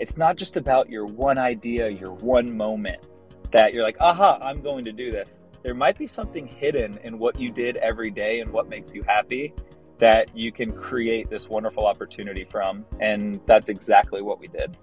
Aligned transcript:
it's 0.00 0.16
not 0.16 0.36
just 0.36 0.56
about 0.56 0.88
your 0.88 1.04
one 1.04 1.36
idea, 1.36 1.88
your 1.88 2.14
one 2.14 2.56
moment 2.56 3.06
that 3.52 3.74
you're 3.74 3.84
like, 3.84 3.98
aha, 4.00 4.38
I'm 4.42 4.62
going 4.62 4.82
to 4.86 4.92
do 4.92 5.10
this. 5.10 5.40
There 5.62 5.74
might 5.74 5.98
be 5.98 6.06
something 6.06 6.46
hidden 6.46 6.98
in 7.04 7.18
what 7.18 7.38
you 7.38 7.52
did 7.52 7.76
every 7.76 8.10
day 8.10 8.40
and 8.40 8.50
what 8.50 8.66
makes 8.66 8.94
you 8.94 9.02
happy 9.02 9.52
that 9.98 10.34
you 10.34 10.52
can 10.52 10.72
create 10.72 11.28
this 11.28 11.50
wonderful 11.50 11.86
opportunity 11.86 12.46
from. 12.50 12.86
And 13.00 13.40
that's 13.46 13.68
exactly 13.68 14.22
what 14.22 14.40
we 14.40 14.46
did. 14.46 14.74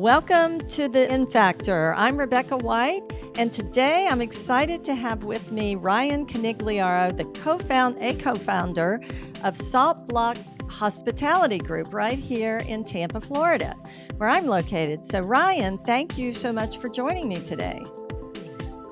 Welcome 0.00 0.60
to 0.68 0.88
the 0.88 1.12
In 1.12 1.26
Factor. 1.26 1.92
I'm 1.94 2.16
Rebecca 2.16 2.56
White, 2.56 3.02
and 3.34 3.52
today 3.52 4.08
I'm 4.10 4.22
excited 4.22 4.82
to 4.84 4.94
have 4.94 5.24
with 5.24 5.52
me 5.52 5.74
Ryan 5.74 6.24
Conigliaro, 6.24 7.14
the 7.14 7.26
co-found 7.38 7.98
a 8.00 8.14
co-founder 8.14 9.02
of 9.44 9.58
Salt 9.58 10.08
Block 10.08 10.38
Hospitality 10.70 11.58
Group 11.58 11.92
right 11.92 12.18
here 12.18 12.62
in 12.66 12.82
Tampa, 12.82 13.20
Florida, 13.20 13.76
where 14.16 14.30
I'm 14.30 14.46
located. 14.46 15.04
So 15.04 15.20
Ryan, 15.20 15.76
thank 15.76 16.16
you 16.16 16.32
so 16.32 16.50
much 16.50 16.78
for 16.78 16.88
joining 16.88 17.28
me 17.28 17.42
today. 17.42 17.84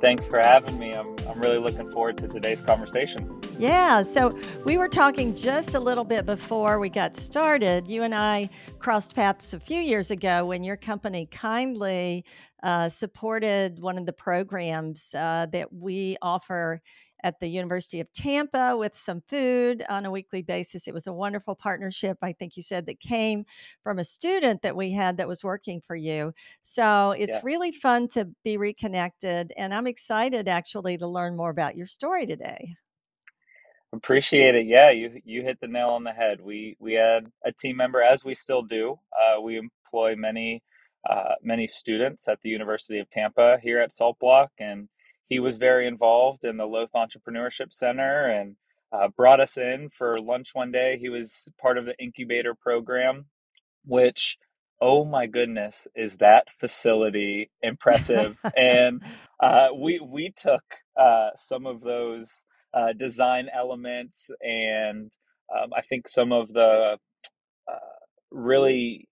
Thanks 0.03 0.27
for 0.27 0.41
having 0.41 0.79
me. 0.79 0.93
I'm, 0.93 1.17
I'm 1.27 1.41
really 1.41 1.59
looking 1.59 1.91
forward 1.91 2.19
to 2.19 2.29
today's 2.29 2.61
conversation. 2.61 3.28
Yeah, 3.59 4.05
so 4.05 4.39
we 4.65 4.79
were 4.79 4.89
talking 4.89 5.35
just 5.35 5.75
a 5.75 5.81
little 5.81 6.05
bit 6.05 6.25
before 6.25 6.79
we 6.79 6.89
got 6.89 7.17
started. 7.17 7.89
You 7.89 8.05
and 8.05 8.15
I 8.15 8.51
crossed 8.79 9.17
paths 9.17 9.53
a 9.53 9.59
few 9.59 9.81
years 9.81 10.13
ago 10.13 10.47
when 10.47 10.63
your 10.63 10.77
company 10.77 11.27
kindly 11.27 12.25
uh, 12.63 12.89
supported 12.89 13.81
one 13.81 13.99
of 13.99 14.07
the 14.07 14.13
programs 14.13 15.13
uh, 15.13 15.47
that 15.53 15.73
we 15.73 16.17
offer 16.23 16.81
at 17.25 17.41
the 17.41 17.49
University 17.49 17.99
of 17.99 18.13
Tampa 18.13 18.77
with 18.77 18.95
some 18.95 19.23
food 19.27 19.83
on 19.89 20.07
a 20.07 20.11
weekly 20.13 20.43
basis. 20.43 20.87
It 20.87 20.95
was 20.95 21.09
a 21.09 21.13
wonderful 21.13 21.57
partnership. 21.57 22.17
I 22.23 22.35
think 22.35 22.57
you 22.57 22.63
said 22.63 22.87
that 22.87 23.01
came 23.01 23.45
from 23.83 23.99
a 23.99 24.05
student 24.05 24.63
that 24.63 24.77
we 24.77 24.93
had 24.93 25.17
that 25.17 25.27
was 25.27 25.43
working 25.43 25.81
for 25.81 25.97
you. 25.97 26.33
So 26.63 27.11
it's 27.19 27.33
yeah. 27.33 27.41
really 27.43 27.73
fun 27.73 28.07
to 28.11 28.29
be 28.45 28.57
reconnected. 28.57 29.53
And 29.57 29.75
I'm 29.75 29.89
excited 29.89 30.47
actually 30.47 30.97
to 30.99 31.09
learn 31.09 31.37
more 31.37 31.51
about 31.51 31.75
your 31.75 31.89
story 31.89 32.25
today. 32.25 32.77
Appreciate 33.93 34.55
it. 34.55 34.67
Yeah, 34.69 34.93
you 34.93 35.21
you 35.25 35.43
hit 35.43 35.61
the 35.61 35.69
nail 35.69 35.89
on 35.93 36.05
the 36.05 36.13
head. 36.13 36.41
We 36.43 36.77
we 36.81 36.95
had 36.95 37.33
a 37.45 37.53
team 37.53 37.77
member, 37.79 38.03
as 38.03 38.25
we 38.25 38.37
still 38.37 38.63
do. 38.63 39.01
Uh, 39.13 39.43
we 39.43 39.59
employ 39.59 40.17
many 40.17 40.63
uh, 41.11 41.35
many 41.43 41.67
students 41.67 42.29
at 42.29 42.41
the 42.43 42.51
University 42.51 43.01
of 43.01 43.11
Tampa 43.11 43.59
here 43.63 43.81
at 43.81 43.93
Salt 43.93 44.19
Block, 44.21 44.53
and 44.61 44.91
he 45.29 45.41
was 45.41 45.59
very 45.59 45.89
involved 45.89 46.45
in 46.45 46.59
the 46.59 46.67
Lowth 46.69 46.93
Entrepreneurship 46.95 47.73
Center 47.73 48.27
and 48.27 48.57
uh, 48.93 49.09
brought 49.17 49.41
us 49.41 49.59
in 49.59 49.91
for 49.91 50.21
lunch 50.21 50.51
one 50.55 50.73
day. 50.73 50.99
He 51.01 51.09
was 51.09 51.49
part 51.61 51.79
of 51.79 51.87
the 51.87 51.99
incubator 51.99 52.55
program, 52.55 53.27
which 53.87 54.39
oh 54.81 55.05
my 55.05 55.27
goodness, 55.27 55.89
is 55.97 56.19
that 56.19 56.45
facility 56.61 57.51
impressive? 57.63 58.39
and 58.57 59.03
uh, 59.41 59.69
we 59.77 59.99
we 60.01 60.31
took 60.31 60.63
uh, 61.01 61.31
some 61.37 61.67
of 61.67 61.81
those 61.83 62.45
uh, 62.75 62.93
design 62.93 63.49
elements 63.55 64.31
and 64.41 65.13
um, 65.55 65.71
I 65.77 65.83
think 65.83 66.09
some 66.09 66.33
of 66.33 66.53
the 66.53 66.99
uh, 67.69 67.79
really 68.31 69.09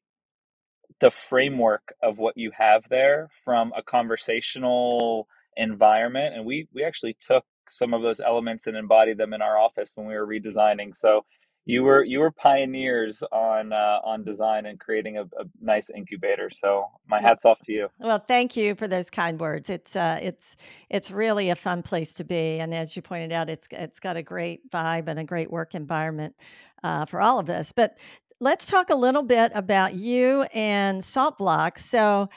the 1.00 1.10
framework 1.10 1.94
of 2.02 2.18
what 2.18 2.36
you 2.36 2.52
have 2.56 2.84
there 2.88 3.28
from 3.44 3.72
a 3.76 3.82
conversational 3.82 5.28
environment 5.56 6.34
and 6.34 6.44
we 6.46 6.68
we 6.74 6.84
actually 6.84 7.16
took 7.20 7.44
some 7.68 7.94
of 7.94 8.02
those 8.02 8.20
elements 8.20 8.66
and 8.66 8.76
embodied 8.76 9.18
them 9.18 9.32
in 9.32 9.42
our 9.42 9.58
office 9.58 9.92
when 9.96 10.06
we 10.06 10.14
were 10.14 10.26
redesigning. 10.26 10.94
So 10.94 11.24
you 11.66 11.82
were 11.82 12.04
you 12.04 12.20
were 12.20 12.30
pioneers 12.30 13.24
on 13.32 13.72
uh, 13.72 13.98
on 14.04 14.22
design 14.22 14.66
and 14.66 14.78
creating 14.78 15.18
a, 15.18 15.22
a, 15.22 15.44
nice 15.60 15.90
incubator. 15.90 16.48
So 16.48 16.86
my 17.08 17.20
hats 17.20 17.44
off 17.44 17.60
to 17.62 17.72
you. 17.72 17.88
Well, 17.98 18.20
thank 18.20 18.56
you 18.56 18.76
for 18.76 18.86
those 18.86 19.10
kind 19.10 19.38
words. 19.38 19.68
It's 19.68 19.96
uh, 19.96 20.18
it's 20.22 20.54
it's 20.88 21.10
really 21.10 21.50
a 21.50 21.56
fun 21.56 21.82
place 21.82 22.14
to 22.14 22.24
be, 22.24 22.60
and 22.60 22.72
as 22.72 22.94
you 22.94 23.02
pointed 23.02 23.32
out, 23.32 23.50
it's 23.50 23.66
it's 23.72 23.98
got 23.98 24.16
a 24.16 24.22
great 24.22 24.70
vibe 24.70 25.08
and 25.08 25.18
a 25.18 25.24
great 25.24 25.50
work 25.50 25.74
environment 25.74 26.36
uh, 26.84 27.04
for 27.04 27.20
all 27.20 27.40
of 27.40 27.50
us. 27.50 27.72
But 27.72 27.98
let's 28.38 28.66
talk 28.66 28.90
a 28.90 28.94
little 28.94 29.24
bit 29.24 29.50
about 29.54 29.94
you 29.94 30.42
and 30.54 31.04
Salt 31.04 31.36
Block. 31.36 31.80
So 31.80 32.28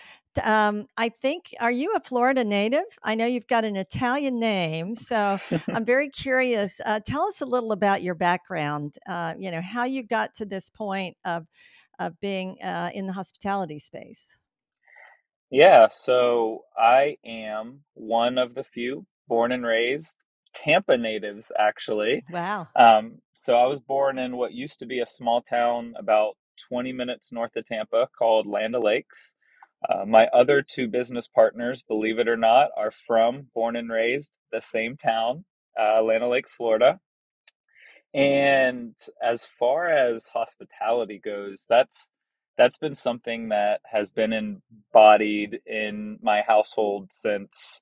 um, 0.43 0.87
I 0.97 1.09
think, 1.09 1.53
are 1.59 1.71
you 1.71 1.93
a 1.95 1.99
Florida 1.99 2.43
native? 2.43 2.85
I 3.03 3.15
know 3.15 3.25
you've 3.25 3.47
got 3.47 3.65
an 3.65 3.75
Italian 3.75 4.39
name, 4.39 4.95
so 4.95 5.37
I'm 5.67 5.85
very 5.85 6.09
curious. 6.09 6.79
Uh, 6.85 6.99
tell 6.99 7.23
us 7.23 7.41
a 7.41 7.45
little 7.45 7.71
about 7.71 8.03
your 8.03 8.15
background. 8.15 8.95
Uh, 9.07 9.33
you 9.37 9.51
know, 9.51 9.61
how 9.61 9.85
you 9.85 10.03
got 10.03 10.33
to 10.35 10.45
this 10.45 10.69
point 10.69 11.17
of 11.25 11.47
of 11.99 12.17
being 12.21 12.57
uh, 12.63 12.89
in 12.93 13.07
the 13.07 13.13
hospitality 13.13 13.77
space. 13.77 14.37
Yeah, 15.51 15.87
so 15.91 16.63
I 16.77 17.17
am 17.25 17.81
one 17.93 18.37
of 18.37 18.55
the 18.55 18.63
few 18.63 19.05
born 19.27 19.51
and 19.51 19.65
raised 19.65 20.23
Tampa 20.53 20.97
natives, 20.97 21.51
actually. 21.57 22.23
Wow. 22.31 22.67
Um, 22.75 23.19
so 23.33 23.55
I 23.55 23.65
was 23.67 23.79
born 23.79 24.17
in 24.17 24.37
what 24.37 24.53
used 24.53 24.79
to 24.79 24.85
be 24.85 24.99
a 24.99 25.05
small 25.05 25.41
town 25.41 25.93
about 25.97 26.35
20 26.69 26.93
minutes 26.93 27.31
north 27.31 27.55
of 27.55 27.65
Tampa 27.65 28.07
called 28.17 28.47
Land 28.47 28.75
O'Lakes. 28.75 29.35
Uh, 29.87 30.05
my 30.05 30.27
other 30.27 30.61
two 30.61 30.87
business 30.87 31.27
partners, 31.27 31.83
believe 31.87 32.19
it 32.19 32.27
or 32.27 32.37
not, 32.37 32.69
are 32.75 32.91
from, 32.91 33.47
born 33.53 33.75
and 33.75 33.89
raised, 33.89 34.31
the 34.51 34.61
same 34.61 34.97
town, 34.97 35.45
uh, 35.79 36.01
Land 36.01 36.23
O'Lakes, 36.23 36.53
Florida. 36.53 36.99
And 38.13 38.95
as 39.23 39.45
far 39.45 39.87
as 39.89 40.27
hospitality 40.29 41.21
goes, 41.23 41.65
that's 41.69 42.09
that's 42.57 42.77
been 42.77 42.95
something 42.95 43.49
that 43.49 43.81
has 43.91 44.11
been 44.11 44.33
embodied 44.33 45.61
in 45.65 46.19
my 46.21 46.41
household 46.45 47.07
since 47.11 47.81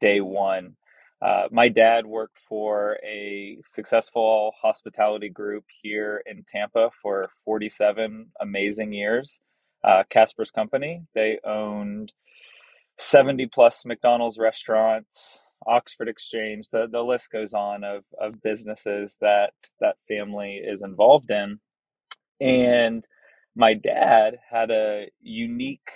day 0.00 0.20
one. 0.20 0.76
Uh, 1.22 1.44
my 1.52 1.68
dad 1.68 2.06
worked 2.06 2.38
for 2.38 2.98
a 3.06 3.58
successful 3.64 4.52
hospitality 4.60 5.28
group 5.30 5.64
here 5.82 6.22
in 6.26 6.44
Tampa 6.48 6.90
for 7.02 7.30
47 7.44 8.28
amazing 8.40 8.92
years 8.92 9.40
uh, 9.86 10.04
Casper's 10.10 10.52
company. 10.52 11.02
They 11.14 11.40
owned 11.44 12.12
70 12.98 13.48
plus 13.48 13.86
McDonald's 13.86 14.38
restaurants, 14.38 15.42
Oxford 15.66 16.08
Exchange, 16.08 16.68
the, 16.70 16.88
the 16.90 17.02
list 17.02 17.32
goes 17.32 17.54
on 17.54 17.84
of, 17.84 18.04
of 18.20 18.42
businesses 18.42 19.16
that 19.20 19.52
that 19.80 19.96
family 20.08 20.62
is 20.64 20.82
involved 20.82 21.30
in. 21.32 21.60
And 22.40 23.04
my 23.56 23.74
dad 23.74 24.38
had 24.50 24.70
a 24.70 25.08
unique 25.22 25.90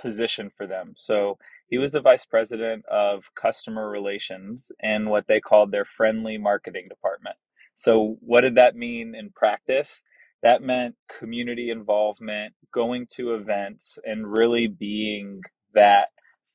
position 0.00 0.50
for 0.56 0.66
them. 0.66 0.94
So 0.96 1.38
he 1.68 1.78
was 1.78 1.92
the 1.92 2.00
vice 2.00 2.24
president 2.26 2.84
of 2.86 3.24
customer 3.40 3.90
relations 3.90 4.72
in 4.80 5.08
what 5.10 5.26
they 5.28 5.40
called 5.40 5.72
their 5.72 5.84
friendly 5.86 6.38
marketing 6.38 6.86
department. 6.88 7.36
So, 7.76 8.16
what 8.20 8.42
did 8.42 8.56
that 8.56 8.76
mean 8.76 9.14
in 9.14 9.30
practice? 9.30 10.02
That 10.42 10.62
meant 10.62 10.96
community 11.18 11.70
involvement, 11.70 12.54
going 12.72 13.06
to 13.16 13.34
events, 13.34 13.98
and 14.04 14.30
really 14.30 14.66
being 14.66 15.42
that 15.74 16.08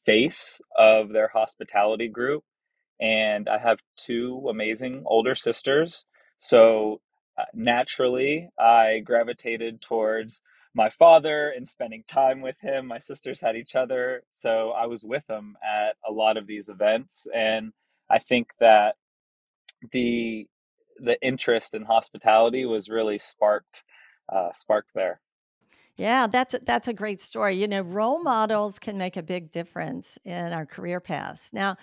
face 0.05 0.59
of 0.77 1.09
their 1.09 1.29
hospitality 1.29 2.07
group. 2.07 2.43
And 2.99 3.49
I 3.49 3.57
have 3.59 3.79
two 3.97 4.47
amazing 4.49 5.03
older 5.05 5.35
sisters. 5.35 6.05
So 6.39 7.01
uh, 7.37 7.43
naturally, 7.53 8.49
I 8.59 8.99
gravitated 9.03 9.81
towards 9.81 10.41
my 10.73 10.89
father 10.89 11.49
and 11.55 11.67
spending 11.67 12.03
time 12.07 12.41
with 12.41 12.59
him. 12.61 12.87
My 12.87 12.97
sisters 12.99 13.41
had 13.41 13.55
each 13.55 13.75
other. 13.75 14.23
So 14.31 14.71
I 14.71 14.87
was 14.87 15.03
with 15.03 15.25
them 15.27 15.57
at 15.63 15.95
a 16.07 16.11
lot 16.11 16.37
of 16.37 16.47
these 16.47 16.69
events. 16.69 17.27
And 17.33 17.71
I 18.09 18.19
think 18.19 18.49
that 18.59 18.95
the 19.91 20.47
the 20.97 21.19
interest 21.21 21.73
in 21.73 21.83
hospitality 21.83 22.65
was 22.65 22.89
really 22.89 23.17
sparked 23.19 23.83
uh, 24.33 24.49
sparked 24.53 24.91
there. 24.95 25.21
Yeah, 25.97 26.27
that's 26.27 26.53
a, 26.53 26.59
that's 26.59 26.87
a 26.87 26.93
great 26.93 27.21
story. 27.21 27.53
You 27.53 27.67
know, 27.67 27.81
role 27.81 28.21
models 28.21 28.79
can 28.79 28.97
make 28.97 29.17
a 29.17 29.23
big 29.23 29.51
difference 29.51 30.17
in 30.25 30.51
our 30.51 30.65
career 30.65 30.99
paths. 30.99 31.51
Now, 31.53 31.77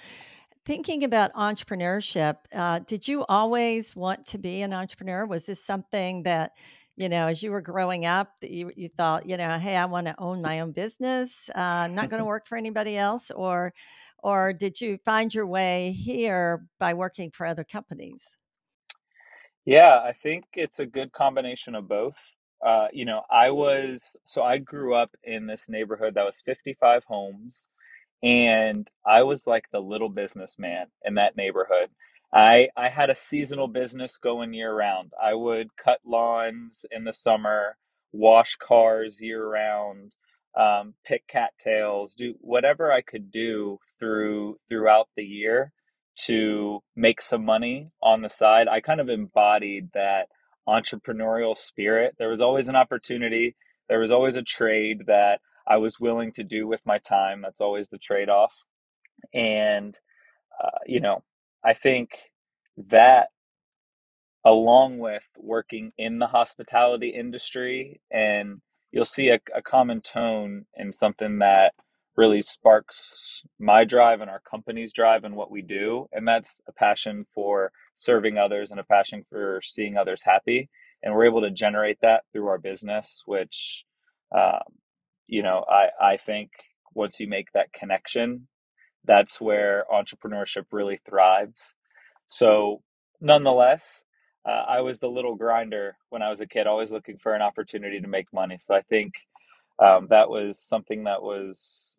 thinking 0.65 1.05
about 1.05 1.33
entrepreneurship, 1.35 2.37
uh, 2.55 2.81
did 2.81 3.09
you 3.09 3.25
always 3.29 3.97
want 3.97 4.27
to 4.27 4.39
be 4.39 4.63
an 4.63 4.75
entrepreneur? 4.75 5.25
Was 5.25 5.47
this 5.47 5.65
something 5.65 6.25
that 6.25 6.53
you 6.97 7.09
know, 7.09 7.27
as 7.27 7.43
you 7.43 7.51
were 7.51 7.63
growing 7.63 8.05
up, 8.05 8.33
that 8.41 8.51
you, 8.51 8.71
you 8.77 8.89
thought, 8.89 9.29
you 9.29 9.37
know, 9.37 9.59
hey, 9.59 9.77
I 9.77 9.87
want 9.87 10.07
to 10.09 10.15
own 10.19 10.43
my 10.43 10.61
own 10.61 10.73
business. 10.73 11.49
Uh, 11.55 11.59
I'm 11.59 11.95
not 11.95 12.11
going 12.11 12.19
to 12.21 12.25
work 12.25 12.47
for 12.47 12.59
anybody 12.59 12.97
else, 12.97 13.31
or, 13.31 13.73
or 14.23 14.53
did 14.53 14.81
you 14.81 14.99
find 14.99 15.35
your 15.35 15.47
way 15.47 15.93
here 15.93 16.67
by 16.79 16.93
working 16.95 17.31
for 17.31 17.47
other 17.47 17.65
companies? 17.65 18.37
Yeah, 19.67 20.01
I 20.05 20.13
think 20.15 20.47
it's 20.55 20.81
a 20.81 20.87
good 20.87 21.13
combination 21.13 21.77
of 21.77 21.89
both. 21.89 22.17
Uh, 22.67 22.89
you 22.93 23.07
know, 23.07 23.23
I 23.31 23.51
was 23.53 24.17
so 24.27 24.43
I 24.43 24.59
grew 24.59 24.95
up 24.97 25.13
in 25.25 25.47
this 25.47 25.69
neighborhood 25.71 26.15
that 26.17 26.25
was 26.27 26.43
55 26.47 27.05
homes, 27.07 27.69
and 28.23 28.89
I 29.07 29.25
was 29.25 29.47
like 29.49 29.67
the 29.73 29.81
little 29.81 30.11
businessman 30.11 30.89
in 31.05 31.17
that 31.17 31.37
neighborhood. 31.37 31.91
I 32.35 32.71
I 32.77 32.91
had 32.91 33.11
a 33.11 33.17
seasonal 33.17 33.69
business 33.69 34.19
going 34.19 34.55
year 34.55 34.75
round. 34.75 35.13
I 35.23 35.35
would 35.35 35.77
cut 35.79 36.01
lawns 36.07 36.87
in 36.93 37.05
the 37.05 37.15
summer, 37.15 37.77
wash 38.13 38.57
cars 38.57 39.23
year 39.23 39.47
round, 39.47 40.17
um, 40.59 40.95
pick 41.07 41.27
cattails, 41.29 42.15
do 42.15 42.35
whatever 42.41 42.93
I 42.93 43.03
could 43.03 43.31
do 43.33 43.79
through 44.01 44.59
throughout 44.71 45.09
the 45.17 45.25
year 45.25 45.73
to 46.27 46.81
make 46.97 47.23
some 47.23 47.45
money 47.45 47.91
on 48.03 48.23
the 48.23 48.31
side. 48.31 48.69
I 48.69 48.81
kind 48.81 49.01
of 49.01 49.09
embodied 49.09 49.91
that 49.95 50.29
entrepreneurial 50.69 51.57
spirit. 51.57 52.15
There 52.19 52.29
was 52.29 52.41
always 52.41 52.69
an 52.69 52.77
opportunity. 52.77 53.57
There 53.89 54.01
was 54.01 54.13
always 54.13 54.37
a 54.37 54.43
trade 54.43 55.05
that 55.07 55.41
I 55.67 55.79
was 55.79 56.01
willing 56.01 56.33
to 56.33 56.45
do 56.45 56.67
with 56.67 56.81
my 56.85 56.99
time. 56.99 57.43
That's 57.43 57.61
always 57.61 57.89
the 57.89 57.99
trade 57.99 58.29
off. 58.29 58.55
And 59.35 59.95
uh, 60.63 60.79
you 60.87 61.01
know, 61.01 61.23
I 61.65 61.75
think 61.75 62.11
that 62.89 63.29
along 64.45 64.99
with 64.99 65.25
working 65.39 65.93
in 65.99 66.19
the 66.19 66.27
hospitality 66.27 67.11
industry 67.11 68.01
and 68.11 68.61
you'll 68.91 69.05
see 69.05 69.29
a, 69.29 69.39
a 69.55 69.63
common 69.63 70.01
tone 70.01 70.67
in 70.77 70.93
something 70.93 71.39
that 71.39 71.75
really 72.17 72.43
sparks 72.43 73.43
my 73.61 73.85
drive 73.85 74.21
and 74.21 74.31
our 74.31 74.41
company's 74.51 74.93
drive 74.93 75.25
and 75.25 75.37
what 75.37 75.51
we 75.51 75.63
do 75.63 76.09
and 76.13 76.29
that's 76.29 76.61
a 76.69 76.73
passion 76.73 77.27
for 77.35 77.73
serving 77.97 78.39
others 78.39 78.71
and 78.71 78.81
a 78.81 78.85
passion 78.85 79.25
for 79.31 79.61
seeing 79.65 79.97
others 79.97 80.23
happy 80.25 80.69
and 81.03 81.15
we're 81.15 81.27
able 81.27 81.43
to 81.43 81.51
generate 81.51 81.99
that 82.03 82.23
through 82.33 82.49
our 82.49 82.59
business 82.59 83.23
which 83.27 83.85
um, 84.37 84.63
you 85.29 85.43
know 85.43 85.65
i 85.69 86.13
i 86.15 86.17
think 86.19 86.51
once 86.95 87.21
you 87.21 87.29
make 87.29 87.53
that 87.53 87.73
connection 87.73 88.47
that's 89.05 89.41
where 89.41 89.85
entrepreneurship 89.93 90.67
really 90.73 91.01
thrives. 91.09 91.75
So, 92.29 92.83
nonetheless, 93.21 94.05
uh, 94.47 94.65
I 94.69 94.81
was 94.81 95.01
the 95.01 95.09
little 95.09 95.37
grinder 95.37 95.97
when 96.11 96.23
I 96.23 96.31
was 96.31 96.41
a 96.41 96.47
kid, 96.47 96.67
always 96.67 96.93
looking 96.93 97.19
for 97.19 97.35
an 97.35 97.43
opportunity 97.43 98.01
to 98.01 98.09
make 98.09 98.33
money. 98.33 98.59
So, 98.61 98.75
I 98.75 98.83
think 98.83 99.15
um, 99.79 100.09
that 100.11 100.31
was 100.31 100.59
something 100.61 101.05
that 101.05 101.23
was 101.23 101.92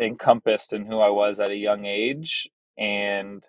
encompassed 0.00 0.72
in 0.72 0.86
who 0.86 0.98
I 0.98 1.10
was 1.10 1.40
at 1.40 1.50
a 1.50 1.56
young 1.56 1.84
age. 1.84 2.48
And 2.78 3.46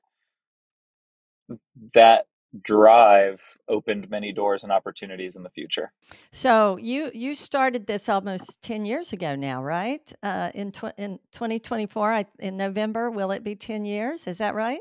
that 1.94 2.25
drive 2.62 3.42
opened 3.68 4.10
many 4.10 4.31
doors 4.31 4.63
and 4.63 4.72
opportunities 4.72 5.36
in 5.36 5.44
the 5.44 5.50
future. 5.50 5.92
So 6.31 6.78
you 6.78 7.10
you 7.13 7.34
started 7.34 7.88
this 7.88 8.07
almost 8.10 8.62
10 8.62 8.86
years 8.86 9.12
ago 9.12 9.36
now, 9.36 9.63
right? 9.63 10.12
Uh, 10.22 10.51
in 10.54 10.72
tw- 10.72 10.94
in 10.98 11.19
2024, 11.31 12.13
I, 12.13 12.25
in 12.40 12.56
November, 12.57 13.10
will 13.10 13.31
it 13.31 13.44
be 13.44 13.56
10 13.56 13.86
years? 13.86 14.28
Is 14.28 14.38
that 14.38 14.54
right? 14.54 14.80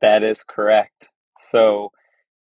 That 0.00 0.22
is 0.22 0.42
correct. 0.42 1.08
So 1.40 1.90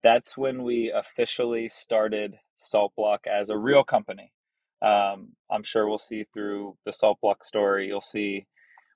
that's 0.02 0.36
when 0.36 0.62
we 0.62 0.92
officially 0.94 1.68
started 1.68 2.34
Salt 2.56 2.92
Block 2.96 3.26
as 3.26 3.50
a 3.50 3.56
real 3.56 3.84
company. 3.84 4.32
Um, 4.82 5.30
I'm 5.50 5.62
sure 5.62 5.88
we'll 5.88 5.98
see 5.98 6.24
through 6.32 6.76
the 6.84 6.92
Salt 6.92 7.18
Block 7.20 7.44
story, 7.44 7.86
you'll 7.86 8.00
see 8.00 8.46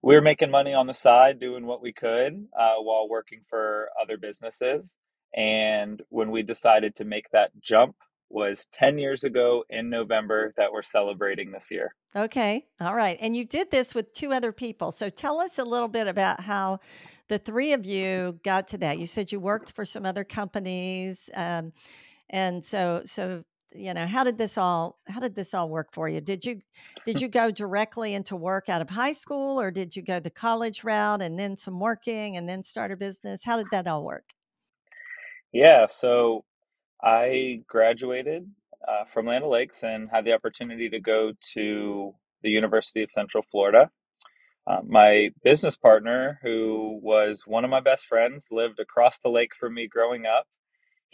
we 0.03 0.15
were 0.15 0.21
making 0.21 0.51
money 0.51 0.75
on 0.75 0.87
the 0.87 0.95
side 0.95 1.41
doing 1.41 1.65
what 1.65 1.81
we 1.81 1.93
could 1.93 2.47
uh, 2.59 2.75
while 2.81 3.09
working 3.09 3.41
for 3.49 3.89
other 4.01 4.19
businesses. 4.19 4.99
And 5.35 6.03
when 6.11 6.31
we 6.31 6.43
decided 6.43 6.95
to 6.97 7.05
make 7.05 7.31
that 7.31 7.51
jump 7.61 7.97
was 8.29 8.67
10 8.73 8.99
years 8.99 9.25
ago 9.25 9.65
in 9.71 9.89
November 9.89 10.53
that 10.57 10.73
we're 10.73 10.83
celebrating 10.83 11.53
this 11.53 11.71
year. 11.71 11.95
Okay. 12.15 12.67
All 12.81 12.95
right. 12.95 13.17
And 13.21 13.35
you 13.35 13.47
did 13.47 13.71
this 13.71 13.95
with 13.95 14.13
two 14.13 14.33
other 14.33 14.53
people. 14.53 14.93
So 14.93 15.09
tell 15.09 15.41
us 15.41 15.59
a 15.59 15.65
little 15.65 15.89
bit 15.89 16.07
about 16.07 16.41
how 16.41 16.81
the 17.29 17.39
three 17.39 17.73
of 17.73 17.87
you 17.87 18.39
got 18.45 18.69
to 18.69 18.79
that. 18.79 18.99
You 18.99 19.07
said 19.07 19.33
you 19.33 19.41
worked 19.41 19.73
for 19.73 19.85
some 19.85 20.05
other 20.05 20.25
companies. 20.25 21.31
Um, 21.35 21.73
and 22.29 22.65
so, 22.65 23.03
so, 23.05 23.45
you 23.75 23.93
know, 23.93 24.07
how 24.07 24.25
did 24.25 24.39
this 24.39 24.57
all, 24.57 24.99
how 25.09 25.21
did 25.21 25.35
this 25.35 25.53
all 25.53 25.69
work 25.69 25.93
for 25.93 26.09
you? 26.09 26.21
Did 26.21 26.45
you, 26.45 26.61
did 27.05 27.21
you 27.21 27.29
go 27.29 27.51
directly 27.51 28.15
into 28.15 28.37
work 28.37 28.69
out 28.69 28.81
of 28.81 28.91
high 28.91 29.13
school 29.13 29.61
or 29.61 29.71
did 29.71 29.97
you 29.97 30.03
go 30.03 30.21
the 30.21 30.31
college 30.31 30.85
route 30.85 31.23
and 31.23 31.39
then 31.39 31.57
some 31.57 31.81
working 31.81 32.37
and 32.37 32.49
then 32.49 32.63
start 32.63 32.93
a 32.93 32.97
business? 32.97 33.45
How 33.45 33.57
did 33.57 33.67
that 33.73 33.87
all 33.87 34.05
work? 34.05 34.25
Yeah. 35.53 35.87
So 35.89 36.45
I 37.03 37.63
graduated 37.67 38.49
uh, 38.87 39.05
from 39.13 39.27
Land 39.27 39.47
Lakes 39.47 39.83
and 39.83 40.09
had 40.11 40.25
the 40.25 40.33
opportunity 40.33 40.89
to 40.89 41.01
go 41.01 41.33
to 41.55 42.15
the 42.43 42.51
University 42.51 43.03
of 43.03 43.11
Central 43.11 43.43
Florida. 43.43 43.91
Uh, 44.67 44.81
my 44.87 45.31
business 45.43 45.77
partner, 45.77 46.39
who 46.43 46.99
was 47.03 47.43
one 47.47 47.65
of 47.65 47.71
my 47.71 47.81
best 47.81 48.07
friends, 48.07 48.49
lived 48.51 48.81
across 48.81 49.19
the 49.19 49.29
lake 49.29 49.51
from 49.59 49.75
me 49.75 49.87
growing 49.87 50.25
up. 50.25 50.47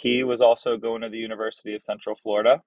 He 0.00 0.25
was 0.25 0.41
also 0.41 0.79
going 0.79 1.02
to 1.02 1.11
the 1.11 1.19
University 1.19 1.75
of 1.75 1.82
Central 1.82 2.17
Florida. 2.17 2.62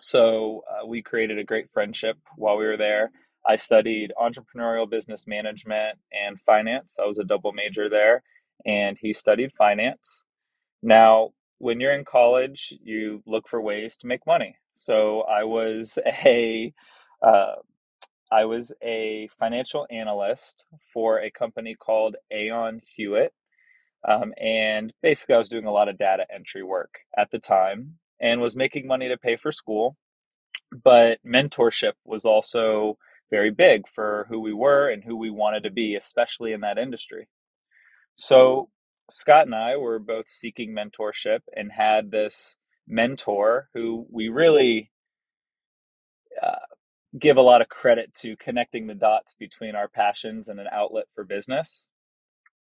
So 0.00 0.62
uh, 0.70 0.86
we 0.86 1.02
created 1.02 1.38
a 1.38 1.44
great 1.44 1.70
friendship 1.72 2.16
while 2.36 2.58
we 2.58 2.66
were 2.66 2.76
there. 2.76 3.10
I 3.48 3.56
studied 3.56 4.12
entrepreneurial 4.20 4.88
business 4.88 5.26
management 5.26 5.98
and 6.12 6.38
finance. 6.40 6.98
I 7.02 7.06
was 7.06 7.18
a 7.18 7.24
double 7.24 7.52
major 7.52 7.88
there, 7.88 8.22
and 8.66 8.98
he 9.00 9.14
studied 9.14 9.52
finance. 9.56 10.26
Now, 10.82 11.30
when 11.58 11.80
you're 11.80 11.94
in 11.94 12.04
college, 12.04 12.74
you 12.82 13.22
look 13.26 13.48
for 13.48 13.62
ways 13.62 13.96
to 13.98 14.06
make 14.06 14.26
money. 14.26 14.56
So 14.74 15.22
I 15.22 15.44
was 15.44 15.98
a 16.26 16.74
uh, 17.22 17.54
I 18.30 18.44
was 18.44 18.72
a 18.82 19.28
financial 19.38 19.86
analyst 19.90 20.66
for 20.92 21.20
a 21.20 21.30
company 21.30 21.74
called 21.74 22.16
Aon 22.30 22.80
Hewitt. 22.96 23.32
Um, 24.06 24.32
and 24.40 24.92
basically, 25.02 25.34
I 25.34 25.38
was 25.38 25.48
doing 25.48 25.66
a 25.66 25.72
lot 25.72 25.88
of 25.88 25.98
data 25.98 26.24
entry 26.34 26.62
work 26.62 27.00
at 27.18 27.30
the 27.30 27.38
time 27.38 27.98
and 28.20 28.40
was 28.40 28.56
making 28.56 28.86
money 28.86 29.08
to 29.08 29.16
pay 29.18 29.36
for 29.36 29.52
school. 29.52 29.96
But 30.84 31.18
mentorship 31.26 31.92
was 32.04 32.24
also 32.24 32.96
very 33.30 33.50
big 33.50 33.82
for 33.88 34.26
who 34.28 34.40
we 34.40 34.52
were 34.52 34.88
and 34.90 35.04
who 35.04 35.16
we 35.16 35.30
wanted 35.30 35.64
to 35.64 35.70
be, 35.70 35.96
especially 35.96 36.52
in 36.52 36.60
that 36.60 36.78
industry. 36.78 37.28
So, 38.16 38.70
Scott 39.10 39.46
and 39.46 39.54
I 39.54 39.76
were 39.76 39.98
both 39.98 40.28
seeking 40.28 40.74
mentorship 40.74 41.40
and 41.56 41.72
had 41.72 42.10
this 42.10 42.56
mentor 42.86 43.68
who 43.74 44.06
we 44.10 44.28
really 44.28 44.90
uh, 46.42 46.56
give 47.18 47.36
a 47.36 47.42
lot 47.42 47.60
of 47.62 47.68
credit 47.68 48.14
to 48.14 48.36
connecting 48.36 48.86
the 48.86 48.94
dots 48.94 49.34
between 49.38 49.74
our 49.74 49.88
passions 49.88 50.48
and 50.48 50.60
an 50.60 50.68
outlet 50.72 51.06
for 51.14 51.24
business. 51.24 51.88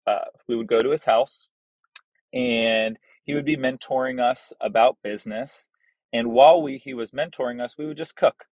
Uh, 0.07 0.25
we 0.47 0.55
would 0.55 0.67
go 0.67 0.79
to 0.79 0.91
his 0.91 1.05
house 1.05 1.51
and 2.33 2.97
he 3.25 3.33
would 3.33 3.45
be 3.45 3.57
mentoring 3.57 4.21
us 4.21 4.53
about 4.61 4.97
business. 5.03 5.69
And 6.13 6.31
while 6.31 6.61
we 6.61 6.77
he 6.77 6.93
was 6.93 7.11
mentoring 7.11 7.61
us, 7.61 7.77
we 7.77 7.85
would 7.85 7.97
just 7.97 8.15
cook 8.15 8.45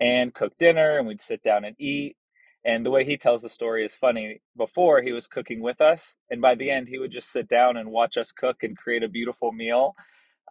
and 0.00 0.34
cook 0.34 0.58
dinner 0.58 0.98
and 0.98 1.06
we'd 1.06 1.20
sit 1.20 1.42
down 1.42 1.64
and 1.64 1.76
eat. 1.80 2.16
And 2.64 2.84
the 2.84 2.90
way 2.90 3.04
he 3.04 3.16
tells 3.16 3.42
the 3.42 3.48
story 3.48 3.84
is 3.84 3.94
funny. 3.94 4.42
Before 4.56 5.02
he 5.02 5.12
was 5.12 5.28
cooking 5.28 5.62
with 5.62 5.80
us, 5.80 6.16
and 6.30 6.42
by 6.42 6.54
the 6.56 6.70
end 6.70 6.88
he 6.88 6.98
would 6.98 7.12
just 7.12 7.30
sit 7.30 7.48
down 7.48 7.76
and 7.76 7.90
watch 7.90 8.16
us 8.16 8.32
cook 8.32 8.62
and 8.62 8.76
create 8.76 9.04
a 9.04 9.08
beautiful 9.08 9.52
meal. 9.52 9.94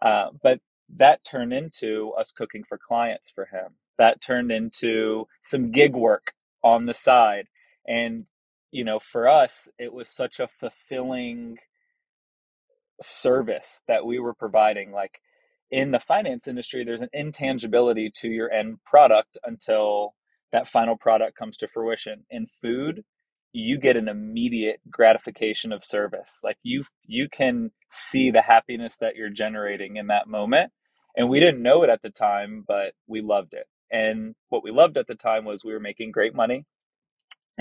Uh, 0.00 0.28
but 0.42 0.60
that 0.96 1.24
turned 1.24 1.52
into 1.52 2.12
us 2.18 2.32
cooking 2.32 2.64
for 2.64 2.78
clients 2.78 3.30
for 3.30 3.46
him. 3.46 3.74
That 3.98 4.20
turned 4.22 4.50
into 4.50 5.28
some 5.44 5.70
gig 5.70 5.94
work 5.94 6.32
on 6.64 6.86
the 6.86 6.94
side. 6.94 7.48
And, 7.86 8.26
you 8.70 8.84
know, 8.84 8.98
for 8.98 9.28
us, 9.28 9.68
it 9.78 9.92
was 9.92 10.08
such 10.08 10.40
a 10.40 10.48
fulfilling 10.60 11.56
service 13.00 13.82
that 13.88 14.04
we 14.04 14.18
were 14.18 14.34
providing. 14.34 14.92
Like 14.92 15.20
in 15.70 15.90
the 15.90 16.00
finance 16.00 16.48
industry, 16.48 16.84
there's 16.84 17.02
an 17.02 17.10
intangibility 17.12 18.10
to 18.16 18.28
your 18.28 18.50
end 18.50 18.78
product 18.84 19.38
until 19.44 20.14
that 20.52 20.68
final 20.68 20.96
product 20.96 21.36
comes 21.36 21.56
to 21.58 21.68
fruition. 21.68 22.24
In 22.30 22.46
food, 22.60 23.04
you 23.52 23.78
get 23.78 23.96
an 23.96 24.08
immediate 24.08 24.80
gratification 24.90 25.72
of 25.72 25.84
service. 25.84 26.40
Like 26.44 26.58
you 26.62 26.84
you 27.06 27.28
can 27.30 27.70
see 27.90 28.30
the 28.30 28.42
happiness 28.42 28.98
that 28.98 29.16
you're 29.16 29.30
generating 29.30 29.96
in 29.96 30.08
that 30.08 30.28
moment. 30.28 30.72
And 31.16 31.28
we 31.28 31.40
didn't 31.40 31.62
know 31.62 31.82
it 31.82 31.90
at 31.90 32.02
the 32.02 32.10
time, 32.10 32.64
but 32.66 32.92
we 33.06 33.22
loved 33.22 33.52
it. 33.52 33.66
And 33.90 34.34
what 34.50 34.62
we 34.62 34.70
loved 34.70 34.96
at 34.98 35.06
the 35.06 35.14
time 35.14 35.44
was 35.44 35.64
we 35.64 35.72
were 35.72 35.80
making 35.80 36.12
great 36.12 36.34
money 36.34 36.66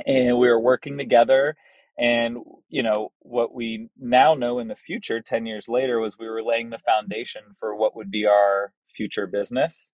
and 0.05 0.37
we 0.37 0.47
were 0.49 0.59
working 0.59 0.97
together 0.97 1.55
and 1.97 2.37
you 2.69 2.83
know 2.83 3.11
what 3.19 3.53
we 3.53 3.89
now 3.99 4.33
know 4.33 4.59
in 4.59 4.67
the 4.67 4.75
future 4.75 5.21
10 5.21 5.45
years 5.45 5.67
later 5.67 5.99
was 5.99 6.17
we 6.17 6.29
were 6.29 6.43
laying 6.43 6.69
the 6.69 6.79
foundation 6.79 7.41
for 7.59 7.75
what 7.75 7.95
would 7.95 8.11
be 8.11 8.25
our 8.25 8.73
future 8.95 9.27
business. 9.27 9.91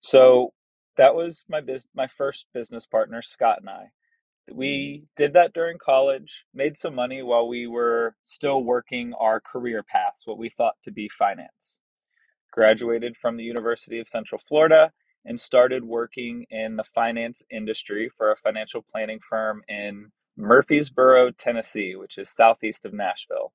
So 0.00 0.52
that 0.98 1.14
was 1.14 1.44
my 1.48 1.60
biz- 1.60 1.88
my 1.94 2.08
first 2.08 2.46
business 2.54 2.86
partner 2.86 3.22
scott 3.22 3.60
and 3.60 3.70
i. 3.70 3.90
We 4.52 5.04
did 5.16 5.34
that 5.34 5.54
during 5.54 5.78
college 5.78 6.46
made 6.54 6.76
some 6.76 6.94
money 6.94 7.22
while 7.22 7.48
we 7.48 7.66
were 7.68 8.16
still 8.24 8.62
working 8.64 9.14
our 9.14 9.40
career 9.40 9.82
paths 9.84 10.26
what 10.26 10.38
we 10.38 10.50
thought 10.50 10.76
to 10.84 10.92
be 10.92 11.08
finance. 11.08 11.80
Graduated 12.52 13.16
from 13.16 13.36
the 13.38 13.44
university 13.44 14.00
of 14.00 14.08
central 14.08 14.40
florida 14.48 14.92
and 15.24 15.40
started 15.40 15.84
working 15.84 16.46
in 16.50 16.76
the 16.76 16.84
finance 16.84 17.42
industry 17.50 18.10
for 18.16 18.30
a 18.30 18.36
financial 18.36 18.82
planning 18.82 19.20
firm 19.28 19.62
in 19.68 20.10
Murfreesboro, 20.36 21.30
Tennessee, 21.32 21.96
which 21.96 22.18
is 22.18 22.28
southeast 22.28 22.84
of 22.84 22.92
Nashville. 22.92 23.52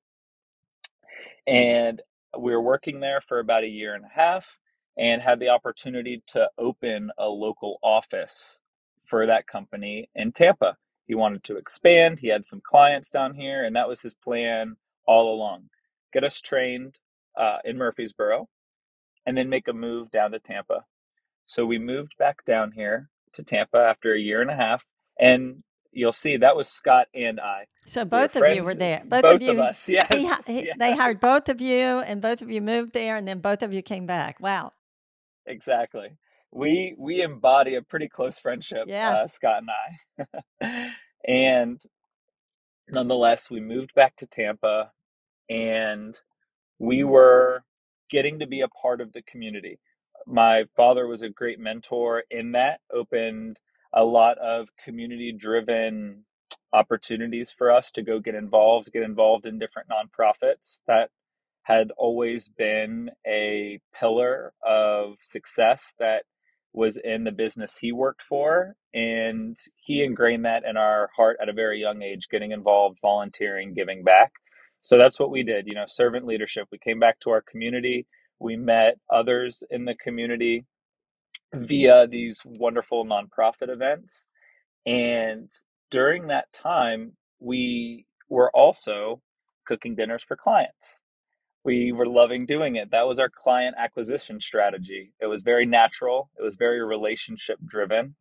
And 1.46 2.02
we 2.38 2.52
were 2.52 2.62
working 2.62 3.00
there 3.00 3.20
for 3.20 3.38
about 3.38 3.64
a 3.64 3.68
year 3.68 3.94
and 3.94 4.04
a 4.04 4.08
half 4.14 4.56
and 4.96 5.22
had 5.22 5.40
the 5.40 5.48
opportunity 5.48 6.22
to 6.28 6.48
open 6.58 7.10
a 7.18 7.26
local 7.26 7.78
office 7.82 8.60
for 9.04 9.26
that 9.26 9.46
company 9.46 10.08
in 10.14 10.32
Tampa. 10.32 10.76
He 11.06 11.14
wanted 11.14 11.42
to 11.44 11.56
expand. 11.56 12.20
He 12.20 12.28
had 12.28 12.46
some 12.46 12.60
clients 12.62 13.10
down 13.10 13.34
here, 13.34 13.64
and 13.64 13.74
that 13.74 13.88
was 13.88 14.02
his 14.02 14.14
plan 14.14 14.76
all 15.06 15.34
along. 15.34 15.70
Get 16.12 16.24
us 16.24 16.40
trained 16.40 16.98
uh, 17.36 17.58
in 17.64 17.78
Murfreesboro 17.78 18.48
and 19.26 19.36
then 19.36 19.48
make 19.48 19.68
a 19.68 19.72
move 19.72 20.10
down 20.10 20.32
to 20.32 20.38
Tampa. 20.38 20.84
So 21.50 21.66
we 21.66 21.80
moved 21.80 22.16
back 22.16 22.44
down 22.44 22.70
here 22.70 23.08
to 23.32 23.42
Tampa 23.42 23.78
after 23.78 24.14
a 24.14 24.20
year 24.20 24.40
and 24.40 24.52
a 24.52 24.54
half. 24.54 24.84
And 25.18 25.64
you'll 25.90 26.12
see 26.12 26.36
that 26.36 26.54
was 26.54 26.68
Scott 26.68 27.08
and 27.12 27.40
I. 27.40 27.64
So 27.88 28.04
We 28.04 28.08
both 28.10 28.36
of 28.36 28.54
you 28.54 28.62
were 28.62 28.76
there. 28.76 29.02
Both 29.04 29.24
of 29.24 29.40
both 29.40 29.48
of 29.48 29.56
you. 29.56 29.60
us. 29.60 29.88
Yes. 29.88 30.06
He, 30.14 30.20
he, 30.46 30.66
Yeah, 30.68 30.74
they 30.78 30.94
hired 30.94 31.18
both 31.18 31.48
of 31.48 31.60
you, 31.60 31.74
and 31.74 32.22
both 32.22 32.40
of 32.40 32.52
you 32.52 32.60
moved 32.60 32.92
there, 32.92 33.16
and 33.16 33.26
then 33.26 33.40
both 33.40 33.64
of 33.64 33.74
you 33.74 33.82
came 33.82 34.06
back. 34.06 34.38
Wow. 34.38 34.70
exactly. 35.44 36.10
We 36.52 36.94
we 36.96 37.20
embody 37.20 37.74
a 37.74 37.82
pretty 37.82 38.08
close 38.08 38.38
friendship, 38.38 38.84
Yeah. 38.86 39.10
uh, 39.10 39.26
Scott 39.26 39.62
and 39.62 39.70
I. 40.70 40.92
and 41.28 41.82
nonetheless, 42.88 43.50
we 43.50 43.58
moved 43.60 43.92
back 43.94 44.14
to 44.18 44.26
Tampa 44.28 44.92
and 45.48 46.16
we 46.78 47.02
were 47.02 47.64
getting 48.08 48.38
to 48.38 48.46
be 48.46 48.60
a 48.60 48.68
part 48.68 49.00
of 49.00 49.12
the 49.12 49.22
community. 49.22 49.80
My 50.26 50.64
father 50.76 51.06
was 51.06 51.22
a 51.22 51.28
great 51.28 51.58
mentor 51.58 52.24
in 52.30 52.52
that, 52.52 52.80
opened 52.92 53.60
a 53.92 54.04
lot 54.04 54.38
of 54.38 54.68
community 54.82 55.32
driven 55.32 56.24
opportunities 56.72 57.50
for 57.50 57.70
us 57.70 57.90
to 57.92 58.02
go 58.02 58.20
get 58.20 58.34
involved, 58.34 58.92
get 58.92 59.02
involved 59.02 59.46
in 59.46 59.58
different 59.58 59.88
nonprofits. 59.88 60.82
That 60.86 61.10
had 61.62 61.90
always 61.96 62.48
been 62.48 63.10
a 63.26 63.80
pillar 63.98 64.52
of 64.66 65.14
success 65.20 65.94
that 65.98 66.24
was 66.72 66.96
in 66.96 67.24
the 67.24 67.32
business 67.32 67.76
he 67.76 67.92
worked 67.92 68.22
for. 68.22 68.76
And 68.94 69.56
he 69.76 70.02
ingrained 70.04 70.44
that 70.44 70.64
in 70.64 70.76
our 70.76 71.10
heart 71.16 71.38
at 71.42 71.48
a 71.48 71.52
very 71.52 71.80
young 71.80 72.02
age, 72.02 72.28
getting 72.30 72.52
involved, 72.52 72.98
volunteering, 73.02 73.74
giving 73.74 74.04
back. 74.04 74.32
So 74.82 74.96
that's 74.96 75.18
what 75.18 75.30
we 75.30 75.42
did, 75.42 75.66
you 75.66 75.74
know, 75.74 75.84
servant 75.86 76.26
leadership. 76.26 76.68
We 76.70 76.78
came 76.78 76.98
back 76.98 77.18
to 77.20 77.30
our 77.30 77.42
community. 77.42 78.06
We 78.40 78.56
met 78.56 78.96
others 79.10 79.62
in 79.70 79.84
the 79.84 79.94
community 79.94 80.64
via 81.54 82.06
these 82.06 82.42
wonderful 82.44 83.04
nonprofit 83.04 83.68
events. 83.68 84.28
And 84.86 85.50
during 85.90 86.28
that 86.28 86.52
time, 86.52 87.12
we 87.40 88.06
were 88.28 88.50
also 88.54 89.20
cooking 89.66 89.94
dinners 89.94 90.22
for 90.26 90.36
clients. 90.36 91.00
We 91.64 91.92
were 91.92 92.06
loving 92.06 92.46
doing 92.46 92.76
it. 92.76 92.90
That 92.90 93.06
was 93.06 93.18
our 93.18 93.28
client 93.28 93.76
acquisition 93.78 94.40
strategy. 94.40 95.12
It 95.20 95.26
was 95.26 95.42
very 95.42 95.66
natural, 95.66 96.30
it 96.38 96.42
was 96.42 96.56
very 96.56 96.82
relationship 96.84 97.58
driven. 97.64 98.16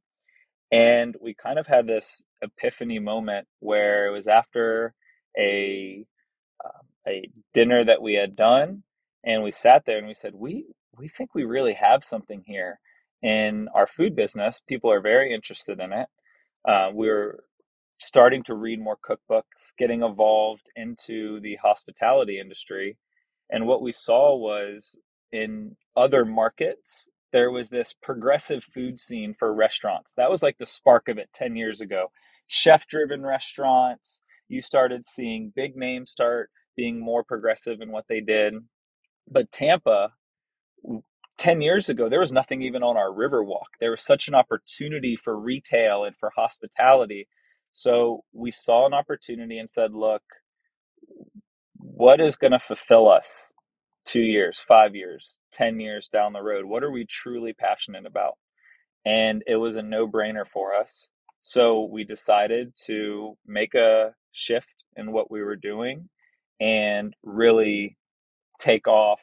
And 0.71 1.15
we 1.21 1.33
kind 1.33 1.57
of 1.57 1.65
had 1.65 1.88
this 1.88 2.23
epiphany 2.43 2.99
moment 2.99 3.47
where 3.59 4.07
it 4.07 4.11
was 4.11 4.27
after 4.27 4.93
a 5.38 6.05
um, 6.63 6.85
a 7.07 7.29
dinner 7.53 7.85
that 7.85 8.01
we 8.01 8.13
had 8.15 8.35
done, 8.35 8.83
and 9.29 9.43
we 9.43 9.51
sat 9.51 9.86
there 9.86 10.00
and 10.00 10.07
we 10.07 10.15
said, 10.15 10.36
"We 10.36 10.65
we 10.98 11.09
think 11.09 11.36
we 11.36 11.45
really 11.45 11.75
have 11.75 12.03
something 12.05 12.43
here 12.48 12.81
in 13.24 13.69
our 13.75 13.88
food 13.88 14.15
business. 14.15 14.62
People 14.67 14.91
are 14.91 15.01
very 15.01 15.33
interested 15.33 15.79
in 15.81 15.93
it. 15.93 16.09
Uh, 16.67 16.89
we're 16.93 17.41
starting 18.00 18.43
to 18.43 18.55
read 18.55 18.81
more 18.81 18.98
cookbooks, 18.98 19.74
getting 19.77 20.03
evolved 20.03 20.69
into 20.75 21.39
the 21.41 21.57
hospitality 21.57 22.39
industry, 22.39 22.98
and 23.51 23.67
what 23.67 23.83
we 23.83 23.93
saw 23.93 24.36
was 24.36 25.00
in 25.31 25.77
other 25.98 26.25
markets." 26.25 27.09
There 27.33 27.51
was 27.51 27.69
this 27.69 27.93
progressive 27.93 28.63
food 28.65 29.00
scene 29.00 29.36
for 29.36 29.53
restaurants. 29.53 30.15
That 30.15 30.31
was 30.31 30.43
like 30.43 30.57
the 30.59 30.65
spark 30.65 31.09
of 31.09 31.19
it 31.19 31.29
10 31.33 31.55
years 31.55 31.81
ago. 31.81 32.12
Chef 32.48 32.88
driven 32.88 33.24
restaurants, 33.24 34.24
you 34.50 34.62
started 34.62 35.05
seeing 35.05 35.53
big 35.55 35.77
names 35.77 36.12
start 36.12 36.51
being 36.75 37.00
more 37.00 37.24
progressive 37.24 37.81
in 37.81 37.91
what 37.91 38.07
they 38.09 38.21
did. 38.21 38.55
But 39.29 39.51
Tampa, 39.51 40.13
10 41.38 41.62
years 41.62 41.89
ago, 41.89 42.09
there 42.09 42.19
was 42.19 42.31
nothing 42.31 42.62
even 42.63 42.83
on 42.83 42.98
our 42.98 43.09
Riverwalk. 43.12 43.67
There 43.79 43.91
was 43.91 44.03
such 44.03 44.27
an 44.27 44.36
opportunity 44.36 45.15
for 45.15 45.39
retail 45.39 46.05
and 46.05 46.15
for 46.17 46.31
hospitality. 46.36 47.27
So 47.74 48.24
we 48.33 48.51
saw 48.51 48.88
an 48.88 48.93
opportunity 48.93 49.59
and 49.59 49.69
said, 49.69 49.93
look, 49.93 50.24
what 51.77 52.21
is 52.21 52.38
going 52.38 52.53
to 52.53 52.59
fulfill 52.59 53.09
us 53.09 53.53
two 54.05 54.21
years, 54.21 54.59
five 54.67 54.95
years, 54.95 55.39
10 55.53 55.79
years 55.79 56.09
down 56.12 56.33
the 56.33 56.41
road? 56.41 56.65
What 56.65 56.83
are 56.83 56.91
we 56.91 57.05
truly 57.05 57.53
passionate 57.53 58.05
about? 58.05 58.33
And 59.05 59.43
it 59.48 59.57
was 59.57 59.75
a 59.77 59.83
no 59.83 60.07
brainer 60.07 60.48
for 60.48 60.75
us. 60.75 61.09
So 61.43 61.83
we 61.91 62.03
decided 62.03 62.74
to 62.88 63.38
make 63.48 63.75
a 63.75 64.13
shift 64.33 64.74
in 64.98 65.12
what 65.13 65.31
we 65.31 65.41
were 65.41 65.55
doing 65.55 66.09
and 66.59 67.15
really 67.24 67.98
take 68.60 68.88
off. 68.88 69.22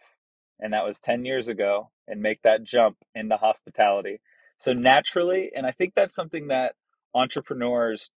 And 0.61 0.73
that 0.73 0.85
was 0.87 1.01
10 1.01 1.25
years 1.25 1.49
ago 1.49 1.91
and 2.09 2.23
make 2.23 2.43
that 2.43 2.65
jump 2.65 2.97
into 3.15 3.37
hospitality. 3.37 4.21
So 4.59 4.73
naturally, 4.73 5.51
and 5.55 5.67
I 5.67 5.73
think 5.73 5.93
that's 5.95 6.15
something 6.15 6.49
that 6.49 6.75
entrepreneurs 7.15 8.11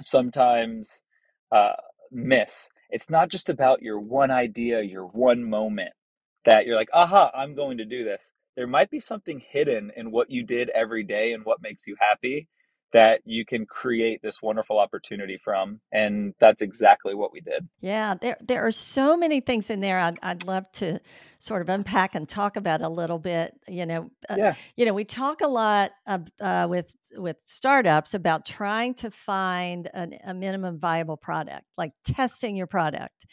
sometimes 0.00 1.02
uh, 1.52 1.74
miss. 2.12 2.70
It's 2.90 3.10
not 3.10 3.30
just 3.30 3.48
about 3.48 3.82
your 3.82 4.00
one 4.00 4.30
idea, 4.30 4.82
your 4.82 5.04
one 5.06 5.48
moment 5.48 5.90
that 6.44 6.66
you're 6.66 6.76
like, 6.76 6.90
aha, 6.92 7.30
I'm 7.34 7.54
going 7.54 7.78
to 7.78 7.84
do 7.84 8.04
this. 8.04 8.32
There 8.56 8.66
might 8.66 8.90
be 8.90 9.00
something 9.00 9.42
hidden 9.50 9.92
in 9.96 10.10
what 10.10 10.30
you 10.30 10.44
did 10.44 10.70
every 10.70 11.04
day 11.04 11.32
and 11.32 11.44
what 11.44 11.62
makes 11.62 11.86
you 11.86 11.96
happy 12.00 12.48
that 12.92 13.20
you 13.24 13.44
can 13.44 13.66
create 13.66 14.22
this 14.22 14.40
wonderful 14.40 14.78
opportunity 14.78 15.38
from. 15.42 15.80
And 15.92 16.34
that's 16.40 16.62
exactly 16.62 17.14
what 17.14 17.32
we 17.32 17.40
did. 17.40 17.68
Yeah, 17.80 18.14
there 18.20 18.36
there 18.40 18.66
are 18.66 18.72
so 18.72 19.16
many 19.16 19.40
things 19.40 19.70
in 19.70 19.80
there. 19.80 19.98
I'd 19.98 20.18
I'd 20.22 20.44
love 20.44 20.70
to 20.72 21.00
sort 21.38 21.62
of 21.62 21.68
unpack 21.68 22.14
and 22.14 22.28
talk 22.28 22.56
about 22.56 22.82
a 22.82 22.88
little 22.88 23.18
bit. 23.18 23.52
You 23.68 23.86
know, 23.86 24.10
uh, 24.28 24.36
Yeah. 24.38 24.54
you 24.76 24.86
know, 24.86 24.94
we 24.94 25.04
talk 25.04 25.40
a 25.40 25.48
lot 25.48 25.90
uh, 26.06 26.18
uh, 26.40 26.66
with 26.68 26.94
with 27.16 27.36
startups 27.44 28.14
about 28.14 28.44
trying 28.44 28.94
to 28.94 29.10
find 29.10 29.88
an, 29.94 30.14
a 30.24 30.34
minimum 30.34 30.78
viable 30.78 31.16
product, 31.16 31.64
like 31.76 31.92
testing 32.04 32.56
your 32.56 32.66
product. 32.66 33.26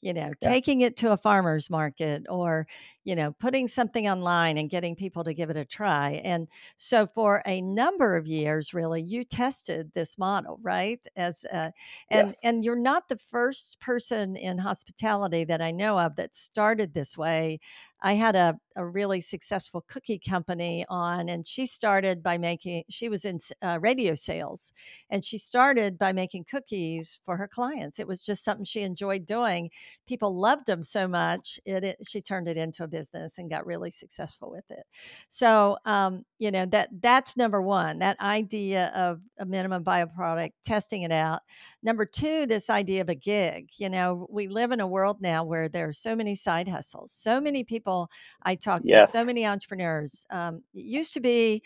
You 0.00 0.12
know, 0.14 0.32
Yeah. 0.42 0.48
taking 0.48 0.80
it 0.80 0.96
to 0.98 1.12
a 1.12 1.16
farmer's 1.16 1.70
market 1.70 2.24
or 2.28 2.66
you 3.04 3.14
know 3.16 3.32
putting 3.32 3.68
something 3.68 4.08
online 4.08 4.58
and 4.58 4.70
getting 4.70 4.96
people 4.96 5.24
to 5.24 5.34
give 5.34 5.50
it 5.50 5.56
a 5.56 5.64
try. 5.64 6.20
And 6.24 6.48
so, 6.76 7.06
for 7.06 7.42
a 7.46 7.60
number 7.60 8.16
of 8.16 8.26
years, 8.26 8.72
really, 8.74 9.02
you 9.02 9.24
tested 9.24 9.92
this 9.94 10.18
model, 10.18 10.58
right? 10.62 11.00
As 11.16 11.44
uh, 11.52 11.70
and 12.10 12.34
Yes. 12.34 12.42
and 12.42 12.64
you're 12.64 12.76
not 12.76 13.08
the 13.08 13.18
first 13.18 13.80
person 13.80 14.36
in 14.36 14.58
hospitality 14.58 15.44
that 15.44 15.60
I 15.62 15.70
know 15.70 15.98
of 15.98 16.16
that 16.16 16.34
started 16.34 16.94
this 16.94 17.16
way. 17.16 17.58
I 18.04 18.14
had 18.14 18.34
a, 18.34 18.58
a 18.74 18.84
really 18.84 19.20
successful 19.20 19.80
cookie 19.86 20.18
company 20.18 20.84
on, 20.88 21.28
and 21.28 21.46
she 21.46 21.66
started 21.66 22.20
by 22.22 22.36
making, 22.36 22.84
she 22.88 23.08
was 23.08 23.24
in 23.24 23.38
uh, 23.62 23.78
radio 23.80 24.14
sales, 24.16 24.72
and 25.08 25.24
she 25.24 25.38
started 25.38 25.98
by 25.98 26.12
making 26.12 26.44
cookies 26.44 27.20
for 27.24 27.36
her 27.36 27.46
clients. 27.46 28.00
It 28.00 28.08
was 28.08 28.22
just 28.22 28.42
something 28.42 28.64
she 28.64 28.82
enjoyed 28.82 29.24
doing. 29.24 29.70
People 30.06 30.36
loved 30.38 30.66
them 30.66 30.82
so 30.82 31.06
much, 31.06 31.60
it, 31.64 31.84
it 31.84 31.96
she 32.06 32.20
turned 32.20 32.48
it 32.48 32.56
into 32.56 32.82
a 32.84 32.88
business 32.92 33.38
and 33.38 33.50
got 33.50 33.66
really 33.66 33.90
successful 33.90 34.50
with 34.52 34.70
it. 34.70 34.84
So, 35.28 35.78
um, 35.86 36.24
you 36.38 36.52
know, 36.52 36.66
that 36.66 36.90
that's 37.00 37.36
number 37.36 37.60
one, 37.60 37.98
that 38.00 38.20
idea 38.20 38.92
of 38.94 39.20
a 39.38 39.46
minimum 39.46 39.82
viable 39.82 40.14
product, 40.14 40.54
testing 40.64 41.02
it 41.02 41.12
out. 41.12 41.40
Number 41.82 42.06
two, 42.06 42.46
this 42.46 42.70
idea 42.70 43.00
of 43.00 43.08
a 43.08 43.16
gig. 43.16 43.70
You 43.78 43.90
know, 43.90 44.26
we 44.30 44.46
live 44.48 44.70
in 44.72 44.80
a 44.80 44.86
world 44.86 45.18
now 45.20 45.42
where 45.44 45.68
there 45.68 45.88
are 45.88 45.92
so 45.92 46.14
many 46.14 46.34
side 46.36 46.68
hustles, 46.68 47.12
so 47.12 47.40
many 47.40 47.64
people 47.64 48.10
I 48.44 48.54
talk 48.54 48.86
to, 48.86 49.00
so 49.00 49.24
many 49.24 49.46
entrepreneurs. 49.46 50.26
Um, 50.30 50.62
it 50.74 50.84
used 50.84 51.14
to 51.14 51.20
be, 51.20 51.62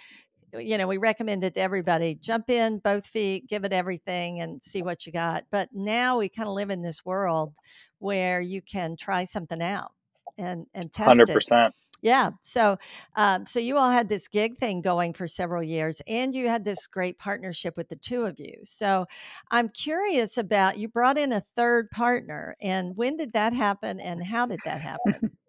you 0.59 0.79
know, 0.79 0.87
we 0.87 0.97
recommended 0.97 1.55
to 1.55 1.61
everybody 1.61 2.15
jump 2.15 2.49
in 2.51 2.79
both 2.79 3.05
feet, 3.07 3.49
give 3.49 3.65
it 3.65 3.73
everything, 3.73 4.41
and 4.41 4.63
see 4.63 4.83
what 4.83 5.05
you 5.05 5.13
got. 5.13 5.45
But 5.51 5.69
now 5.73 6.19
we 6.19 6.29
kind 6.29 6.49
of 6.49 6.55
live 6.55 6.71
in 6.71 6.83
this 6.83 7.05
world 7.05 7.55
where 7.99 8.41
you 8.41 8.63
can 8.63 8.97
try 8.97 9.25
something 9.25 9.61
out 9.63 9.93
and 10.39 10.67
and 10.75 10.93
test 10.93 11.11
it 11.11 11.29
100%. 11.29 11.71
yeah. 12.03 12.31
So, 12.43 12.77
um, 13.17 13.47
so 13.47 13.59
you 13.61 13.77
all 13.77 13.91
had 13.91 14.09
this 14.09 14.29
gig 14.29 14.59
thing 14.59 14.83
going 14.83 15.13
for 15.13 15.27
several 15.27 15.63
years, 15.63 16.01
and 16.07 16.35
you 16.35 16.49
had 16.49 16.65
this 16.65 16.87
great 16.87 17.19
partnership 17.19 17.77
with 17.77 17.89
the 17.89 17.97
two 17.97 18.25
of 18.25 18.39
you. 18.39 18.55
So, 18.65 19.07
I'm 19.51 19.69
curious 19.69 20.39
about 20.39 20.79
you 20.79 20.89
brought 20.89 21.19
in 21.19 21.33
a 21.33 21.43
third 21.57 21.91
partner, 21.91 22.57
and 22.61 22.97
when 22.97 23.17
did 23.17 23.33
that 23.33 23.53
happen, 23.53 24.01
and 24.01 24.25
how 24.25 24.47
did 24.47 24.61
that 24.65 24.81
happen? 24.81 25.31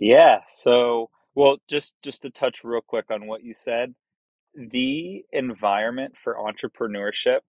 Yeah. 0.00 0.40
So, 0.48 1.10
well, 1.34 1.58
just 1.68 1.94
just 2.02 2.22
to 2.22 2.30
touch 2.30 2.64
real 2.64 2.80
quick 2.80 3.10
on 3.10 3.26
what 3.26 3.44
you 3.44 3.52
said, 3.54 3.94
the 4.54 5.24
environment 5.32 6.14
for 6.16 6.36
entrepreneurship 6.36 7.40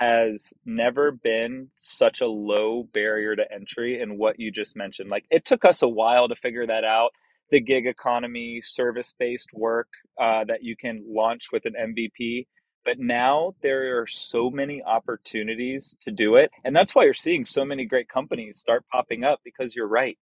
has 0.00 0.54
never 0.64 1.12
been 1.12 1.68
such 1.76 2.22
a 2.22 2.26
low 2.26 2.88
barrier 2.94 3.36
to 3.36 3.52
entry 3.52 4.00
in 4.00 4.16
what 4.16 4.40
you 4.40 4.50
just 4.50 4.74
mentioned. 4.74 5.10
Like 5.10 5.26
it 5.30 5.44
took 5.44 5.64
us 5.64 5.82
a 5.82 5.88
while 5.88 6.26
to 6.28 6.34
figure 6.34 6.66
that 6.66 6.84
out. 6.84 7.10
The 7.50 7.60
gig 7.60 7.86
economy, 7.86 8.60
service 8.62 9.14
based 9.18 9.50
work 9.52 9.88
uh, 10.18 10.44
that 10.48 10.62
you 10.62 10.74
can 10.74 11.04
launch 11.06 11.48
with 11.52 11.66
an 11.66 11.74
MVP. 11.78 12.46
But 12.82 12.98
now 12.98 13.54
there 13.62 14.00
are 14.00 14.06
so 14.06 14.48
many 14.48 14.82
opportunities 14.82 15.94
to 16.00 16.10
do 16.10 16.36
it. 16.36 16.50
And 16.64 16.74
that's 16.74 16.94
why 16.94 17.04
you're 17.04 17.12
seeing 17.12 17.44
so 17.44 17.66
many 17.66 17.84
great 17.84 18.08
companies 18.08 18.58
start 18.58 18.84
popping 18.90 19.22
up 19.22 19.40
because 19.44 19.74
you're 19.76 19.86
right 19.86 20.16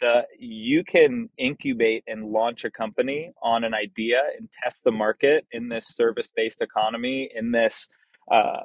the 0.00 0.22
you 0.38 0.84
can 0.84 1.28
incubate 1.36 2.04
and 2.06 2.24
launch 2.24 2.64
a 2.64 2.70
company 2.70 3.32
on 3.42 3.64
an 3.64 3.74
idea 3.74 4.20
and 4.38 4.48
test 4.52 4.84
the 4.84 4.92
market 4.92 5.44
in 5.50 5.68
this 5.68 5.88
service-based 5.88 6.62
economy 6.62 7.28
in 7.34 7.50
this 7.50 7.88
uh, 8.30 8.62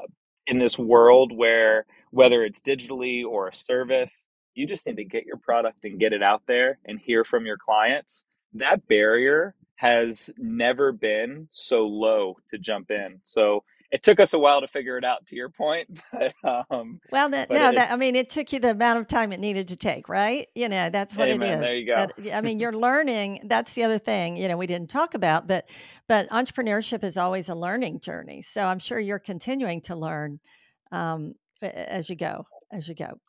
in 0.47 0.59
this 0.59 0.77
world 0.77 1.31
where 1.35 1.85
whether 2.11 2.43
it's 2.43 2.61
digitally 2.61 3.25
or 3.25 3.47
a 3.47 3.53
service 3.53 4.27
you 4.53 4.67
just 4.67 4.85
need 4.85 4.97
to 4.97 5.03
get 5.05 5.25
your 5.25 5.37
product 5.37 5.83
and 5.83 5.99
get 5.99 6.13
it 6.13 6.23
out 6.23 6.43
there 6.47 6.79
and 6.85 6.99
hear 6.99 7.23
from 7.23 7.45
your 7.45 7.57
clients. 7.57 8.25
That 8.53 8.87
barrier 8.87 9.55
has 9.75 10.29
never 10.37 10.91
been 10.91 11.47
so 11.51 11.87
low 11.87 12.37
to 12.49 12.57
jump 12.57 12.91
in. 12.91 13.19
So 13.25 13.63
it 13.93 14.01
took 14.01 14.19
us 14.19 14.33
a 14.33 14.39
while 14.39 14.59
to 14.59 14.67
figure 14.67 14.97
it 14.97 15.05
out 15.05 15.25
to 15.27 15.35
your 15.35 15.49
point 15.49 15.87
but 16.11 16.33
um 16.43 16.99
well 17.11 17.29
that, 17.29 17.47
but 17.47 17.53
no 17.53 17.71
that 17.71 17.91
i 17.91 17.95
mean 17.95 18.15
it 18.15 18.29
took 18.29 18.51
you 18.51 18.59
the 18.59 18.71
amount 18.71 18.99
of 18.99 19.07
time 19.07 19.31
it 19.31 19.39
needed 19.39 19.67
to 19.67 19.77
take 19.77 20.09
right 20.09 20.47
you 20.55 20.67
know 20.67 20.89
that's 20.89 21.15
what 21.15 21.29
Amen. 21.29 21.49
it 21.49 21.55
is 21.55 21.61
There 21.61 21.75
you 21.77 21.85
go. 21.85 21.95
That- 21.95 22.35
i 22.35 22.41
mean 22.41 22.59
you're 22.59 22.73
learning 22.73 23.39
that's 23.45 23.73
the 23.75 23.83
other 23.83 23.99
thing 23.99 24.35
you 24.35 24.47
know 24.47 24.57
we 24.57 24.67
didn't 24.67 24.89
talk 24.89 25.13
about 25.13 25.47
but 25.47 25.69
but 26.09 26.27
entrepreneurship 26.29 27.03
is 27.03 27.17
always 27.17 27.47
a 27.47 27.55
learning 27.55 27.99
journey 27.99 28.41
so 28.41 28.65
i'm 28.65 28.79
sure 28.79 28.99
you're 28.99 29.19
continuing 29.19 29.79
to 29.81 29.95
learn 29.95 30.39
um, 30.91 31.33
as 31.61 32.09
you 32.09 32.15
go 32.15 32.45
as 32.71 32.87
you 32.87 32.95
go 32.95 33.19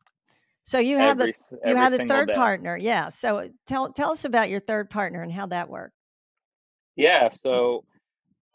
so 0.65 0.79
you 0.79 0.97
have 0.97 1.21
every, 1.21 1.33
a 1.63 1.69
you 1.69 1.77
had 1.77 1.93
a 1.93 2.07
third 2.07 2.29
day. 2.29 2.35
partner 2.35 2.77
yeah 2.81 3.11
so 3.11 3.49
tell 3.67 3.93
tell 3.93 4.11
us 4.13 4.25
about 4.25 4.49
your 4.49 4.61
third 4.61 4.89
partner 4.89 5.23
and 5.23 5.31
how 5.31 5.47
that 5.47 5.69
worked 5.69 5.95
Yeah, 6.97 7.29
so 7.29 7.85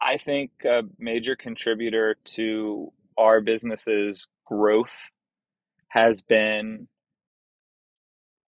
I 0.02 0.16
think 0.16 0.50
a 0.64 0.82
major 0.98 1.36
contributor 1.36 2.16
to 2.36 2.92
our 3.18 3.40
business's 3.40 4.28
growth 4.46 4.94
has 5.88 6.22
been 6.22 6.88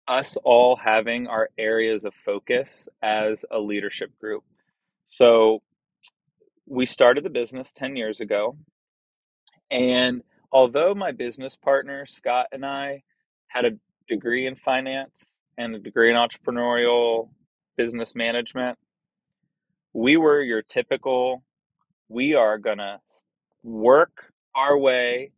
us 0.07 0.37
all 0.43 0.75
having 0.75 1.27
our 1.27 1.49
areas 1.57 2.05
of 2.05 2.13
focus 2.25 2.87
as 3.01 3.45
a 3.49 3.59
leadership 3.59 4.11
group. 4.19 4.43
So 5.05 5.61
we 6.67 6.85
started 6.85 7.23
the 7.23 7.29
business 7.29 7.71
10 7.71 7.95
years 7.95 8.19
ago, 8.21 8.57
and 9.69 10.21
although 10.51 10.93
my 10.93 11.11
business 11.11 11.55
partner, 11.55 12.05
Scott, 12.05 12.47
and 12.51 12.65
I 12.65 13.03
had 13.47 13.65
a 13.65 13.71
degree 14.07 14.45
in 14.47 14.55
finance 14.55 15.39
and 15.57 15.75
a 15.75 15.79
degree 15.79 16.09
in 16.09 16.17
entrepreneurial 16.17 17.29
business 17.77 18.15
management, 18.15 18.77
we 19.93 20.17
were 20.17 20.41
your 20.41 20.61
typical 20.63 21.43
we 22.09 22.35
are 22.35 22.57
going 22.57 22.77
to 22.77 22.99
work 23.63 24.31
our 24.55 24.77
way 24.77 25.31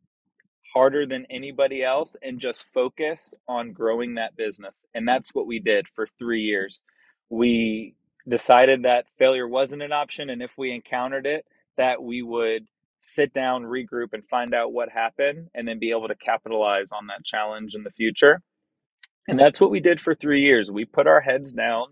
harder 0.73 1.05
than 1.05 1.25
anybody 1.29 1.83
else 1.83 2.15
and 2.21 2.39
just 2.39 2.65
focus 2.73 3.33
on 3.47 3.73
growing 3.73 4.15
that 4.15 4.35
business. 4.37 4.75
And 4.93 5.07
that's 5.07 5.33
what 5.33 5.47
we 5.47 5.59
did 5.59 5.87
for 5.95 6.07
three 6.19 6.41
years. 6.43 6.83
We 7.29 7.95
decided 8.29 8.83
that 8.83 9.05
failure 9.19 9.47
wasn't 9.47 9.83
an 9.83 9.93
option. 9.93 10.29
And 10.29 10.43
if 10.43 10.51
we 10.57 10.71
encountered 10.73 11.25
it, 11.27 11.45
that 11.77 12.03
we 12.03 12.21
would 12.23 12.67
sit 13.01 13.33
down, 13.33 13.63
regroup, 13.63 14.13
and 14.13 14.23
find 14.29 14.53
out 14.53 14.73
what 14.73 14.89
happened 14.89 15.49
and 15.55 15.67
then 15.67 15.79
be 15.79 15.91
able 15.91 16.09
to 16.09 16.15
capitalize 16.15 16.91
on 16.91 17.07
that 17.07 17.25
challenge 17.25 17.75
in 17.75 17.83
the 17.83 17.91
future. 17.91 18.41
And 19.27 19.39
that's 19.39 19.61
what 19.61 19.71
we 19.71 19.81
did 19.81 20.01
for 20.01 20.15
three 20.15 20.41
years. 20.43 20.71
We 20.71 20.85
put 20.85 21.07
our 21.07 21.21
heads 21.21 21.53
down. 21.53 21.87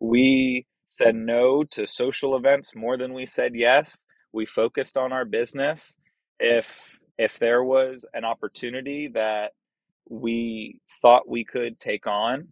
We 0.00 0.66
said 0.88 1.16
no 1.16 1.64
to 1.64 1.86
social 1.88 2.36
events 2.36 2.76
more 2.76 2.98
than 2.98 3.14
we 3.14 3.26
said 3.26 3.54
yes. 3.56 3.98
We 4.32 4.46
focused 4.46 4.98
on 4.98 5.12
our 5.12 5.26
business. 5.26 5.98
If 6.40 6.98
if 7.18 7.38
there 7.40 7.64
was 7.64 8.06
an 8.14 8.24
opportunity 8.24 9.08
that 9.14 9.52
we 10.10 10.80
thought 11.02 11.28
we 11.28 11.44
could 11.44 11.80
take 11.80 12.06
on 12.06 12.48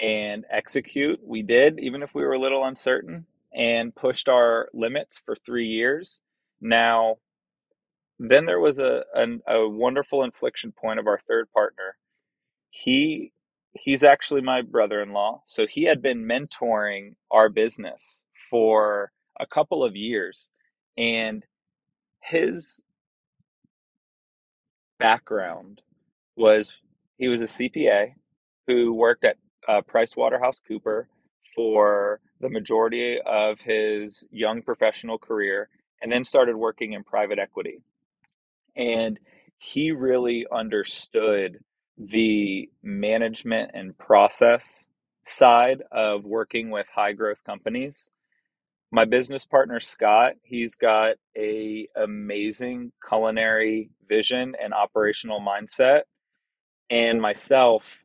and 0.00 0.44
execute, 0.50 1.20
we 1.24 1.42
did, 1.42 1.80
even 1.80 2.02
if 2.02 2.10
we 2.14 2.24
were 2.24 2.34
a 2.34 2.40
little 2.40 2.64
uncertain, 2.64 3.26
and 3.54 3.94
pushed 3.94 4.28
our 4.28 4.68
limits 4.74 5.22
for 5.24 5.36
three 5.36 5.68
years. 5.68 6.20
Now, 6.60 7.16
then 8.18 8.46
there 8.46 8.60
was 8.60 8.78
a, 8.80 9.04
a, 9.14 9.26
a 9.54 9.68
wonderful 9.68 10.24
inflection 10.24 10.72
point 10.72 11.00
of 11.00 11.06
our 11.08 11.20
third 11.28 11.48
partner 11.52 11.94
he 12.70 13.32
he's 13.80 14.02
actually 14.04 14.40
my 14.40 14.62
brother-in-law 14.62 15.42
so 15.46 15.66
he 15.66 15.84
had 15.84 16.02
been 16.02 16.24
mentoring 16.24 17.14
our 17.30 17.48
business 17.48 18.24
for 18.50 19.12
a 19.40 19.46
couple 19.46 19.84
of 19.84 19.96
years 19.96 20.50
and 20.98 21.44
his 22.20 22.82
background 24.98 25.82
was 26.36 26.74
he 27.18 27.28
was 27.28 27.40
a 27.40 27.46
cpa 27.46 28.12
who 28.66 28.92
worked 28.94 29.24
at 29.24 29.36
uh, 29.68 29.80
price 29.82 30.16
waterhouse 30.16 30.60
cooper 30.66 31.08
for 31.54 32.20
the 32.40 32.48
majority 32.50 33.18
of 33.24 33.60
his 33.60 34.26
young 34.30 34.62
professional 34.62 35.18
career 35.18 35.68
and 36.02 36.12
then 36.12 36.24
started 36.24 36.56
working 36.56 36.92
in 36.92 37.02
private 37.02 37.38
equity. 37.38 37.80
And 38.76 39.18
he 39.58 39.90
really 39.92 40.46
understood 40.52 41.58
the 41.98 42.68
management 42.82 43.70
and 43.74 43.96
process 43.98 44.86
side 45.24 45.82
of 45.92 46.24
working 46.24 46.70
with 46.70 46.86
high 46.94 47.12
growth 47.12 47.42
companies. 47.44 48.10
My 48.92 49.04
business 49.04 49.44
partner 49.44 49.80
scott 49.80 50.34
he's 50.42 50.74
got 50.74 51.16
a 51.36 51.88
amazing 51.96 52.92
culinary 53.06 53.90
vision 54.08 54.54
and 54.62 54.72
operational 54.74 55.40
mindset. 55.40 56.02
And 56.90 57.20
myself 57.20 57.98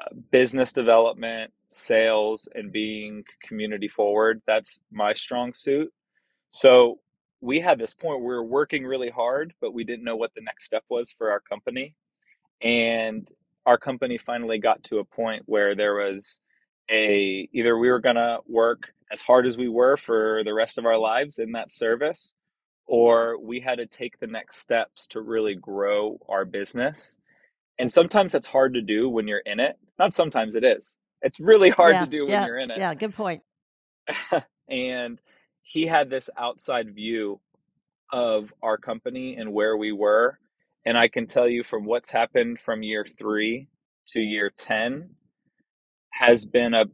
uh, 0.00 0.14
business 0.32 0.72
development 0.72 1.52
sales 1.70 2.48
and 2.54 2.72
being 2.72 3.24
community 3.42 3.88
forward 3.88 4.40
that's 4.46 4.80
my 4.92 5.12
strong 5.14 5.52
suit. 5.54 5.92
So 6.52 7.00
we 7.40 7.60
had 7.60 7.78
this 7.78 7.94
point 7.94 8.20
where 8.20 8.28
we 8.30 8.36
were 8.36 8.44
working 8.44 8.84
really 8.84 9.10
hard, 9.10 9.54
but 9.60 9.74
we 9.74 9.84
didn't 9.84 10.04
know 10.04 10.16
what 10.16 10.32
the 10.34 10.40
next 10.42 10.64
step 10.64 10.84
was 10.88 11.12
for 11.12 11.30
our 11.30 11.40
company. 11.40 11.94
And 12.62 13.28
our 13.66 13.78
company 13.78 14.18
finally 14.18 14.58
got 14.58 14.84
to 14.84 14.98
a 14.98 15.04
point 15.04 15.42
where 15.46 15.74
there 15.74 15.94
was 15.94 16.40
a 16.90 17.48
either 17.52 17.78
we 17.78 17.90
were 17.90 18.00
going 18.00 18.16
to 18.16 18.38
work 18.46 18.92
as 19.12 19.20
hard 19.20 19.46
as 19.46 19.56
we 19.56 19.68
were 19.68 19.96
for 19.96 20.42
the 20.44 20.54
rest 20.54 20.78
of 20.78 20.86
our 20.86 20.98
lives 20.98 21.38
in 21.38 21.52
that 21.52 21.72
service, 21.72 22.32
or 22.86 23.38
we 23.40 23.60
had 23.60 23.78
to 23.78 23.86
take 23.86 24.18
the 24.18 24.26
next 24.26 24.58
steps 24.58 25.06
to 25.08 25.20
really 25.20 25.54
grow 25.54 26.18
our 26.28 26.44
business. 26.44 27.16
And 27.78 27.90
sometimes 27.90 28.32
that's 28.32 28.46
hard 28.46 28.74
to 28.74 28.82
do 28.82 29.08
when 29.08 29.26
you're 29.26 29.38
in 29.38 29.60
it. 29.60 29.78
Not 29.98 30.14
sometimes 30.14 30.54
it 30.54 30.64
is. 30.64 30.96
It's 31.22 31.40
really 31.40 31.70
hard 31.76 31.94
yeah 31.94 32.04
to 32.04 32.10
do 32.10 32.20
when 32.24 32.30
yeah 32.30 32.46
you're 32.46 32.58
in 32.58 32.70
it. 32.70 32.78
yeah 32.78 32.94
good 32.94 33.14
point 33.14 33.42
and 34.68 35.20
he 35.62 35.86
had 35.86 36.10
this 36.10 36.30
outside 36.36 36.94
view 36.94 37.40
of 38.12 38.52
our 38.62 38.76
company 38.76 39.36
and 39.36 39.52
where 39.52 39.76
we 39.76 39.92
were. 39.92 40.38
And 40.86 40.98
I 40.98 41.08
can 41.08 41.26
tell 41.26 41.48
you 41.48 41.64
from 41.64 41.84
what's 41.84 42.10
happened 42.10 42.60
from 42.60 42.82
year 42.82 43.06
three 43.18 43.68
to 44.08 44.20
year 44.20 44.52
10 44.56 45.08
has 46.10 46.44
been 46.44 46.74
a 46.74 46.84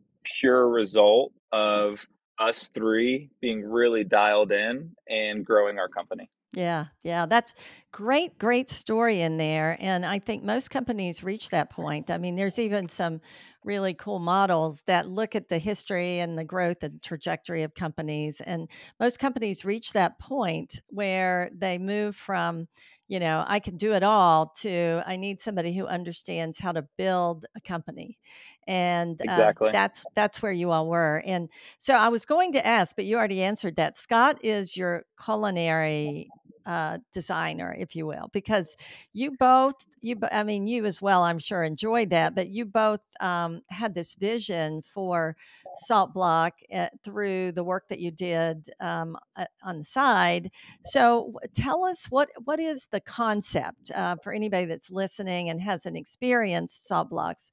pure 0.40 0.68
result 0.68 1.32
of 1.52 2.06
us 2.38 2.68
three 2.68 3.30
being 3.40 3.64
really 3.64 4.04
dialed 4.04 4.52
in 4.52 4.92
and 5.08 5.44
growing 5.44 5.78
our 5.78 5.88
company. 5.88 6.30
Yeah, 6.52 6.86
yeah, 7.04 7.26
that's 7.26 7.54
great, 7.92 8.36
great 8.36 8.68
story 8.68 9.20
in 9.20 9.36
there. 9.36 9.76
And 9.78 10.04
I 10.04 10.18
think 10.18 10.42
most 10.42 10.68
companies 10.70 11.22
reach 11.22 11.50
that 11.50 11.70
point. 11.70 12.10
I 12.10 12.18
mean, 12.18 12.34
there's 12.34 12.58
even 12.58 12.88
some 12.88 13.20
really 13.62 13.94
cool 13.94 14.18
models 14.18 14.82
that 14.88 15.06
look 15.08 15.36
at 15.36 15.48
the 15.48 15.58
history 15.58 16.18
and 16.18 16.36
the 16.36 16.44
growth 16.44 16.82
and 16.82 17.00
trajectory 17.02 17.62
of 17.62 17.74
companies. 17.74 18.40
And 18.40 18.68
most 18.98 19.20
companies 19.20 19.64
reach 19.64 19.92
that 19.92 20.18
point 20.18 20.80
where 20.88 21.50
they 21.54 21.78
move 21.78 22.16
from, 22.16 22.66
you 23.06 23.20
know, 23.20 23.44
I 23.46 23.60
can 23.60 23.76
do 23.76 23.92
it 23.94 24.02
all 24.02 24.48
to 24.58 25.02
I 25.06 25.16
need 25.16 25.38
somebody 25.38 25.72
who 25.72 25.86
understands 25.86 26.58
how 26.58 26.72
to 26.72 26.82
build 26.98 27.46
a 27.54 27.60
company. 27.60 28.18
And 28.66 29.22
uh, 29.26 29.52
Exactly. 29.54 29.72
that's 29.72 30.06
that's 30.14 30.42
where 30.42 30.52
you 30.52 30.70
all 30.70 30.88
were. 30.88 31.22
And 31.26 31.50
so 31.78 31.94
I 31.94 32.08
was 32.08 32.24
going 32.24 32.52
to 32.52 32.66
ask, 32.66 32.96
but 32.96 33.04
you 33.04 33.16
already 33.16 33.42
answered 33.42 33.76
that. 33.76 33.96
Scott 33.96 34.38
is 34.44 34.76
your 34.76 35.04
culinary 35.22 36.32
uh, 36.66 36.98
designer, 37.12 37.74
if 37.78 37.96
you 37.96 38.06
will, 38.06 38.28
because 38.32 38.76
you 39.12 39.32
both, 39.38 39.86
you, 40.00 40.16
I 40.30 40.42
mean, 40.42 40.66
you 40.66 40.84
as 40.84 41.00
well, 41.00 41.22
I'm 41.22 41.38
sure 41.38 41.62
enjoyed 41.62 42.10
that, 42.10 42.34
but 42.34 42.48
you 42.48 42.64
both 42.64 43.00
um, 43.20 43.62
had 43.70 43.94
this 43.94 44.14
vision 44.14 44.82
for 44.82 45.36
Salt 45.76 46.12
Block 46.14 46.54
uh, 46.74 46.88
through 47.04 47.52
the 47.52 47.64
work 47.64 47.88
that 47.88 48.00
you 48.00 48.10
did 48.10 48.70
um, 48.80 49.16
on 49.62 49.78
the 49.78 49.84
side. 49.84 50.50
So 50.84 51.34
tell 51.54 51.84
us 51.84 52.06
what 52.10 52.28
what 52.44 52.60
is 52.60 52.88
the 52.90 53.00
concept 53.00 53.90
uh, 53.94 54.16
for 54.22 54.32
anybody 54.32 54.66
that's 54.66 54.90
listening 54.90 55.48
and 55.50 55.60
hasn't 55.60 55.96
experienced 55.96 56.86
Salt 56.86 57.10
Blocks. 57.10 57.52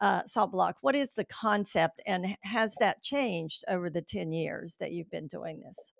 Uh, 0.00 0.22
salt 0.26 0.52
block 0.52 0.76
what 0.80 0.94
is 0.94 1.14
the 1.14 1.24
concept 1.24 2.00
and 2.06 2.36
has 2.42 2.76
that 2.78 3.02
changed 3.02 3.64
over 3.66 3.90
the 3.90 4.00
10 4.00 4.30
years 4.30 4.76
that 4.78 4.92
you've 4.92 5.10
been 5.10 5.26
doing 5.26 5.60
this 5.60 5.92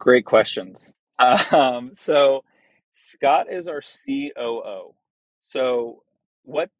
Great 0.00 0.26
questions. 0.26 0.92
Um, 1.52 1.92
so 1.96 2.44
Scott 2.94 3.48
is 3.52 3.68
our 3.68 3.82
COO. 3.82 4.94
So 5.44 6.04
what 6.44 6.70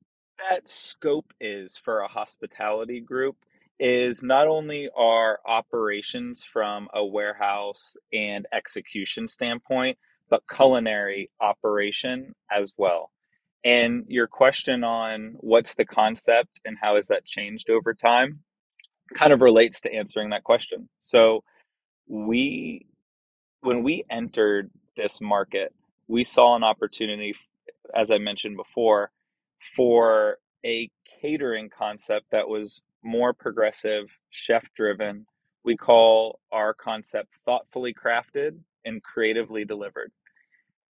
that 0.50 0.68
scope 0.68 1.32
is 1.40 1.78
for 1.78 2.00
a 2.02 2.08
hospitality 2.08 3.00
group 3.00 3.38
is 3.80 4.22
not 4.24 4.48
only 4.48 4.90
our 4.96 5.40
operations 5.46 6.44
from 6.44 6.88
a 6.94 7.04
warehouse 7.06 7.96
and 8.12 8.46
execution 8.54 9.28
standpoint, 9.28 9.98
but 10.30 10.44
culinary 10.54 11.30
operation 11.40 12.34
as 12.52 12.74
well. 12.78 13.12
And 13.64 14.04
your 14.08 14.28
question 14.28 14.84
on 14.84 15.36
what's 15.40 15.76
the 15.76 15.86
concept 15.86 16.60
and 16.66 16.78
how 16.82 16.96
has 16.96 17.08
that 17.08 17.26
changed 17.26 17.70
over 17.70 17.94
time 17.94 18.40
kind 19.14 19.32
of 19.32 19.42
relates 19.42 19.82
to 19.82 19.94
answering 19.94 20.30
that 20.30 20.44
question. 20.44 20.88
So 21.00 21.44
we 22.08 22.86
when 23.62 23.82
we 23.82 24.04
entered 24.10 24.70
this 24.96 25.20
market, 25.20 25.74
we 26.08 26.24
saw 26.24 26.56
an 26.56 26.64
opportunity, 26.64 27.34
as 27.94 28.10
I 28.10 28.18
mentioned 28.18 28.56
before, 28.56 29.10
for 29.76 30.38
a 30.64 30.90
catering 31.20 31.70
concept 31.70 32.26
that 32.32 32.48
was 32.48 32.82
more 33.02 33.32
progressive, 33.32 34.06
chef 34.30 34.64
driven. 34.74 35.26
We 35.64 35.76
call 35.76 36.40
our 36.52 36.74
concept 36.74 37.28
thoughtfully 37.44 37.94
crafted 37.94 38.58
and 38.84 39.02
creatively 39.02 39.64
delivered. 39.64 40.12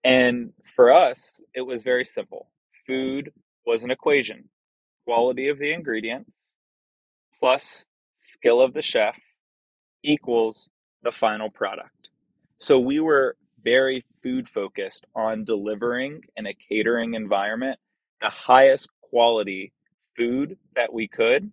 And 0.04 0.52
for 0.76 0.92
us, 0.92 1.42
it 1.54 1.62
was 1.62 1.82
very 1.82 2.04
simple. 2.04 2.48
Food 2.86 3.32
was 3.66 3.82
an 3.82 3.90
equation 3.90 4.48
quality 5.04 5.48
of 5.48 5.58
the 5.58 5.72
ingredients 5.72 6.50
plus 7.38 7.86
skill 8.16 8.60
of 8.60 8.74
the 8.74 8.82
chef 8.82 9.16
equals 10.04 10.70
the 11.02 11.10
final 11.10 11.50
product. 11.50 11.99
So 12.60 12.78
we 12.78 13.00
were 13.00 13.36
very 13.64 14.04
food 14.22 14.46
focused 14.46 15.06
on 15.16 15.44
delivering 15.44 16.20
in 16.36 16.46
a 16.46 16.54
catering 16.54 17.14
environment 17.14 17.78
the 18.20 18.28
highest 18.28 18.90
quality 19.00 19.72
food 20.14 20.58
that 20.76 20.92
we 20.92 21.08
could 21.08 21.50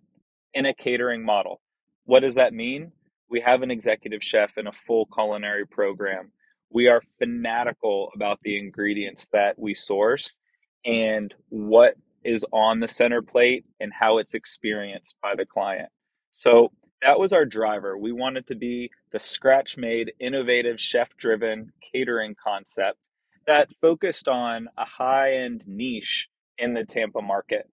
in 0.52 0.66
a 0.66 0.74
catering 0.74 1.24
model. 1.24 1.62
What 2.04 2.20
does 2.20 2.34
that 2.34 2.52
mean? 2.52 2.92
We 3.30 3.40
have 3.40 3.62
an 3.62 3.70
executive 3.70 4.22
chef 4.22 4.58
and 4.58 4.68
a 4.68 4.72
full 4.86 5.06
culinary 5.06 5.66
program. 5.66 6.30
We 6.68 6.88
are 6.88 7.02
fanatical 7.18 8.10
about 8.14 8.40
the 8.42 8.58
ingredients 8.58 9.28
that 9.32 9.58
we 9.58 9.72
source 9.72 10.40
and 10.84 11.34
what 11.48 11.94
is 12.22 12.44
on 12.52 12.80
the 12.80 12.88
center 12.88 13.22
plate 13.22 13.64
and 13.80 13.92
how 13.98 14.18
it's 14.18 14.34
experienced 14.34 15.16
by 15.22 15.34
the 15.34 15.46
client. 15.46 15.88
So 16.34 16.70
that 17.02 17.18
was 17.18 17.32
our 17.32 17.44
driver. 17.44 17.96
We 17.96 18.12
wanted 18.12 18.46
to 18.48 18.54
be 18.54 18.90
the 19.12 19.18
scratch 19.18 19.76
made, 19.76 20.12
innovative, 20.20 20.80
chef 20.80 21.08
driven 21.16 21.72
catering 21.92 22.34
concept 22.42 22.98
that 23.46 23.68
focused 23.80 24.28
on 24.28 24.68
a 24.76 24.84
high 24.84 25.34
end 25.36 25.64
niche 25.66 26.28
in 26.58 26.74
the 26.74 26.84
Tampa 26.84 27.22
market. 27.22 27.68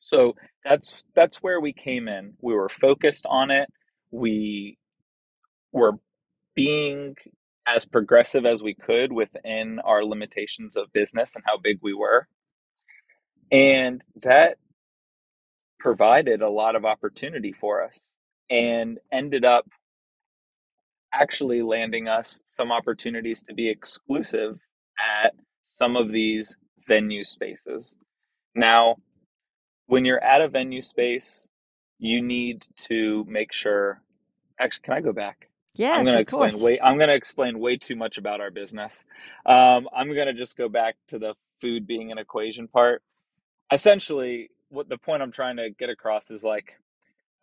So 0.00 0.36
that's 0.64 0.94
that's 1.14 1.38
where 1.38 1.60
we 1.60 1.72
came 1.72 2.08
in. 2.08 2.34
We 2.40 2.54
were 2.54 2.68
focused 2.68 3.26
on 3.28 3.50
it. 3.50 3.68
We 4.10 4.78
were 5.72 5.94
being 6.54 7.16
as 7.66 7.84
progressive 7.84 8.46
as 8.46 8.62
we 8.62 8.74
could 8.74 9.12
within 9.12 9.80
our 9.80 10.04
limitations 10.04 10.76
of 10.76 10.92
business 10.92 11.34
and 11.34 11.44
how 11.46 11.58
big 11.58 11.78
we 11.82 11.94
were. 11.94 12.28
And 13.50 14.02
that 14.22 14.58
provided 15.80 16.42
a 16.42 16.50
lot 16.50 16.76
of 16.76 16.84
opportunity 16.84 17.52
for 17.52 17.82
us 17.82 18.12
and 18.50 18.98
ended 19.12 19.44
up 19.44 19.66
actually 21.12 21.62
landing 21.62 22.08
us 22.08 22.42
some 22.44 22.70
opportunities 22.70 23.42
to 23.44 23.54
be 23.54 23.68
exclusive 23.68 24.58
at 25.24 25.34
some 25.66 25.96
of 25.96 26.12
these 26.12 26.56
venue 26.86 27.24
spaces. 27.24 27.96
Now, 28.54 28.96
when 29.86 30.04
you're 30.04 30.22
at 30.22 30.40
a 30.40 30.48
venue 30.48 30.82
space, 30.82 31.48
you 31.98 32.22
need 32.22 32.66
to 32.88 33.24
make 33.28 33.52
sure. 33.52 34.00
Actually, 34.58 34.82
can 34.84 34.94
I 34.94 35.00
go 35.00 35.12
back? 35.12 35.48
Yes, 35.74 35.98
I'm 35.98 36.04
going 36.04 36.16
to 36.16 36.22
explain 36.22 36.50
course. 36.52 36.62
way. 36.62 36.80
I'm 36.82 36.96
going 36.96 37.08
to 37.08 37.14
explain 37.14 37.58
way 37.58 37.76
too 37.76 37.96
much 37.96 38.16
about 38.16 38.40
our 38.40 38.50
business. 38.50 39.04
Um, 39.44 39.88
I'm 39.94 40.12
going 40.14 40.26
to 40.26 40.32
just 40.32 40.56
go 40.56 40.68
back 40.68 40.96
to 41.08 41.18
the 41.18 41.34
food 41.60 41.86
being 41.86 42.10
an 42.10 42.18
equation 42.18 42.68
part. 42.68 43.02
Essentially, 43.70 44.48
what 44.70 44.88
the 44.88 44.96
point 44.96 45.22
I'm 45.22 45.32
trying 45.32 45.56
to 45.56 45.70
get 45.70 45.90
across 45.90 46.30
is 46.30 46.42
like 46.42 46.78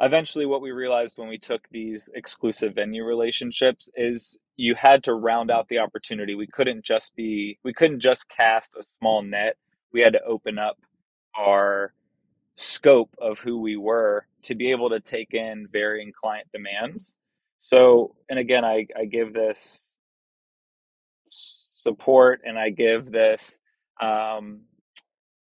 eventually 0.05 0.45
what 0.45 0.61
we 0.61 0.71
realized 0.71 1.17
when 1.17 1.29
we 1.29 1.37
took 1.37 1.67
these 1.71 2.09
exclusive 2.15 2.75
venue 2.75 3.03
relationships 3.05 3.89
is 3.95 4.37
you 4.57 4.75
had 4.75 5.03
to 5.05 5.13
round 5.13 5.49
out 5.51 5.67
the 5.69 5.79
opportunity. 5.79 6.35
We 6.35 6.47
couldn't 6.47 6.83
just 6.83 7.15
be 7.15 7.57
we 7.63 7.73
couldn't 7.73 8.01
just 8.01 8.29
cast 8.29 8.75
a 8.77 8.83
small 8.83 9.23
net. 9.23 9.57
We 9.93 10.01
had 10.01 10.13
to 10.13 10.23
open 10.23 10.59
up 10.59 10.77
our 11.37 11.93
scope 12.55 13.15
of 13.19 13.39
who 13.39 13.59
we 13.61 13.77
were 13.77 14.27
to 14.43 14.55
be 14.55 14.71
able 14.71 14.89
to 14.89 14.99
take 14.99 15.33
in 15.33 15.67
varying 15.71 16.11
client 16.19 16.47
demands. 16.53 17.15
So 17.59 18.15
and 18.29 18.37
again 18.39 18.65
i, 18.65 18.85
I 18.99 19.05
give 19.05 19.33
this 19.33 19.95
support 21.25 22.41
and 22.45 22.57
i 22.59 22.69
give 22.69 23.11
this 23.11 23.57
um, 24.01 24.61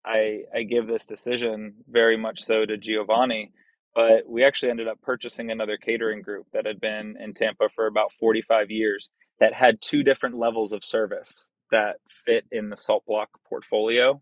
I, 0.04 0.42
I 0.54 0.62
give 0.62 0.86
this 0.86 1.06
decision 1.06 1.74
very 1.90 2.16
much 2.16 2.44
so 2.44 2.64
to 2.64 2.76
giovanni 2.76 3.52
but 3.96 4.28
we 4.28 4.44
actually 4.44 4.68
ended 4.70 4.86
up 4.88 5.00
purchasing 5.00 5.50
another 5.50 5.78
catering 5.78 6.20
group 6.20 6.46
that 6.52 6.66
had 6.66 6.78
been 6.80 7.16
in 7.18 7.32
Tampa 7.32 7.70
for 7.74 7.86
about 7.86 8.12
45 8.20 8.70
years 8.70 9.10
that 9.40 9.54
had 9.54 9.80
two 9.80 10.02
different 10.02 10.36
levels 10.36 10.74
of 10.74 10.84
service 10.84 11.50
that 11.70 11.96
fit 12.26 12.44
in 12.52 12.68
the 12.68 12.76
salt 12.76 13.04
block 13.06 13.30
portfolio 13.48 14.20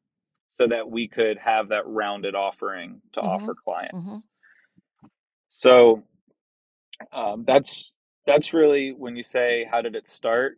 so 0.49 0.69
that 0.69 0.89
we 0.89 1.09
could 1.09 1.39
have 1.39 1.71
that 1.71 1.87
rounded 1.89 2.37
offering 2.37 3.03
to 3.15 3.21
Mhm, 3.21 3.27
offer 3.27 3.55
clients. 3.65 4.27
So 5.51 6.05
um, 7.13 7.45
that's 7.45 7.95
that's 8.27 8.55
really 8.55 8.93
when 8.93 9.17
you 9.17 9.25
say 9.25 9.67
how 9.69 9.83
did 9.83 9.97
it 9.97 10.07
start 10.09 10.57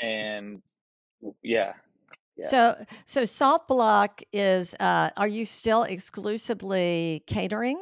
and 0.00 0.60
yeah 1.42 1.74
yeah 2.36 2.48
So, 2.48 2.84
so 3.04 3.24
Salt 3.24 3.68
Block 3.68 4.22
is. 4.32 4.74
Uh, 4.80 5.10
are 5.16 5.28
you 5.28 5.44
still 5.44 5.84
exclusively 5.84 7.22
catering? 7.28 7.80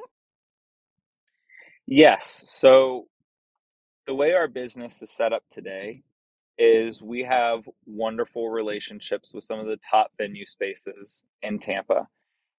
Yes 1.86 2.44
so 2.48 3.06
the 4.06 4.14
way 4.14 4.32
our 4.34 4.48
business 4.48 5.00
is 5.02 5.10
set 5.10 5.32
up 5.32 5.42
today 5.50 6.02
is 6.58 7.02
we 7.02 7.22
have 7.24 7.68
wonderful 7.86 8.48
relationships 8.48 9.32
with 9.34 9.44
some 9.44 9.58
of 9.58 9.66
the 9.66 9.78
top 9.90 10.12
venue 10.18 10.44
spaces 10.44 11.24
in 11.42 11.58
Tampa. 11.58 12.06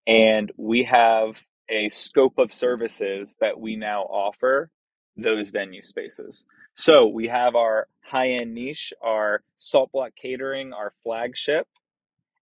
And 0.07 0.51
we 0.57 0.83
have 0.83 1.43
a 1.69 1.89
scope 1.89 2.38
of 2.38 2.51
services 2.51 3.38
that 3.39 3.59
we 3.59 3.75
now 3.75 4.01
offer 4.01 4.69
those 5.17 5.49
venue 5.49 5.81
spaces. 5.81 6.45
So 6.75 7.07
we 7.07 7.27
have 7.29 7.55
our 7.55 7.88
high 8.01 8.31
end 8.31 8.53
niche, 8.53 8.91
our 9.01 9.41
salt 9.57 9.91
block 9.93 10.11
catering, 10.15 10.73
our 10.73 10.93
flagship. 11.03 11.67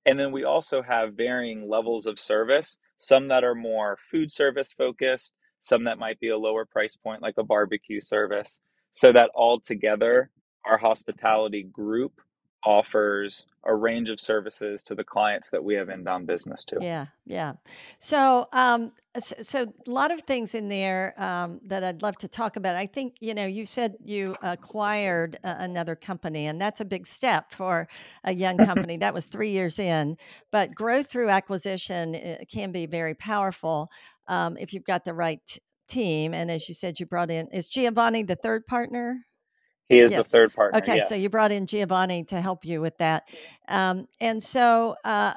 And 0.05 0.19
then 0.19 0.31
we 0.31 0.43
also 0.43 0.81
have 0.81 1.13
varying 1.13 1.69
levels 1.69 2.07
of 2.07 2.19
service, 2.19 2.77
some 2.97 3.27
that 3.29 3.43
are 3.43 3.55
more 3.55 3.97
food 4.11 4.31
service 4.31 4.73
focused, 4.73 5.35
some 5.63 5.85
that 5.85 5.97
might 5.97 6.19
be 6.19 6.29
a 6.29 6.37
lower 6.37 6.65
price 6.65 6.95
point, 6.95 7.21
like 7.21 7.35
a 7.37 7.43
barbecue 7.43 8.01
service. 8.01 8.61
So 8.91 9.11
that 9.11 9.31
all 9.33 9.59
together, 9.59 10.29
our 10.65 10.77
hospitality 10.77 11.63
group 11.63 12.21
offers 12.65 13.47
a 13.65 13.73
range 13.73 14.09
of 14.09 14.19
services 14.19 14.83
to 14.83 14.95
the 14.95 15.03
clients 15.03 15.49
that 15.49 15.63
we 15.63 15.75
have 15.75 15.89
inbound 15.89 16.27
business 16.27 16.63
to. 16.65 16.77
Yeah, 16.81 17.07
yeah. 17.25 17.53
So, 17.99 18.47
um, 18.51 18.91
so, 19.17 19.35
so 19.41 19.73
a 19.85 19.89
lot 19.89 20.11
of 20.11 20.21
things 20.21 20.55
in 20.55 20.69
there 20.69 21.13
um, 21.17 21.59
that 21.65 21.83
I'd 21.83 22.01
love 22.01 22.17
to 22.17 22.27
talk 22.27 22.55
about. 22.55 22.75
I 22.75 22.85
think 22.85 23.15
you 23.19 23.33
know 23.33 23.45
you 23.45 23.65
said 23.65 23.95
you 24.03 24.35
acquired 24.41 25.37
uh, 25.43 25.55
another 25.59 25.95
company, 25.95 26.47
and 26.47 26.59
that's 26.59 26.81
a 26.81 26.85
big 26.85 27.05
step 27.05 27.51
for 27.51 27.87
a 28.23 28.33
young 28.33 28.57
company. 28.65 28.97
that 28.97 29.13
was 29.13 29.27
three 29.27 29.51
years 29.51 29.79
in, 29.79 30.17
but 30.51 30.73
growth 30.73 31.07
through 31.07 31.29
acquisition 31.29 32.15
uh, 32.15 32.37
can 32.51 32.71
be 32.71 32.85
very 32.85 33.13
powerful 33.13 33.91
um, 34.27 34.57
if 34.57 34.73
you've 34.73 34.85
got 34.85 35.05
the 35.05 35.13
right 35.13 35.41
team. 35.87 36.33
And 36.33 36.49
as 36.49 36.67
you 36.67 36.75
said, 36.75 36.99
you 36.99 37.05
brought 37.05 37.31
in 37.31 37.47
is 37.47 37.67
Giovanni 37.67 38.23
the 38.23 38.35
third 38.35 38.65
partner. 38.65 39.25
He 39.89 39.99
is 39.99 40.11
the 40.11 40.23
third 40.23 40.53
partner. 40.53 40.79
Okay, 40.79 41.01
so 41.01 41.13
you 41.13 41.29
brought 41.29 41.51
in 41.51 41.67
Giovanni 41.67 42.23
to 42.25 42.39
help 42.39 42.65
you 42.65 42.81
with 42.81 42.97
that. 42.97 43.23
Um, 43.67 44.07
and 44.19 44.41
so, 44.41 44.95
uh, 45.03 45.33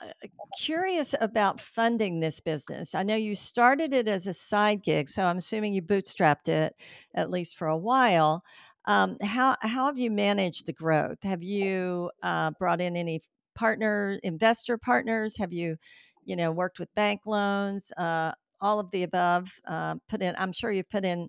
curious 0.60 1.14
about 1.20 1.60
funding 1.60 2.20
this 2.20 2.40
business. 2.40 2.94
I 2.94 3.02
know 3.02 3.16
you 3.16 3.34
started 3.34 3.92
it 3.92 4.08
as 4.08 4.26
a 4.26 4.32
side 4.32 4.82
gig, 4.82 5.08
so 5.08 5.26
I'm 5.26 5.38
assuming 5.38 5.72
you 5.72 5.82
bootstrapped 5.82 6.48
it 6.48 6.74
at 7.14 7.30
least 7.30 7.56
for 7.56 7.66
a 7.66 7.76
while. 7.76 8.42
Um, 8.86 9.16
how 9.20 9.56
how 9.62 9.86
have 9.86 9.98
you 9.98 10.12
managed 10.12 10.66
the 10.66 10.72
growth? 10.72 11.18
Have 11.22 11.42
you 11.42 12.10
uh, 12.22 12.52
brought 12.58 12.80
in 12.80 12.96
any 12.96 13.20
partner 13.56 14.18
investor 14.22 14.78
partners? 14.78 15.36
Have 15.38 15.52
you, 15.52 15.76
you 16.24 16.36
know, 16.36 16.52
worked 16.52 16.78
with 16.78 16.94
bank 16.94 17.22
loans? 17.26 17.92
Uh, 17.96 18.32
all 18.60 18.80
of 18.80 18.90
the 18.90 19.02
above. 19.02 19.50
Uh, 19.66 19.96
put 20.08 20.22
in. 20.22 20.34
I'm 20.38 20.52
sure 20.52 20.70
you've 20.70 20.88
put 20.88 21.04
in 21.04 21.28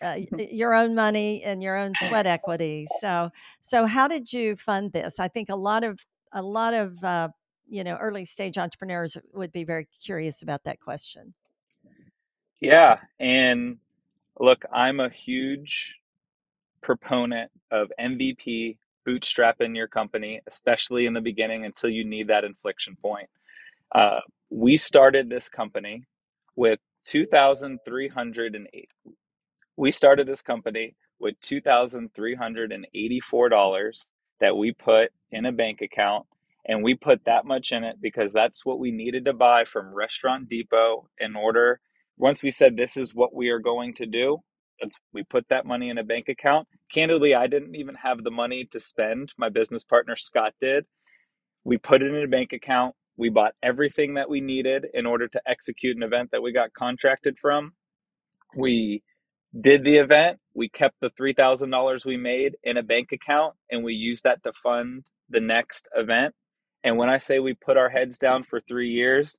uh, 0.00 0.18
your 0.50 0.74
own 0.74 0.94
money 0.94 1.42
and 1.42 1.62
your 1.62 1.76
own 1.76 1.94
sweat 1.96 2.26
equity. 2.26 2.86
So, 3.00 3.30
so 3.60 3.86
how 3.86 4.08
did 4.08 4.32
you 4.32 4.56
fund 4.56 4.92
this? 4.92 5.18
I 5.18 5.28
think 5.28 5.48
a 5.48 5.56
lot 5.56 5.84
of 5.84 6.04
a 6.32 6.42
lot 6.42 6.74
of 6.74 7.02
uh, 7.04 7.28
you 7.68 7.84
know 7.84 7.96
early 7.96 8.24
stage 8.24 8.58
entrepreneurs 8.58 9.16
would 9.32 9.52
be 9.52 9.64
very 9.64 9.86
curious 10.00 10.42
about 10.42 10.64
that 10.64 10.80
question. 10.80 11.34
Yeah. 12.62 12.98
And 13.18 13.78
look, 14.38 14.64
I'm 14.72 15.00
a 15.00 15.08
huge 15.08 15.96
proponent 16.80 17.50
of 17.72 17.90
MVP, 18.00 18.78
bootstrapping 19.06 19.74
your 19.74 19.88
company, 19.88 20.40
especially 20.46 21.06
in 21.06 21.12
the 21.12 21.20
beginning 21.20 21.64
until 21.64 21.90
you 21.90 22.04
need 22.04 22.28
that 22.28 22.44
inflection 22.44 22.96
point. 23.02 23.28
Uh, 23.92 24.20
we 24.48 24.76
started 24.76 25.28
this 25.28 25.48
company 25.48 26.04
with 26.56 26.80
2,308. 27.06 28.90
We 29.76 29.90
started 29.90 30.28
this 30.28 30.42
company 30.42 30.94
with 31.18 31.40
$2,384 31.40 34.06
that 34.40 34.56
we 34.56 34.72
put 34.72 35.10
in 35.30 35.46
a 35.46 35.52
bank 35.52 35.80
account. 35.80 36.26
And 36.66 36.82
we 36.82 36.94
put 36.94 37.24
that 37.24 37.44
much 37.44 37.72
in 37.72 37.84
it 37.84 37.96
because 38.00 38.32
that's 38.32 38.64
what 38.64 38.78
we 38.78 38.92
needed 38.92 39.24
to 39.24 39.32
buy 39.32 39.64
from 39.64 39.94
Restaurant 39.94 40.48
Depot 40.48 41.08
in 41.18 41.34
order. 41.34 41.80
Once 42.18 42.42
we 42.42 42.50
said 42.50 42.76
this 42.76 42.96
is 42.96 43.14
what 43.14 43.34
we 43.34 43.48
are 43.48 43.58
going 43.58 43.94
to 43.94 44.06
do, 44.06 44.38
we 45.12 45.24
put 45.24 45.48
that 45.48 45.66
money 45.66 45.90
in 45.90 45.98
a 45.98 46.04
bank 46.04 46.28
account. 46.28 46.68
Candidly, 46.92 47.34
I 47.34 47.46
didn't 47.46 47.76
even 47.76 47.94
have 47.96 48.22
the 48.22 48.30
money 48.30 48.66
to 48.72 48.80
spend. 48.80 49.32
My 49.36 49.48
business 49.48 49.84
partner 49.84 50.16
Scott 50.16 50.54
did. 50.60 50.86
We 51.64 51.78
put 51.78 52.02
it 52.02 52.12
in 52.12 52.22
a 52.22 52.28
bank 52.28 52.52
account. 52.52 52.94
We 53.16 53.28
bought 53.28 53.52
everything 53.62 54.14
that 54.14 54.30
we 54.30 54.40
needed 54.40 54.86
in 54.94 55.06
order 55.06 55.28
to 55.28 55.42
execute 55.46 55.96
an 55.96 56.02
event 56.02 56.30
that 56.32 56.42
we 56.42 56.52
got 56.52 56.72
contracted 56.72 57.36
from. 57.40 57.72
We 58.56 59.02
did 59.58 59.84
the 59.84 59.98
event. 59.98 60.38
We 60.54 60.68
kept 60.68 60.96
the 61.00 61.10
$3,000 61.10 62.06
we 62.06 62.16
made 62.16 62.56
in 62.62 62.76
a 62.76 62.82
bank 62.82 63.12
account 63.12 63.54
and 63.70 63.84
we 63.84 63.94
used 63.94 64.24
that 64.24 64.42
to 64.44 64.52
fund 64.62 65.04
the 65.28 65.40
next 65.40 65.88
event. 65.94 66.34
And 66.84 66.96
when 66.96 67.08
I 67.08 67.18
say 67.18 67.38
we 67.38 67.54
put 67.54 67.76
our 67.76 67.90
heads 67.90 68.18
down 68.18 68.44
for 68.44 68.60
three 68.60 68.90
years, 68.90 69.38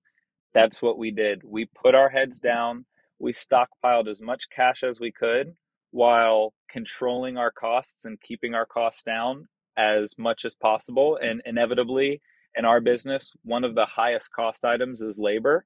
that's 0.53 0.81
what 0.81 0.97
we 0.97 1.11
did. 1.11 1.41
We 1.43 1.65
put 1.65 1.95
our 1.95 2.09
heads 2.09 2.39
down, 2.39 2.85
we 3.19 3.33
stockpiled 3.33 4.07
as 4.07 4.21
much 4.21 4.49
cash 4.49 4.83
as 4.83 4.99
we 4.99 5.11
could 5.11 5.55
while 5.91 6.53
controlling 6.69 7.37
our 7.37 7.51
costs 7.51 8.05
and 8.05 8.19
keeping 8.21 8.53
our 8.53 8.65
costs 8.65 9.03
down 9.03 9.47
as 9.77 10.15
much 10.17 10.45
as 10.45 10.55
possible. 10.55 11.17
And 11.21 11.41
inevitably, 11.45 12.21
in 12.55 12.65
our 12.65 12.81
business, 12.81 13.33
one 13.43 13.63
of 13.63 13.75
the 13.75 13.85
highest 13.85 14.31
cost 14.31 14.65
items 14.65 15.01
is 15.01 15.17
labor. 15.17 15.65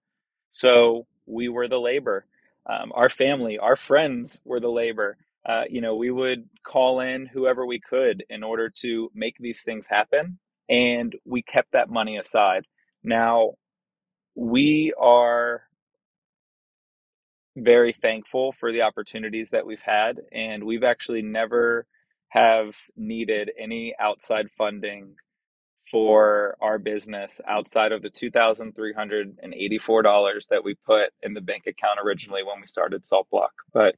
So 0.51 1.07
we 1.25 1.49
were 1.49 1.67
the 1.67 1.79
labor. 1.79 2.25
Um, 2.65 2.91
our 2.93 3.09
family, 3.09 3.57
our 3.57 3.75
friends 3.75 4.41
were 4.43 4.59
the 4.59 4.69
labor. 4.69 5.17
Uh, 5.45 5.63
you 5.69 5.81
know, 5.81 5.95
we 5.95 6.11
would 6.11 6.49
call 6.63 6.99
in 6.99 7.25
whoever 7.25 7.65
we 7.65 7.79
could 7.79 8.23
in 8.29 8.43
order 8.43 8.69
to 8.81 9.09
make 9.13 9.37
these 9.39 9.61
things 9.61 9.85
happen. 9.87 10.39
And 10.69 11.15
we 11.25 11.41
kept 11.41 11.71
that 11.71 11.89
money 11.89 12.17
aside. 12.17 12.65
Now, 13.03 13.53
we 14.35 14.93
are 14.99 15.63
very 17.55 17.95
thankful 18.01 18.51
for 18.51 18.71
the 18.71 18.81
opportunities 18.81 19.49
that 19.49 19.65
we've 19.65 19.81
had 19.81 20.19
and 20.31 20.63
we've 20.63 20.83
actually 20.83 21.23
never 21.23 21.87
have 22.29 22.75
needed 22.95 23.49
any 23.59 23.95
outside 23.99 24.47
funding 24.57 25.15
for 25.91 26.55
our 26.61 26.79
business 26.79 27.41
outside 27.47 27.91
of 27.91 28.01
the 28.01 28.09
$2,384 28.09 30.47
that 30.49 30.63
we 30.63 30.75
put 30.75 31.11
in 31.21 31.33
the 31.33 31.41
bank 31.41 31.67
account 31.67 31.99
originally 32.03 32.41
when 32.43 32.61
we 32.61 32.67
started 32.67 33.05
Salt 33.05 33.27
Block. 33.31 33.51
But 33.73 33.95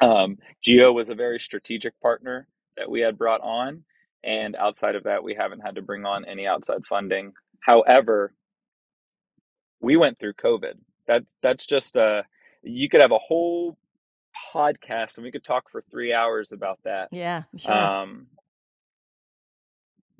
um, 0.00 0.38
Geo 0.62 0.92
was 0.92 1.10
a 1.10 1.14
very 1.14 1.38
strategic 1.40 2.00
partner 2.00 2.48
that 2.76 2.90
we 2.90 3.00
had 3.00 3.16
brought 3.16 3.40
on. 3.40 3.84
And 4.22 4.54
outside 4.56 4.96
of 4.96 5.04
that, 5.04 5.22
we 5.22 5.36
haven't 5.38 5.60
had 5.60 5.76
to 5.76 5.82
bring 5.82 6.04
on 6.06 6.24
any 6.24 6.46
outside 6.46 6.84
funding. 6.88 7.34
However, 7.60 8.32
we 9.80 9.96
went 9.96 10.18
through 10.18 10.32
COVID. 10.34 10.74
That 11.06 11.24
that's 11.42 11.66
just 11.66 11.96
a 11.96 12.24
you 12.62 12.88
could 12.88 13.02
have 13.02 13.12
a 13.12 13.18
whole 13.18 13.76
podcast 14.52 15.16
and 15.16 15.24
we 15.24 15.30
could 15.30 15.44
talk 15.44 15.70
for 15.70 15.84
three 15.90 16.14
hours 16.14 16.52
about 16.52 16.78
that. 16.84 17.08
Yeah, 17.12 17.42
sure. 17.56 17.74
Um, 17.74 18.26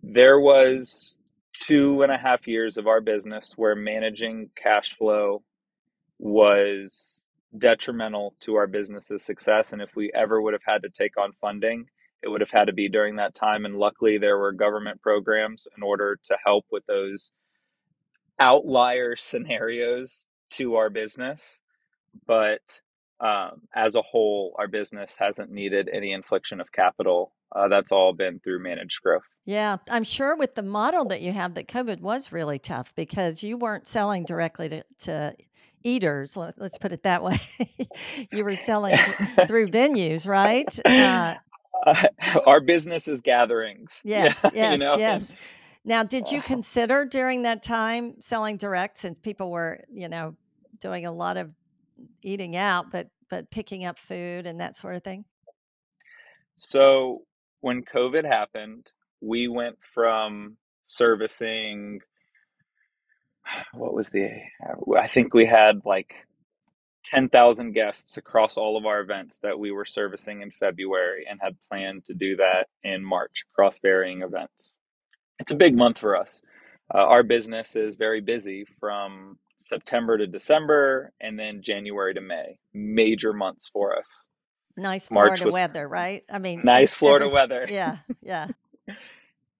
there 0.06 0.38
was 0.38 1.18
two 1.54 2.02
and 2.02 2.12
a 2.12 2.18
half 2.18 2.46
years 2.46 2.76
of 2.76 2.86
our 2.86 3.00
business 3.00 3.54
where 3.56 3.74
managing 3.74 4.50
cash 4.54 4.94
flow 4.96 5.42
was 6.18 7.24
detrimental 7.56 8.34
to 8.40 8.56
our 8.56 8.66
business's 8.66 9.24
success. 9.24 9.72
And 9.72 9.80
if 9.80 9.90
we 9.96 10.12
ever 10.14 10.42
would 10.42 10.52
have 10.52 10.62
had 10.66 10.82
to 10.82 10.90
take 10.90 11.16
on 11.16 11.32
funding, 11.40 11.86
it 12.22 12.28
would 12.28 12.42
have 12.42 12.50
had 12.50 12.66
to 12.66 12.72
be 12.72 12.88
during 12.88 13.16
that 13.16 13.34
time. 13.34 13.64
And 13.64 13.76
luckily, 13.76 14.18
there 14.18 14.38
were 14.38 14.52
government 14.52 15.00
programs 15.00 15.66
in 15.76 15.82
order 15.82 16.18
to 16.24 16.36
help 16.44 16.66
with 16.70 16.84
those 16.86 17.32
outlier 18.38 19.16
scenarios 19.18 20.28
to 20.50 20.74
our 20.76 20.90
business. 20.90 21.62
But 22.26 22.80
um, 23.20 23.62
as 23.74 23.94
a 23.94 24.02
whole, 24.02 24.54
our 24.58 24.68
business 24.68 25.16
hasn't 25.18 25.50
needed 25.50 25.88
any 25.92 26.12
infliction 26.12 26.60
of 26.60 26.72
capital. 26.72 27.32
Uh, 27.54 27.68
that's 27.68 27.92
all 27.92 28.12
been 28.12 28.40
through 28.40 28.58
managed 28.62 29.00
growth. 29.02 29.22
Yeah, 29.44 29.76
I'm 29.90 30.04
sure 30.04 30.36
with 30.36 30.54
the 30.54 30.62
model 30.62 31.04
that 31.06 31.20
you 31.20 31.32
have 31.32 31.54
that 31.54 31.68
COVID 31.68 32.00
was 32.00 32.32
really 32.32 32.58
tough 32.58 32.94
because 32.94 33.42
you 33.42 33.56
weren't 33.56 33.86
selling 33.86 34.24
directly 34.24 34.68
to, 34.70 34.84
to 35.00 35.34
eaters. 35.84 36.36
let- 36.36 36.58
Let's 36.58 36.78
put 36.78 36.92
it 36.92 37.02
that 37.04 37.22
way. 37.22 37.36
you 38.32 38.42
were 38.44 38.56
selling 38.56 38.96
through 39.46 39.68
venues, 39.68 40.26
right? 40.26 40.66
Uh, 40.84 41.34
our 42.46 42.60
business 42.60 43.06
is 43.06 43.20
gatherings. 43.20 44.00
yes, 44.04 44.40
Yeah, 44.44 44.50
yes, 44.54 44.72
you 44.72 44.78
know. 44.78 44.96
yes. 44.96 45.32
Now, 45.84 46.02
did 46.02 46.32
you 46.32 46.40
consider 46.40 47.04
during 47.04 47.42
that 47.42 47.62
time 47.62 48.14
selling 48.20 48.56
direct 48.56 48.96
since 48.96 49.18
people 49.18 49.50
were, 49.50 49.80
you 49.90 50.08
know, 50.08 50.34
doing 50.80 51.04
a 51.04 51.12
lot 51.12 51.36
of 51.36 51.50
eating 52.22 52.56
out, 52.56 52.90
but 52.90 53.08
but 53.28 53.50
picking 53.50 53.84
up 53.84 53.98
food 53.98 54.46
and 54.46 54.60
that 54.60 54.74
sort 54.76 54.96
of 54.96 55.04
thing? 55.04 55.26
So 56.56 57.22
when 57.64 57.82
COVID 57.82 58.26
happened, 58.26 58.92
we 59.22 59.48
went 59.48 59.78
from 59.80 60.58
servicing 60.82 62.00
what 63.72 63.94
was 63.94 64.10
the 64.10 64.28
I 64.98 65.08
think 65.08 65.32
we 65.32 65.46
had 65.46 65.80
like 65.86 66.14
10,000 67.04 67.72
guests 67.72 68.18
across 68.18 68.58
all 68.58 68.76
of 68.76 68.84
our 68.84 69.00
events 69.00 69.38
that 69.38 69.58
we 69.58 69.70
were 69.72 69.86
servicing 69.86 70.42
in 70.42 70.50
February 70.50 71.24
and 71.28 71.40
had 71.42 71.56
planned 71.70 72.04
to 72.04 72.12
do 72.12 72.36
that 72.36 72.66
in 72.82 73.02
March 73.02 73.44
across 73.50 73.78
varying 73.78 74.20
events. 74.20 74.74
It's 75.38 75.50
a 75.50 75.56
big 75.56 75.74
month 75.74 75.98
for 76.00 76.18
us. 76.18 76.42
Uh, 76.94 76.98
our 76.98 77.22
business 77.22 77.76
is 77.76 77.94
very 77.94 78.20
busy 78.20 78.66
from 78.78 79.38
September 79.58 80.18
to 80.18 80.26
December 80.26 81.12
and 81.18 81.38
then 81.38 81.62
January 81.62 82.12
to 82.12 82.20
May. 82.20 82.58
Major 82.74 83.32
months 83.32 83.70
for 83.72 83.98
us. 83.98 84.28
Nice 84.76 85.10
March 85.10 85.40
Florida 85.40 85.44
was 85.46 85.52
weather, 85.52 85.88
right? 85.88 86.24
I 86.30 86.38
mean, 86.38 86.60
nice 86.64 86.94
Florida 86.94 87.26
every 87.26 87.34
weather. 87.34 87.66
yeah, 87.70 87.98
yeah. 88.22 88.48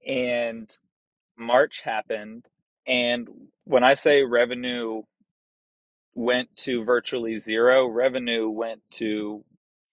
And 0.06 0.76
March 1.36 1.80
happened. 1.80 2.46
And 2.86 3.28
when 3.64 3.84
I 3.84 3.94
say 3.94 4.22
revenue 4.22 5.02
went 6.14 6.54
to 6.56 6.84
virtually 6.84 7.38
zero, 7.38 7.86
revenue 7.86 8.48
went 8.48 8.82
to 8.92 9.44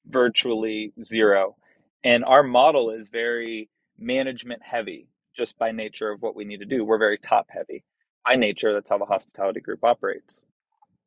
virtually 0.06 0.94
zero. 1.02 1.56
And 2.04 2.26
our 2.26 2.44
model 2.44 2.90
is 2.90 3.08
very 3.08 3.70
management 3.98 4.62
heavy 4.64 5.08
just 5.36 5.58
by 5.58 5.72
nature 5.72 6.12
of 6.12 6.22
what 6.22 6.36
we 6.36 6.46
need 6.46 6.60
to 6.60 6.66
do. 6.66 6.84
We're 6.84 6.98
very 6.98 7.18
top 7.18 7.48
heavy 7.50 7.84
by 8.26 8.36
nature. 8.36 8.74
That's 8.74 8.90
how 8.90 8.98
the 8.98 9.06
hospitality 9.06 9.62
group 9.62 9.84
operates. 9.84 10.44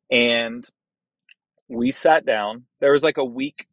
And 0.09 0.67
we 1.67 1.91
sat 1.91 2.25
down. 2.25 2.63
There 2.79 2.91
was 2.91 3.03
like 3.03 3.17
a 3.17 3.25
week 3.25 3.67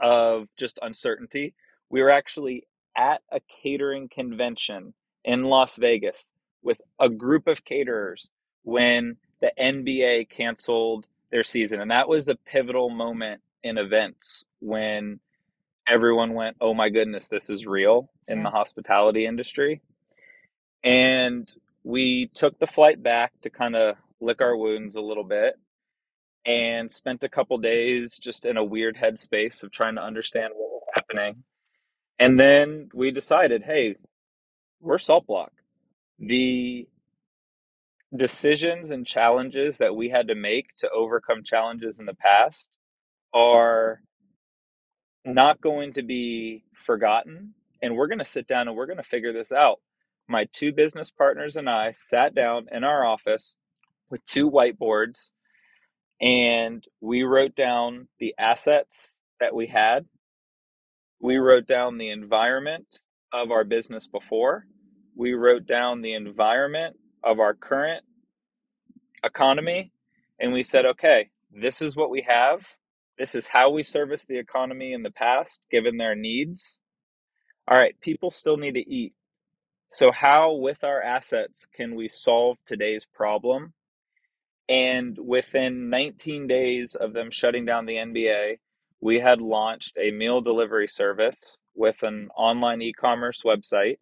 of 0.00 0.48
just 0.56 0.78
uncertainty. 0.82 1.54
We 1.90 2.02
were 2.02 2.10
actually 2.10 2.66
at 2.96 3.22
a 3.30 3.40
catering 3.62 4.08
convention 4.08 4.94
in 5.24 5.44
Las 5.44 5.76
Vegas 5.76 6.30
with 6.62 6.80
a 6.98 7.08
group 7.08 7.46
of 7.46 7.64
caterers 7.64 8.30
when 8.62 9.16
the 9.40 9.52
NBA 9.58 10.28
canceled 10.30 11.06
their 11.30 11.44
season. 11.44 11.80
And 11.80 11.90
that 11.90 12.08
was 12.08 12.24
the 12.24 12.36
pivotal 12.46 12.88
moment 12.90 13.42
in 13.62 13.78
events 13.78 14.44
when 14.60 15.20
everyone 15.86 16.34
went, 16.34 16.56
"Oh 16.60 16.74
my 16.74 16.88
goodness, 16.88 17.28
this 17.28 17.50
is 17.50 17.66
real" 17.66 18.10
in 18.28 18.38
Yeah. 18.38 18.44
the 18.44 18.50
hospitality 18.50 19.26
industry. 19.26 19.80
And 20.82 21.48
we 21.84 22.26
took 22.28 22.58
the 22.58 22.66
flight 22.66 23.02
back 23.02 23.32
to 23.42 23.50
kind 23.50 23.76
of 23.76 23.96
lick 24.20 24.40
our 24.40 24.56
wounds 24.56 24.96
a 24.96 25.00
little 25.00 25.24
bit 25.24 25.56
and 26.46 26.90
spent 26.90 27.24
a 27.24 27.28
couple 27.28 27.58
days 27.58 28.18
just 28.18 28.46
in 28.46 28.56
a 28.56 28.64
weird 28.64 28.96
headspace 28.96 29.62
of 29.64 29.72
trying 29.72 29.96
to 29.96 30.02
understand 30.02 30.52
what 30.54 30.70
was 30.70 30.82
happening. 30.94 31.42
And 32.18 32.38
then 32.38 32.88
we 32.94 33.10
decided, 33.10 33.64
hey, 33.64 33.96
we're 34.80 34.98
Salt 34.98 35.26
Block. 35.26 35.52
The 36.18 36.88
decisions 38.14 38.90
and 38.92 39.04
challenges 39.04 39.78
that 39.78 39.96
we 39.96 40.08
had 40.08 40.28
to 40.28 40.34
make 40.36 40.74
to 40.78 40.88
overcome 40.90 41.42
challenges 41.42 41.98
in 41.98 42.06
the 42.06 42.14
past 42.14 42.70
are 43.34 44.00
not 45.24 45.60
going 45.60 45.92
to 45.94 46.02
be 46.02 46.64
forgotten. 46.72 47.54
And 47.82 47.96
we're 47.96 48.06
going 48.06 48.20
to 48.20 48.24
sit 48.24 48.46
down 48.46 48.68
and 48.68 48.76
we're 48.76 48.86
going 48.86 48.96
to 48.98 49.02
figure 49.02 49.32
this 49.32 49.50
out. 49.50 49.80
My 50.28 50.46
two 50.52 50.72
business 50.72 51.10
partners 51.10 51.56
and 51.56 51.68
I 51.68 51.92
sat 51.96 52.34
down 52.34 52.68
in 52.70 52.84
our 52.84 53.04
office 53.04 53.56
with 54.08 54.24
two 54.24 54.48
whiteboards 54.50 55.32
and 56.20 56.84
we 57.00 57.22
wrote 57.22 57.54
down 57.56 58.08
the 58.18 58.34
assets 58.38 59.12
that 59.40 59.54
we 59.54 59.66
had. 59.66 60.06
We 61.20 61.36
wrote 61.36 61.66
down 61.66 61.98
the 61.98 62.10
environment 62.10 63.00
of 63.32 63.50
our 63.50 63.64
business 63.64 64.06
before. 64.06 64.66
We 65.16 65.34
wrote 65.34 65.66
down 65.66 66.02
the 66.02 66.14
environment 66.14 66.96
of 67.24 67.40
our 67.40 67.54
current 67.54 68.04
economy. 69.24 69.92
And 70.40 70.52
we 70.52 70.62
said, 70.62 70.86
okay, 70.86 71.30
this 71.50 71.82
is 71.82 71.96
what 71.96 72.10
we 72.10 72.22
have. 72.28 72.66
This 73.18 73.34
is 73.34 73.46
how 73.48 73.70
we 73.70 73.82
service 73.82 74.26
the 74.26 74.38
economy 74.38 74.92
in 74.92 75.02
the 75.02 75.10
past, 75.10 75.62
given 75.70 75.96
their 75.96 76.14
needs. 76.14 76.80
All 77.68 77.76
right, 77.76 77.98
people 78.00 78.30
still 78.30 78.56
need 78.58 78.74
to 78.74 78.90
eat. 78.90 79.14
So, 79.90 80.10
how, 80.12 80.52
with 80.52 80.84
our 80.84 81.02
assets, 81.02 81.66
can 81.74 81.94
we 81.94 82.08
solve 82.08 82.58
today's 82.66 83.06
problem? 83.06 83.72
And 84.68 85.16
within 85.18 85.90
19 85.90 86.46
days 86.46 86.94
of 86.94 87.12
them 87.12 87.30
shutting 87.30 87.64
down 87.64 87.86
the 87.86 87.96
NBA, 87.96 88.58
we 89.00 89.20
had 89.20 89.40
launched 89.40 89.96
a 89.96 90.10
meal 90.10 90.40
delivery 90.40 90.88
service 90.88 91.58
with 91.74 92.02
an 92.02 92.30
online 92.36 92.82
e 92.82 92.92
commerce 92.92 93.42
website 93.44 93.98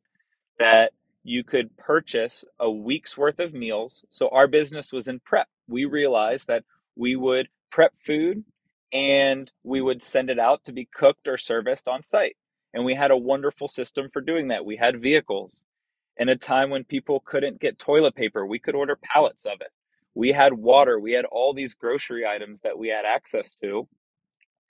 that 0.58 0.92
you 1.24 1.42
could 1.42 1.76
purchase 1.76 2.44
a 2.60 2.70
week's 2.70 3.18
worth 3.18 3.38
of 3.38 3.52
meals. 3.52 4.04
So 4.10 4.28
our 4.28 4.46
business 4.46 4.92
was 4.92 5.08
in 5.08 5.20
prep. 5.20 5.48
We 5.68 5.84
realized 5.84 6.46
that 6.46 6.64
we 6.96 7.16
would 7.16 7.48
prep 7.70 7.92
food 8.04 8.44
and 8.92 9.50
we 9.64 9.80
would 9.80 10.02
send 10.02 10.30
it 10.30 10.38
out 10.38 10.64
to 10.64 10.72
be 10.72 10.88
cooked 10.94 11.26
or 11.26 11.36
serviced 11.36 11.88
on 11.88 12.02
site. 12.02 12.36
And 12.72 12.84
we 12.84 12.94
had 12.94 13.10
a 13.10 13.16
wonderful 13.16 13.68
system 13.68 14.08
for 14.12 14.20
doing 14.20 14.48
that. 14.48 14.64
We 14.64 14.76
had 14.76 15.00
vehicles. 15.00 15.64
In 16.16 16.28
a 16.28 16.36
time 16.36 16.70
when 16.70 16.84
people 16.84 17.20
couldn't 17.24 17.60
get 17.60 17.78
toilet 17.78 18.14
paper, 18.14 18.46
we 18.46 18.60
could 18.60 18.74
order 18.74 18.96
pallets 19.02 19.46
of 19.46 19.60
it. 19.60 19.72
We 20.14 20.32
had 20.32 20.54
water. 20.54 21.00
We 21.00 21.12
had 21.12 21.26
all 21.26 21.54
these 21.54 21.74
grocery 21.74 22.26
items 22.26 22.62
that 22.62 22.78
we 22.78 22.88
had 22.88 23.04
access 23.06 23.54
to. 23.56 23.88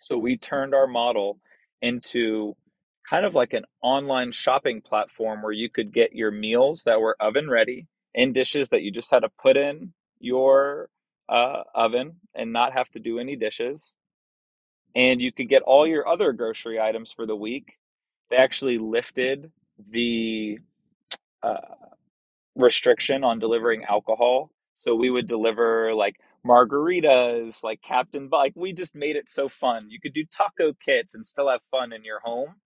So 0.00 0.18
we 0.18 0.36
turned 0.36 0.74
our 0.74 0.86
model 0.86 1.40
into 1.82 2.56
kind 3.08 3.26
of 3.26 3.34
like 3.34 3.52
an 3.52 3.64
online 3.82 4.32
shopping 4.32 4.82
platform 4.82 5.42
where 5.42 5.52
you 5.52 5.70
could 5.70 5.92
get 5.92 6.14
your 6.14 6.30
meals 6.30 6.84
that 6.84 7.00
were 7.00 7.16
oven 7.20 7.50
ready 7.50 7.86
in 8.14 8.32
dishes 8.32 8.70
that 8.70 8.82
you 8.82 8.90
just 8.90 9.10
had 9.10 9.20
to 9.20 9.30
put 9.42 9.56
in 9.56 9.92
your 10.20 10.88
uh, 11.28 11.62
oven 11.74 12.14
and 12.34 12.52
not 12.52 12.72
have 12.72 12.90
to 12.90 13.00
do 13.00 13.18
any 13.18 13.36
dishes. 13.36 13.96
And 14.94 15.20
you 15.20 15.32
could 15.32 15.48
get 15.48 15.62
all 15.62 15.86
your 15.86 16.08
other 16.08 16.32
grocery 16.32 16.80
items 16.80 17.12
for 17.12 17.26
the 17.26 17.36
week. 17.36 17.74
They 18.30 18.36
actually 18.36 18.78
lifted 18.78 19.52
the 19.90 20.58
uh, 21.42 21.58
restriction 22.56 23.24
on 23.24 23.40
delivering 23.40 23.84
alcohol. 23.84 24.50
So 24.76 24.94
we 24.94 25.10
would 25.10 25.26
deliver 25.28 25.94
like 25.94 26.16
margaritas, 26.46 27.62
like 27.62 27.80
Captain, 27.82 28.28
like 28.32 28.54
we 28.56 28.72
just 28.72 28.94
made 28.94 29.16
it 29.16 29.28
so 29.28 29.48
fun. 29.48 29.88
You 29.90 30.00
could 30.00 30.14
do 30.14 30.24
taco 30.26 30.72
kits 30.74 31.14
and 31.14 31.26
still 31.26 31.48
have 31.50 31.60
fun 31.70 31.92
in 31.92 32.04
your 32.04 32.20
home. 32.20 32.56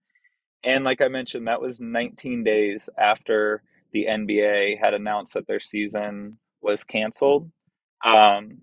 And 0.65 0.85
like 0.85 1.01
I 1.01 1.09
mentioned, 1.09 1.49
that 1.49 1.61
was 1.63 1.81
19 1.81 2.45
days 2.45 2.89
after 2.99 3.63
the 3.93 4.07
NBA 4.07 4.79
had 4.81 4.95
announced 4.95 5.35
that 5.35 5.47
their 5.47 5.61
season 5.61 6.39
was 6.63 6.85
canceled. 6.85 7.51
Um, 8.05 8.59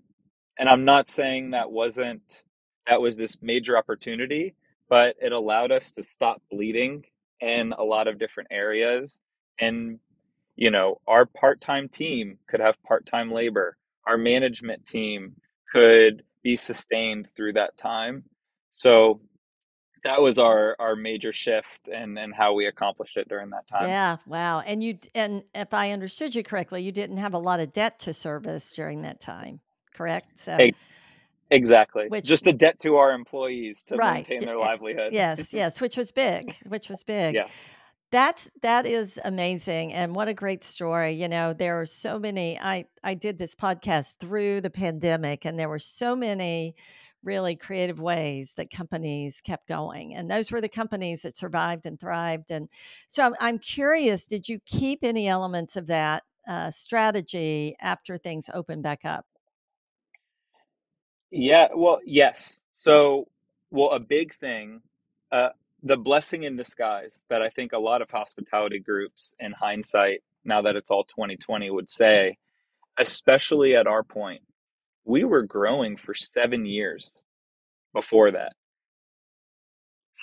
and 0.58 0.68
I'm 0.68 0.84
not 0.84 1.08
saying 1.08 1.50
that 1.50 1.70
wasn't 1.70 2.44
that 2.88 3.00
was 3.02 3.16
this 3.16 3.38
major 3.42 3.76
opportunity, 3.76 4.54
but 4.88 5.16
it 5.20 5.32
allowed 5.32 5.72
us 5.72 5.90
to 5.92 6.02
stop 6.02 6.42
bleeding 6.50 7.04
in 7.40 7.72
a 7.72 7.82
lot 7.82 8.08
of 8.08 8.18
different 8.18 8.48
areas 8.52 9.18
and 9.60 9.98
you 10.56 10.70
know, 10.70 11.00
our 11.06 11.26
part-time 11.26 11.88
team 11.88 12.38
could 12.48 12.60
have 12.60 12.82
part-time 12.82 13.30
labor. 13.30 13.76
Our 14.06 14.16
management 14.16 14.86
team 14.86 15.36
could 15.72 16.22
be 16.42 16.56
sustained 16.56 17.28
through 17.36 17.54
that 17.54 17.76
time. 17.76 18.24
So 18.72 19.20
that 20.04 20.22
was 20.22 20.38
our 20.38 20.76
our 20.78 20.96
major 20.96 21.32
shift 21.32 21.88
and 21.92 22.18
and 22.18 22.34
how 22.34 22.54
we 22.54 22.66
accomplished 22.66 23.16
it 23.16 23.28
during 23.28 23.50
that 23.50 23.66
time. 23.68 23.88
Yeah, 23.88 24.16
wow. 24.26 24.60
And 24.60 24.82
you 24.82 24.98
and 25.14 25.42
if 25.54 25.74
I 25.74 25.90
understood 25.90 26.34
you 26.34 26.42
correctly, 26.42 26.82
you 26.82 26.92
didn't 26.92 27.18
have 27.18 27.34
a 27.34 27.38
lot 27.38 27.60
of 27.60 27.72
debt 27.72 27.98
to 28.00 28.14
service 28.14 28.72
during 28.72 29.02
that 29.02 29.20
time, 29.20 29.60
correct? 29.94 30.38
So 30.38 30.56
Hey, 30.56 30.72
exactly. 31.50 32.06
which 32.08 32.24
Just 32.24 32.44
the 32.44 32.52
debt 32.52 32.78
to 32.80 32.96
our 32.96 33.12
employees 33.12 33.82
to 33.84 33.96
right. 33.96 34.28
maintain 34.28 34.46
their 34.46 34.58
eh, 34.58 34.66
livelihood. 34.66 35.12
Yes, 35.12 35.52
yes, 35.52 35.80
which 35.80 35.96
was 35.96 36.12
big, 36.12 36.54
which 36.68 36.88
was 36.88 37.02
big. 37.02 37.34
Yes. 37.34 37.64
That's 38.12 38.48
that 38.62 38.86
is 38.86 39.18
amazing 39.24 39.92
and 39.92 40.14
what 40.14 40.28
a 40.28 40.34
great 40.34 40.62
story. 40.62 41.12
You 41.12 41.28
know, 41.28 41.52
there 41.52 41.80
are 41.80 41.86
so 41.86 42.18
many 42.18 42.58
I 42.60 42.86
I 43.02 43.14
did 43.14 43.38
this 43.38 43.54
podcast 43.54 44.18
through 44.20 44.60
the 44.60 44.70
pandemic 44.70 45.44
and 45.44 45.58
there 45.58 45.68
were 45.68 45.80
so 45.80 46.14
many 46.14 46.76
really 47.24 47.56
creative 47.56 48.00
ways 48.00 48.54
that 48.56 48.70
companies 48.70 49.40
kept 49.40 49.66
going 49.66 50.14
and 50.14 50.30
those 50.30 50.52
were 50.52 50.60
the 50.60 50.68
companies 50.68 51.22
that 51.22 51.36
survived 51.36 51.84
and 51.84 51.98
thrived 51.98 52.52
and 52.52 52.68
so 53.08 53.24
I'm, 53.24 53.34
I'm 53.40 53.58
curious 53.58 54.26
did 54.26 54.48
you 54.48 54.60
keep 54.64 55.00
any 55.02 55.26
elements 55.26 55.76
of 55.76 55.88
that 55.88 56.22
uh, 56.48 56.70
strategy 56.70 57.74
after 57.80 58.16
things 58.16 58.48
opened 58.54 58.84
back 58.84 59.04
up 59.04 59.26
Yeah, 61.30 61.68
well, 61.74 62.00
yes. 62.04 62.62
So, 62.74 63.28
well, 63.70 63.90
a 63.90 64.00
big 64.00 64.34
thing, 64.34 64.82
uh, 65.32 65.50
the 65.86 65.96
blessing 65.96 66.42
in 66.42 66.56
disguise 66.56 67.22
that 67.30 67.42
I 67.42 67.48
think 67.48 67.72
a 67.72 67.78
lot 67.78 68.02
of 68.02 68.10
hospitality 68.10 68.80
groups 68.80 69.34
in 69.38 69.52
hindsight, 69.52 70.22
now 70.44 70.62
that 70.62 70.74
it's 70.74 70.90
all 70.90 71.04
2020, 71.04 71.70
would 71.70 71.88
say, 71.88 72.38
especially 72.98 73.76
at 73.76 73.86
our 73.86 74.02
point, 74.02 74.42
we 75.04 75.22
were 75.22 75.42
growing 75.42 75.96
for 75.96 76.12
seven 76.12 76.66
years 76.66 77.22
before 77.94 78.32
that, 78.32 78.54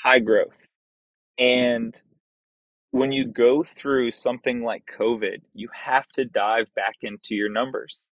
high 0.03 0.19
growth. 0.19 0.57
And 1.37 1.99
when 2.91 3.13
you 3.13 3.25
go 3.25 3.63
through 3.63 4.11
something 4.11 4.63
like 4.63 4.83
COVID, 4.99 5.43
you 5.53 5.69
have 5.73 6.07
to 6.09 6.25
dive 6.25 6.67
back 6.75 6.97
into 7.01 7.35
your 7.35 7.49
numbers. 7.49 8.09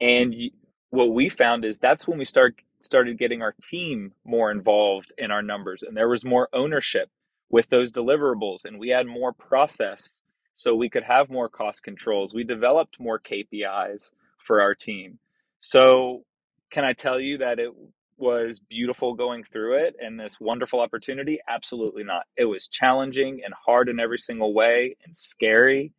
And 0.00 0.34
you, 0.34 0.50
what 0.90 1.14
we 1.14 1.28
found 1.28 1.64
is 1.64 1.78
that's 1.78 2.08
when 2.08 2.18
we 2.18 2.24
start 2.24 2.56
started 2.82 3.18
getting 3.18 3.42
our 3.42 3.54
team 3.70 4.12
more 4.24 4.50
involved 4.50 5.12
in 5.18 5.30
our 5.30 5.42
numbers 5.42 5.82
and 5.82 5.96
there 5.96 6.08
was 6.08 6.24
more 6.24 6.48
ownership 6.52 7.10
with 7.50 7.68
those 7.68 7.92
deliverables 7.92 8.64
and 8.64 8.78
we 8.78 8.88
had 8.88 9.06
more 9.06 9.32
process 9.32 10.20
so 10.60 10.74
we 10.74 10.90
could 10.90 11.04
have 11.04 11.30
more 11.30 11.48
cost 11.48 11.82
controls. 11.82 12.34
We 12.34 12.44
developed 12.44 13.00
more 13.00 13.18
KPIs 13.18 14.12
for 14.46 14.60
our 14.60 14.74
team. 14.74 15.18
So 15.60 16.24
can 16.70 16.84
I 16.84 16.92
tell 16.92 17.18
you 17.18 17.38
that 17.38 17.58
it 17.58 17.70
was 18.18 18.60
beautiful 18.60 19.14
going 19.14 19.42
through 19.42 19.86
it 19.86 19.96
and 19.98 20.20
this 20.20 20.38
wonderful 20.38 20.80
opportunity? 20.80 21.38
Absolutely 21.48 22.04
not. 22.04 22.24
It 22.36 22.44
was 22.44 22.68
challenging 22.68 23.40
and 23.42 23.54
hard 23.54 23.88
in 23.88 23.98
every 23.98 24.18
single 24.18 24.52
way 24.52 24.96
and 25.06 25.16
scary. 25.16 25.92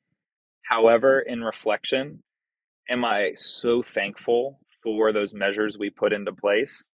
However, 0.62 1.20
in 1.20 1.44
reflection, 1.44 2.22
am 2.88 3.04
I 3.04 3.32
so 3.36 3.82
thankful 3.82 4.60
for 4.84 5.14
those 5.14 5.34
measures 5.34 5.78
we 5.78 5.90
put 5.90 6.14
into 6.14 6.32
place? 6.32 6.90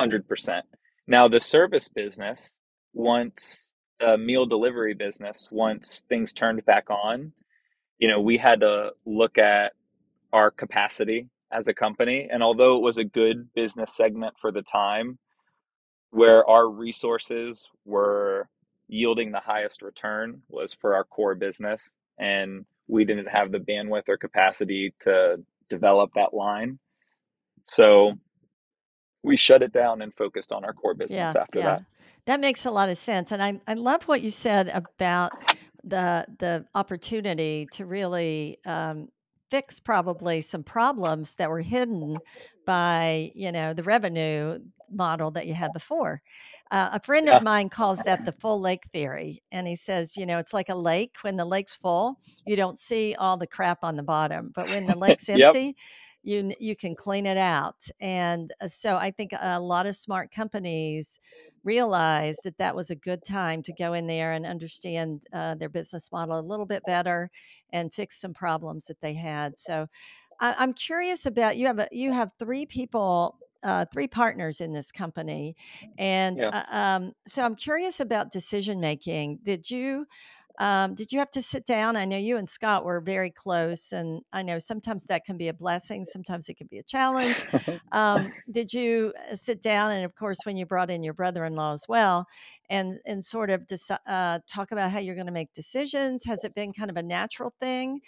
100%. 0.00 0.62
Now, 1.06 1.28
the 1.28 1.40
service 1.40 1.88
business, 1.88 2.58
once 2.92 3.72
the 3.98 4.14
uh, 4.14 4.16
meal 4.16 4.46
delivery 4.46 4.94
business, 4.94 5.48
once 5.50 6.04
things 6.08 6.32
turned 6.32 6.64
back 6.64 6.88
on, 6.88 7.32
you 7.98 8.08
know, 8.08 8.20
we 8.20 8.38
had 8.38 8.60
to 8.60 8.90
look 9.04 9.36
at 9.36 9.72
our 10.32 10.50
capacity 10.50 11.28
as 11.52 11.68
a 11.68 11.74
company. 11.74 12.28
And 12.30 12.42
although 12.42 12.76
it 12.76 12.82
was 12.82 12.96
a 12.96 13.04
good 13.04 13.52
business 13.54 13.94
segment 13.94 14.34
for 14.40 14.52
the 14.52 14.62
time, 14.62 15.18
where 16.10 16.48
our 16.48 16.68
resources 16.68 17.68
were 17.84 18.48
yielding 18.88 19.30
the 19.32 19.40
highest 19.40 19.82
return 19.82 20.42
was 20.48 20.72
for 20.72 20.94
our 20.94 21.04
core 21.04 21.34
business. 21.34 21.92
And 22.18 22.64
we 22.88 23.04
didn't 23.04 23.28
have 23.28 23.52
the 23.52 23.58
bandwidth 23.58 24.08
or 24.08 24.16
capacity 24.16 24.94
to 25.00 25.36
develop 25.70 26.10
that 26.14 26.34
line. 26.34 26.78
So 27.66 28.14
we 29.22 29.36
shut 29.36 29.62
it 29.62 29.72
down 29.72 30.02
and 30.02 30.14
focused 30.14 30.52
on 30.52 30.64
our 30.64 30.72
core 30.72 30.94
business 30.94 31.34
Yeah, 31.34 31.42
after 31.42 31.58
yeah. 31.58 31.64
that. 31.76 31.82
That 32.26 32.40
makes 32.40 32.66
a 32.66 32.70
lot 32.70 32.88
of 32.88 32.98
sense. 32.98 33.32
And 33.32 33.42
I, 33.42 33.60
I 33.66 33.74
love 33.74 34.04
what 34.04 34.22
you 34.22 34.30
said 34.30 34.68
about 34.68 35.32
the 35.82 36.26
the 36.38 36.66
opportunity 36.74 37.66
to 37.72 37.86
really 37.86 38.58
um, 38.66 39.08
fix 39.50 39.80
probably 39.80 40.42
some 40.42 40.62
problems 40.62 41.36
that 41.36 41.48
were 41.50 41.62
hidden 41.62 42.18
by 42.66 43.32
you 43.34 43.50
know 43.50 43.72
the 43.72 43.82
revenue 43.82 44.58
model 44.90 45.30
that 45.32 45.46
you 45.46 45.54
had 45.54 45.72
before. 45.72 46.22
Uh, 46.70 46.90
a 46.92 47.00
friend 47.00 47.28
of 47.28 47.42
mine 47.42 47.68
calls 47.68 48.00
that 48.00 48.24
the 48.24 48.32
full 48.32 48.60
lake 48.60 48.84
theory, 48.92 49.40
and 49.52 49.66
he 49.66 49.76
says, 49.76 50.16
you 50.16 50.26
know, 50.26 50.38
it's 50.38 50.54
like 50.54 50.68
a 50.68 50.74
lake. 50.74 51.16
When 51.22 51.36
the 51.36 51.44
lake's 51.44 51.76
full, 51.76 52.18
you 52.46 52.56
don't 52.56 52.78
see 52.78 53.14
all 53.14 53.36
the 53.36 53.46
crap 53.46 53.84
on 53.84 53.96
the 53.96 54.02
bottom, 54.02 54.50
but 54.54 54.68
when 54.68 54.86
the 54.86 54.96
lake's 54.98 55.28
yep. 55.28 55.40
empty, 55.40 55.76
you 56.22 56.52
you 56.60 56.76
can 56.76 56.94
clean 56.94 57.26
it 57.26 57.38
out. 57.38 57.76
And 58.00 58.52
uh, 58.60 58.68
so 58.68 58.96
I 58.96 59.10
think 59.10 59.32
a 59.40 59.60
lot 59.60 59.86
of 59.86 59.96
smart 59.96 60.30
companies 60.30 61.18
realized 61.64 62.40
that 62.44 62.58
that 62.58 62.74
was 62.74 62.90
a 62.90 62.94
good 62.94 63.22
time 63.24 63.62
to 63.62 63.72
go 63.72 63.92
in 63.92 64.06
there 64.06 64.32
and 64.32 64.46
understand 64.46 65.20
uh, 65.32 65.54
their 65.54 65.68
business 65.68 66.10
model 66.10 66.38
a 66.38 66.40
little 66.40 66.66
bit 66.66 66.82
better 66.86 67.30
and 67.72 67.94
fix 67.94 68.20
some 68.20 68.32
problems 68.32 68.86
that 68.86 69.00
they 69.00 69.14
had. 69.14 69.58
So 69.58 69.86
I, 70.40 70.54
I'm 70.58 70.72
curious 70.72 71.26
about 71.26 71.56
you 71.56 71.66
have 71.66 71.78
a, 71.78 71.88
you 71.92 72.12
have 72.12 72.30
three 72.38 72.66
people. 72.66 73.38
Uh, 73.62 73.84
three 73.92 74.08
partners 74.08 74.60
in 74.62 74.72
this 74.72 74.90
company, 74.90 75.54
and 75.98 76.42
uh, 76.42 76.62
um, 76.72 77.12
so 77.26 77.44
I'm 77.44 77.54
curious 77.54 78.00
about 78.00 78.32
decision 78.32 78.80
making. 78.80 79.40
Did 79.42 79.70
you 79.70 80.06
um, 80.60 80.94
did 80.94 81.10
you 81.10 81.18
have 81.20 81.30
to 81.32 81.42
sit 81.42 81.64
down? 81.64 81.96
I 81.96 82.04
know 82.04 82.18
you 82.18 82.36
and 82.36 82.46
Scott 82.46 82.84
were 82.84 83.00
very 83.00 83.30
close, 83.30 83.92
and 83.92 84.20
I 84.30 84.42
know 84.42 84.58
sometimes 84.58 85.04
that 85.04 85.24
can 85.24 85.38
be 85.38 85.48
a 85.48 85.54
blessing, 85.54 86.04
sometimes 86.04 86.50
it 86.50 86.58
can 86.58 86.66
be 86.66 86.78
a 86.78 86.82
challenge. 86.82 87.36
Um, 87.92 88.32
did 88.48 88.72
you 88.72 89.12
uh, 89.32 89.34
sit 89.34 89.60
down, 89.60 89.90
and 89.90 90.04
of 90.04 90.14
course, 90.14 90.38
when 90.44 90.56
you 90.56 90.64
brought 90.64 90.90
in 90.90 91.02
your 91.02 91.12
brother-in-law 91.14 91.72
as 91.72 91.86
well, 91.88 92.26
and 92.68 92.98
and 93.04 93.24
sort 93.24 93.50
of 93.50 93.66
deci- 93.66 93.98
uh, 94.06 94.38
talk 94.46 94.70
about 94.70 94.92
how 94.92 95.00
you're 95.00 95.16
going 95.16 95.26
to 95.26 95.32
make 95.32 95.52
decisions? 95.52 96.24
Has 96.24 96.44
it 96.44 96.54
been 96.54 96.72
kind 96.72 96.88
of 96.88 96.96
a 96.96 97.02
natural 97.02 97.52
thing? 97.58 98.00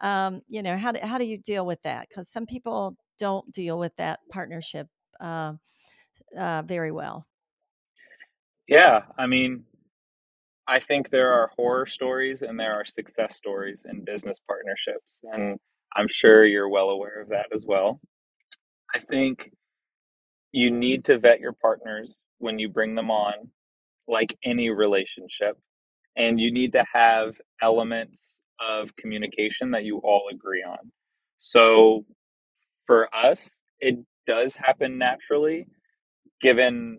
Um, 0.00 0.40
you 0.48 0.62
know, 0.62 0.78
how 0.78 0.92
do, 0.92 1.00
how 1.02 1.18
do 1.18 1.24
you 1.24 1.36
deal 1.36 1.66
with 1.66 1.82
that? 1.82 2.08
Because 2.08 2.30
some 2.30 2.46
people 2.46 2.96
don't 3.18 3.50
deal 3.52 3.78
with 3.78 3.94
that 3.96 4.20
partnership 4.30 4.88
uh, 5.20 5.52
uh, 6.36 6.62
very 6.62 6.90
well. 6.90 7.26
yeah. 8.68 9.02
I 9.18 9.26
mean, 9.26 9.64
I 10.68 10.80
think 10.80 11.10
there 11.10 11.32
are 11.32 11.50
horror 11.56 11.86
stories 11.86 12.42
and 12.42 12.58
there 12.58 12.74
are 12.74 12.84
success 12.84 13.36
stories 13.36 13.86
in 13.88 14.04
business 14.04 14.40
partnerships. 14.46 15.18
And 15.22 15.58
I'm 15.94 16.08
sure 16.08 16.44
you're 16.44 16.68
well 16.68 16.90
aware 16.90 17.22
of 17.22 17.28
that 17.28 17.46
as 17.54 17.64
well. 17.66 18.00
I 18.94 18.98
think 18.98 19.52
you 20.52 20.70
need 20.70 21.04
to 21.04 21.18
vet 21.18 21.40
your 21.40 21.52
partners 21.52 22.24
when 22.38 22.58
you 22.58 22.68
bring 22.68 22.94
them 22.94 23.10
on, 23.10 23.50
like 24.08 24.36
any 24.44 24.70
relationship. 24.70 25.56
And 26.16 26.40
you 26.40 26.52
need 26.52 26.72
to 26.72 26.84
have 26.92 27.36
elements 27.62 28.40
of 28.58 28.96
communication 28.96 29.72
that 29.72 29.84
you 29.84 29.98
all 29.98 30.28
agree 30.32 30.64
on. 30.66 30.90
So 31.40 32.06
for 32.86 33.08
us, 33.14 33.60
it 33.78 33.98
does 34.26 34.56
happen 34.56 34.98
naturally, 34.98 35.68
given 36.40 36.98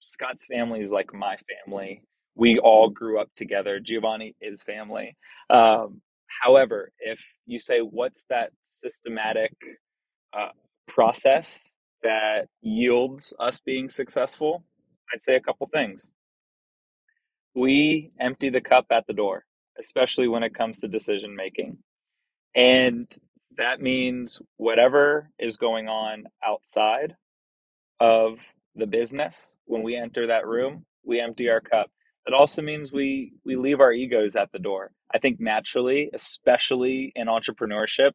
Scott's 0.00 0.44
family 0.46 0.80
is 0.80 0.90
like 0.92 1.14
my 1.14 1.36
family. 1.66 2.02
We 2.36 2.58
all 2.58 2.90
grew 2.90 3.20
up 3.20 3.30
together. 3.36 3.80
Giovanni 3.80 4.36
is 4.40 4.62
family. 4.62 5.16
Um, 5.50 6.02
however, 6.42 6.92
if 6.98 7.20
you 7.46 7.58
say, 7.58 7.80
what's 7.80 8.24
that 8.28 8.50
systematic 8.62 9.52
uh, 10.32 10.50
process 10.88 11.62
that 12.02 12.48
yields 12.60 13.34
us 13.40 13.60
being 13.64 13.88
successful? 13.88 14.64
I'd 15.12 15.22
say 15.22 15.36
a 15.36 15.40
couple 15.40 15.68
things. 15.72 16.12
We 17.54 18.10
empty 18.20 18.50
the 18.50 18.60
cup 18.60 18.86
at 18.90 19.06
the 19.06 19.12
door, 19.14 19.44
especially 19.78 20.28
when 20.28 20.42
it 20.42 20.54
comes 20.54 20.80
to 20.80 20.88
decision 20.88 21.36
making. 21.36 21.78
And 22.54 23.06
that 23.58 23.80
means 23.80 24.42
whatever 24.56 25.30
is 25.38 25.56
going 25.56 25.88
on 25.88 26.24
outside 26.46 27.16
of 28.00 28.38
the 28.76 28.86
business, 28.86 29.56
when 29.66 29.82
we 29.82 29.96
enter 29.96 30.28
that 30.28 30.46
room, 30.46 30.84
we 31.04 31.20
empty 31.20 31.48
our 31.50 31.60
cup. 31.60 31.90
It 32.26 32.34
also 32.34 32.62
means 32.62 32.92
we 32.92 33.32
we 33.44 33.56
leave 33.56 33.80
our 33.80 33.92
egos 33.92 34.36
at 34.36 34.52
the 34.52 34.58
door. 34.58 34.92
I 35.14 35.18
think 35.18 35.40
naturally, 35.40 36.10
especially 36.14 37.12
in 37.16 37.28
entrepreneurship, 37.28 38.12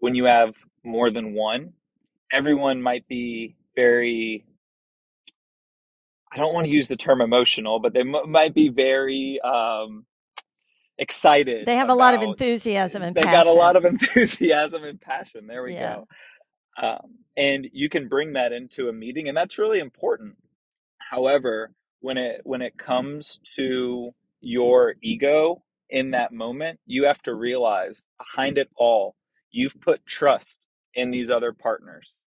when 0.00 0.14
you 0.14 0.24
have 0.26 0.54
more 0.84 1.10
than 1.10 1.34
one, 1.34 1.74
everyone 2.32 2.82
might 2.82 3.06
be 3.08 3.56
very 3.76 4.44
I 6.32 6.36
don't 6.38 6.54
want 6.54 6.66
to 6.66 6.72
use 6.72 6.88
the 6.88 6.96
term 6.96 7.20
emotional, 7.20 7.80
but 7.80 7.94
they 7.94 8.00
m- 8.00 8.30
might 8.30 8.54
be 8.54 8.68
very 8.68 9.40
um, 9.42 10.06
excited 10.98 11.66
They 11.66 11.76
have 11.76 11.90
a 11.90 11.94
lot 11.94 12.14
of 12.14 12.22
enthusiasm 12.22 13.02
and 13.02 13.14
They 13.14 13.22
got 13.22 13.46
a 13.46 13.50
passion. 13.50 13.58
lot 13.58 13.76
of 13.76 13.84
enthusiasm 13.86 14.84
and 14.84 15.00
passion. 15.00 15.46
There 15.46 15.62
we 15.64 15.74
Yeah. 15.74 15.96
go. 15.96 16.08
Um, 16.78 17.20
and 17.36 17.68
you 17.72 17.88
can 17.88 18.08
bring 18.08 18.34
that 18.34 18.52
into 18.52 18.88
a 18.88 18.94
meeting, 18.94 19.28
and 19.28 19.36
that's 19.36 19.58
really 19.58 19.80
important. 19.80 20.36
However, 20.98 21.72
when 22.00 22.18
it 22.18 22.42
when 22.44 22.62
it 22.62 22.78
comes 22.78 23.40
to 23.56 24.12
your 24.40 24.96
ego 25.02 25.62
in 25.90 26.12
that 26.12 26.32
moment, 26.32 26.80
you 26.86 27.04
have 27.06 27.22
to 27.24 27.34
realize 27.34 28.04
behind 28.18 28.58
it 28.58 28.70
all, 28.76 29.16
you've 29.52 29.80
put 29.80 30.06
trust 30.06 30.60
in 30.94 31.10
these 31.12 31.30
other 31.30 31.52
partners. 31.52 32.24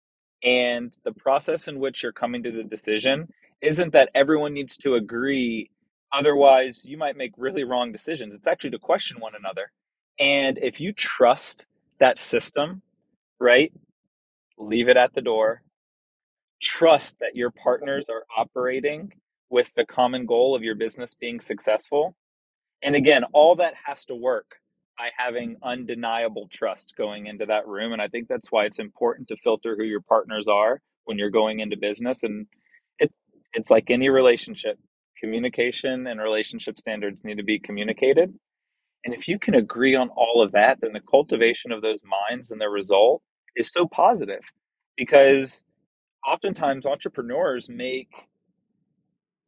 And 0.44 0.96
the 1.06 1.14
process 1.14 1.68
in 1.68 1.80
which 1.80 2.04
you're 2.04 2.14
coming 2.14 2.44
to 2.44 2.52
the 2.52 2.64
decision 2.64 3.30
isn't 3.62 3.94
that 3.94 4.10
everyone 4.16 4.54
needs 4.54 4.78
to 4.80 4.96
agree. 4.96 5.72
Otherwise, 6.14 6.86
you 6.86 6.98
might 6.98 7.18
make 7.18 7.32
really 7.38 7.64
wrong 7.64 7.92
decisions. 7.92 8.36
It's 8.36 8.48
actually 8.48 8.70
to 8.72 8.80
question 8.80 9.20
one 9.20 9.34
another. 9.38 9.72
And 10.20 10.60
if 10.60 10.80
you 10.80 10.94
trust 10.94 11.66
that 12.00 12.20
system, 12.20 12.84
right, 13.40 13.74
leave 14.58 14.90
it 14.90 14.98
at 14.98 15.14
the 15.16 15.22
door. 15.22 15.64
Trust 16.62 17.18
that 17.20 17.36
your 17.36 17.52
partners 17.52 18.10
are 18.10 18.24
operating 18.38 19.12
with 19.50 19.72
the 19.76 19.86
common 19.86 20.26
goal 20.26 20.56
of 20.56 20.64
your 20.64 20.76
business 20.76 21.16
being 21.20 21.40
successful. 21.40 22.16
And 22.84 22.96
again, 22.96 23.24
all 23.34 23.56
that 23.56 23.74
has 23.86 24.06
to 24.06 24.16
work 24.16 24.58
by 24.98 25.10
having 25.18 25.58
undeniable 25.64 26.48
trust 26.52 26.94
going 26.96 27.26
into 27.28 27.48
that 27.48 27.68
room. 27.68 27.92
And 27.94 28.02
I 28.02 28.08
think 28.08 28.28
that's 28.28 28.52
why 28.52 28.66
it's 28.66 28.80
important 28.80 29.30
to 29.30 29.38
filter 29.44 29.76
who 29.76 29.84
your 29.84 30.02
partners 30.02 30.48
are 30.48 30.80
when 31.06 31.18
you're 31.18 31.32
going 31.32 31.60
into 31.60 31.76
business. 31.76 32.24
And 32.24 32.46
it, 33.00 33.12
it's 33.54 33.72
like 33.72 33.90
any 33.90 34.10
relationship 34.10 34.78
communication 35.24 36.06
and 36.06 36.20
relationship 36.20 36.78
standards 36.78 37.24
need 37.24 37.38
to 37.38 37.44
be 37.44 37.58
communicated. 37.58 38.34
And 39.06 39.14
if 39.14 39.26
you 39.30 39.40
can 39.40 39.56
agree 39.56 39.96
on 39.96 40.10
all 40.10 40.44
of 40.44 40.52
that, 40.52 40.80
then 40.82 40.92
the 40.92 41.00
cultivation 41.00 41.72
of 41.72 41.82
those 41.82 42.00
minds 42.04 42.52
and 42.52 42.60
the 42.60 42.68
result 42.68 43.22
is 43.56 43.72
so 43.72 43.88
positive 43.88 44.42
because 44.98 45.64
oftentimes 46.28 46.86
entrepreneurs 46.86 47.70
make 47.70 48.10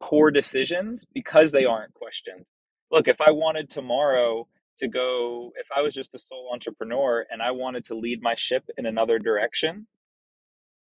poor 0.00 0.30
decisions 0.30 1.06
because 1.12 1.52
they 1.52 1.66
aren't 1.66 1.92
questioned. 1.92 2.46
Look, 2.90 3.06
if 3.06 3.20
I 3.20 3.32
wanted 3.32 3.68
tomorrow 3.68 4.48
to 4.78 4.88
go, 4.88 5.52
if 5.56 5.66
I 5.76 5.82
was 5.82 5.94
just 5.94 6.14
a 6.14 6.18
sole 6.18 6.48
entrepreneur 6.54 7.26
and 7.30 7.42
I 7.42 7.50
wanted 7.50 7.84
to 7.86 7.96
lead 7.96 8.22
my 8.22 8.34
ship 8.34 8.64
in 8.78 8.86
another 8.86 9.18
direction 9.18 9.86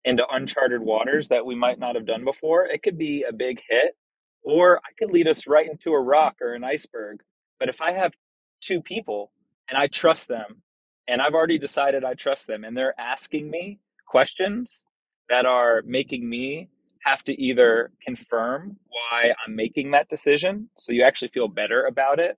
into 0.06 0.26
uncharted 0.30 0.80
waters 0.80 1.28
that 1.28 1.44
we 1.44 1.54
might 1.54 1.78
not 1.78 1.96
have 1.96 2.06
done 2.06 2.24
before, 2.24 2.64
it 2.64 2.82
could 2.82 2.96
be 2.96 3.26
a 3.28 3.32
big 3.34 3.60
hit 3.68 3.94
or 4.42 4.78
I 4.78 4.92
could 4.98 5.10
lead 5.10 5.28
us 5.28 5.46
right 5.46 5.68
into 5.68 5.92
a 5.92 6.00
rock 6.00 6.36
or 6.40 6.54
an 6.54 6.64
iceberg. 6.64 7.20
But 7.58 7.68
if 7.68 7.80
I 7.80 7.92
have 7.92 8.12
two 8.60 8.80
people 8.80 9.32
and 9.68 9.78
I 9.78 9.86
trust 9.86 10.28
them 10.28 10.62
and 11.08 11.20
I've 11.20 11.34
already 11.34 11.58
decided 11.58 12.04
I 12.04 12.14
trust 12.14 12.46
them 12.46 12.64
and 12.64 12.76
they're 12.76 12.98
asking 12.98 13.50
me 13.50 13.78
questions 14.06 14.84
that 15.28 15.46
are 15.46 15.82
making 15.84 16.28
me 16.28 16.68
have 17.04 17.22
to 17.24 17.40
either 17.40 17.90
confirm 18.04 18.76
why 18.88 19.32
I'm 19.46 19.56
making 19.56 19.92
that 19.92 20.08
decision 20.08 20.68
so 20.76 20.92
you 20.92 21.04
actually 21.04 21.28
feel 21.28 21.48
better 21.48 21.86
about 21.86 22.18
it. 22.18 22.36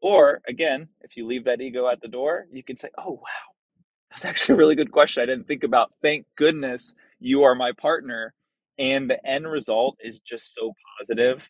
Or 0.00 0.40
again, 0.48 0.88
if 1.02 1.16
you 1.16 1.26
leave 1.26 1.44
that 1.44 1.60
ego 1.60 1.88
at 1.88 2.00
the 2.00 2.08
door, 2.08 2.46
you 2.50 2.62
can 2.62 2.76
say, 2.76 2.88
oh, 2.98 3.12
wow, 3.12 3.52
that's 4.10 4.24
actually 4.24 4.54
a 4.54 4.58
really 4.58 4.74
good 4.74 4.90
question. 4.90 5.22
I 5.22 5.26
didn't 5.26 5.46
think 5.46 5.62
about. 5.62 5.92
Thank 6.02 6.26
goodness 6.36 6.94
you 7.20 7.42
are 7.42 7.54
my 7.54 7.72
partner. 7.72 8.34
And 8.78 9.10
the 9.10 9.24
end 9.26 9.46
result 9.50 9.98
is 10.02 10.20
just 10.20 10.54
so 10.54 10.74
positive. 10.98 11.42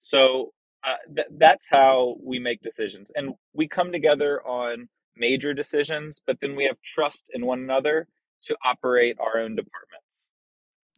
So 0.00 0.52
uh, 0.84 0.96
th- 1.14 1.28
that's 1.38 1.68
how 1.70 2.16
we 2.24 2.38
make 2.38 2.62
decisions. 2.62 3.10
And 3.16 3.34
we 3.54 3.68
come 3.68 3.92
together 3.92 4.42
on 4.46 4.88
major 5.16 5.54
decisions, 5.54 6.20
but 6.26 6.38
then 6.40 6.56
we 6.56 6.64
have 6.64 6.76
trust 6.84 7.24
in 7.34 7.46
one 7.46 7.60
another 7.60 8.08
to 8.44 8.56
operate 8.64 9.16
our 9.20 9.40
own 9.40 9.56
departments. 9.56 10.05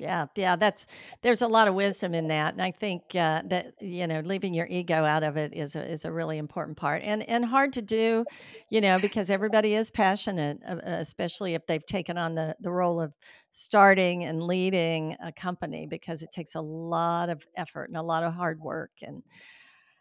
Yeah, 0.00 0.26
yeah, 0.36 0.54
that's 0.54 0.86
there's 1.22 1.42
a 1.42 1.48
lot 1.48 1.66
of 1.66 1.74
wisdom 1.74 2.14
in 2.14 2.28
that, 2.28 2.52
and 2.54 2.62
I 2.62 2.70
think 2.70 3.02
uh, 3.16 3.42
that 3.46 3.74
you 3.80 4.06
know 4.06 4.20
leaving 4.20 4.54
your 4.54 4.68
ego 4.70 5.04
out 5.04 5.24
of 5.24 5.36
it 5.36 5.52
is 5.54 5.74
a 5.74 5.84
is 5.84 6.04
a 6.04 6.12
really 6.12 6.38
important 6.38 6.76
part, 6.76 7.02
and 7.02 7.28
and 7.28 7.44
hard 7.44 7.72
to 7.72 7.82
do, 7.82 8.24
you 8.70 8.80
know, 8.80 9.00
because 9.00 9.28
everybody 9.28 9.74
is 9.74 9.90
passionate, 9.90 10.58
uh, 10.68 10.74
uh, 10.74 10.80
especially 10.84 11.54
if 11.54 11.66
they've 11.66 11.84
taken 11.84 12.16
on 12.16 12.36
the 12.36 12.54
the 12.60 12.70
role 12.70 13.00
of 13.00 13.12
starting 13.50 14.24
and 14.24 14.40
leading 14.40 15.16
a 15.20 15.32
company, 15.32 15.84
because 15.88 16.22
it 16.22 16.30
takes 16.30 16.54
a 16.54 16.60
lot 16.60 17.28
of 17.28 17.44
effort 17.56 17.88
and 17.90 17.96
a 17.96 18.02
lot 18.02 18.22
of 18.22 18.32
hard 18.34 18.60
work. 18.60 18.92
And 19.02 19.24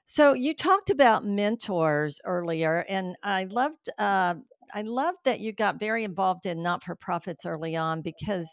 so 0.05 0.33
you 0.33 0.53
talked 0.53 0.89
about 0.89 1.25
mentors 1.25 2.21
earlier, 2.23 2.85
and 2.89 3.15
I 3.23 3.45
loved. 3.45 3.89
Uh, 3.99 4.35
I 4.74 4.82
love 4.82 5.15
that 5.26 5.39
you 5.39 5.53
got 5.53 5.80
very 5.80 6.03
involved 6.03 6.45
in 6.45 6.61
not 6.61 6.84
for 6.84 6.95
profits 6.95 7.45
early 7.45 7.76
on 7.76 8.01
because 8.01 8.49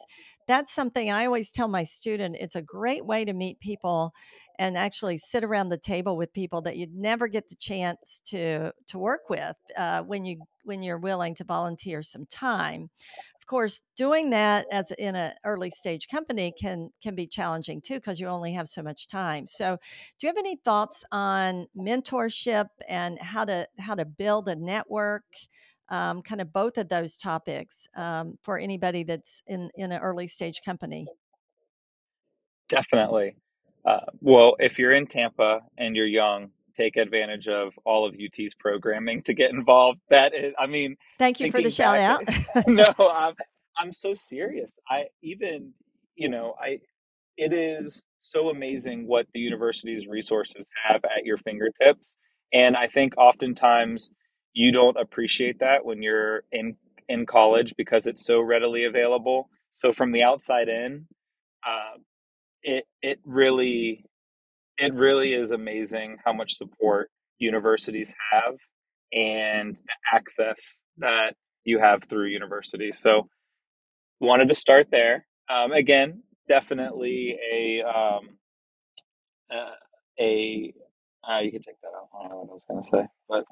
that's 0.47 0.73
something 0.73 1.11
I 1.11 1.27
always 1.27 1.51
tell 1.51 1.69
my 1.69 1.83
student. 1.83 2.37
It's 2.39 2.57
a 2.57 2.63
great 2.63 3.07
way 3.07 3.25
to 3.25 3.33
meet 3.33 3.61
people 3.61 4.13
and 4.59 4.77
actually 4.77 5.19
sit 5.19 5.43
around 5.43 5.69
the 5.69 5.79
table 5.79 6.17
with 6.17 6.33
people 6.33 6.63
that 6.63 6.77
you'd 6.77 6.95
never 6.95 7.27
get 7.27 7.49
the 7.49 7.57
chance 7.57 8.21
to 8.27 8.73
to 8.89 8.99
work 8.99 9.29
with 9.29 9.57
uh, 9.77 10.03
when 10.03 10.25
you 10.25 10.43
when 10.65 10.83
you're 10.83 10.99
willing 10.99 11.35
to 11.35 11.45
volunteer 11.45 12.03
some 12.03 12.27
time. 12.27 12.89
Of 13.37 13.47
course, 13.47 13.83
doing 13.95 14.31
that 14.31 14.67
as 14.73 14.91
in 14.93 15.17
an 15.17 15.33
early 15.45 15.71
stage 15.71 16.09
company 16.09 16.53
can 16.59 16.91
can 17.03 17.15
be 17.15 17.27
challenging 17.27 17.81
too 17.83 17.97
because 17.97 18.19
you 18.21 18.27
only 18.27 18.55
have 18.55 18.69
so 18.69 18.83
much 18.83 19.07
time. 19.09 19.47
So, 19.47 19.77
do 20.19 20.27
you 20.27 20.29
have 20.29 20.39
any 20.39 20.57
thoughts 20.57 21.05
on 21.13 21.67
mentorship 21.77 22.67
and 22.89 23.19
how 23.21 23.45
to 23.45 23.69
how 23.79 23.95
to 23.97 24.05
build 24.05 24.49
a 24.49 24.57
network? 24.57 25.25
Um, 25.89 26.23
kind 26.23 26.41
of 26.41 26.53
both 26.53 26.79
of 26.79 26.89
those 26.89 27.17
topics 27.17 27.89
um, 27.97 28.39
for 28.43 28.59
anybody 28.59 29.03
that's 29.03 29.43
in 29.47 29.71
in 29.75 29.93
an 29.93 30.01
early 30.01 30.27
stage 30.27 30.61
company. 30.65 31.07
Definitely. 32.69 33.37
Uh, 33.85 34.01
well, 34.21 34.57
if 34.59 34.79
you're 34.79 34.93
in 34.93 35.07
Tampa 35.07 35.61
and 35.77 35.95
you're 35.95 36.07
young, 36.07 36.51
take 36.77 36.97
advantage 36.97 37.49
of 37.49 37.79
all 37.85 38.07
of 38.07 38.15
UT's 38.15 38.55
programming 38.55 39.23
to 39.23 39.35
get 39.35 39.51
involved. 39.51 40.01
That 40.11 40.35
is, 40.35 40.55
I 40.59 40.67
mean, 40.67 40.97
Thank 41.19 41.41
you 41.41 41.51
for 41.51 41.61
the 41.61 41.71
shout 41.71 41.99
out. 41.99 42.23
no, 42.67 42.85
I'm, 42.99 43.35
I'm 43.79 43.93
so 43.93 44.15
serious. 44.15 44.73
I 44.89 45.05
even, 45.23 45.73
you 46.17 46.29
know, 46.29 46.55
I, 46.61 46.79
it 47.37 47.53
is 47.53 48.07
so 48.23 48.49
amazing 48.49 49.07
what 49.07 49.27
the 49.35 49.41
university's 49.41 50.07
resources 50.07 50.71
have 50.89 51.03
at 51.05 51.25
your 51.25 51.37
fingertips. 51.39 52.17
And 52.53 52.77
I 52.77 52.87
think 52.87 53.17
oftentimes 53.19 54.13
you 54.55 54.73
don't 54.73 54.97
appreciate 54.97 55.61
that 55.61 55.85
when 55.85 56.03
you're 56.03 56.45
in, 56.53 56.77
in 57.09 57.27
college 57.27 57.75
because 57.77 58.07
it's 58.07 58.25
so 58.25 58.41
readily 58.41 58.85
available. 58.85 59.51
So 59.73 59.93
from 59.93 60.13
the 60.13 60.23
outside 60.23 60.69
in, 60.69 61.07
uh, 61.67 61.99
it 62.63 62.85
it 63.03 63.21
really 63.25 64.05
it 64.79 64.95
really 64.95 65.35
is 65.35 65.51
amazing 65.51 66.19
how 66.25 66.33
much 66.33 66.57
support 66.57 67.11
universities 67.39 68.15
have 68.33 68.57
and 69.13 69.77
the 69.77 70.17
access 70.17 70.81
that 70.99 71.35
you 71.65 71.79
have 71.79 72.05
through 72.05 72.29
universities. 72.29 72.99
So 72.99 73.29
wanted 74.21 74.49
to 74.49 74.55
start 74.55 74.89
there. 74.91 75.27
Um, 75.49 75.73
again, 75.73 76.23
definitely 76.49 77.37
a 77.53 77.83
um, 77.83 78.39
uh, 79.53 79.75
a 80.21 80.75
uh, 81.29 81.41
you 81.41 81.51
can 81.51 81.63
take 81.63 81.81
that 81.83 81.89
out. 81.89 82.09
I 82.19 82.23
don't 82.23 82.31
know 82.31 82.39
what 82.39 82.51
I 82.51 82.75
was 82.75 82.85
to 82.85 82.91
say, 82.91 83.07
but 83.29 83.45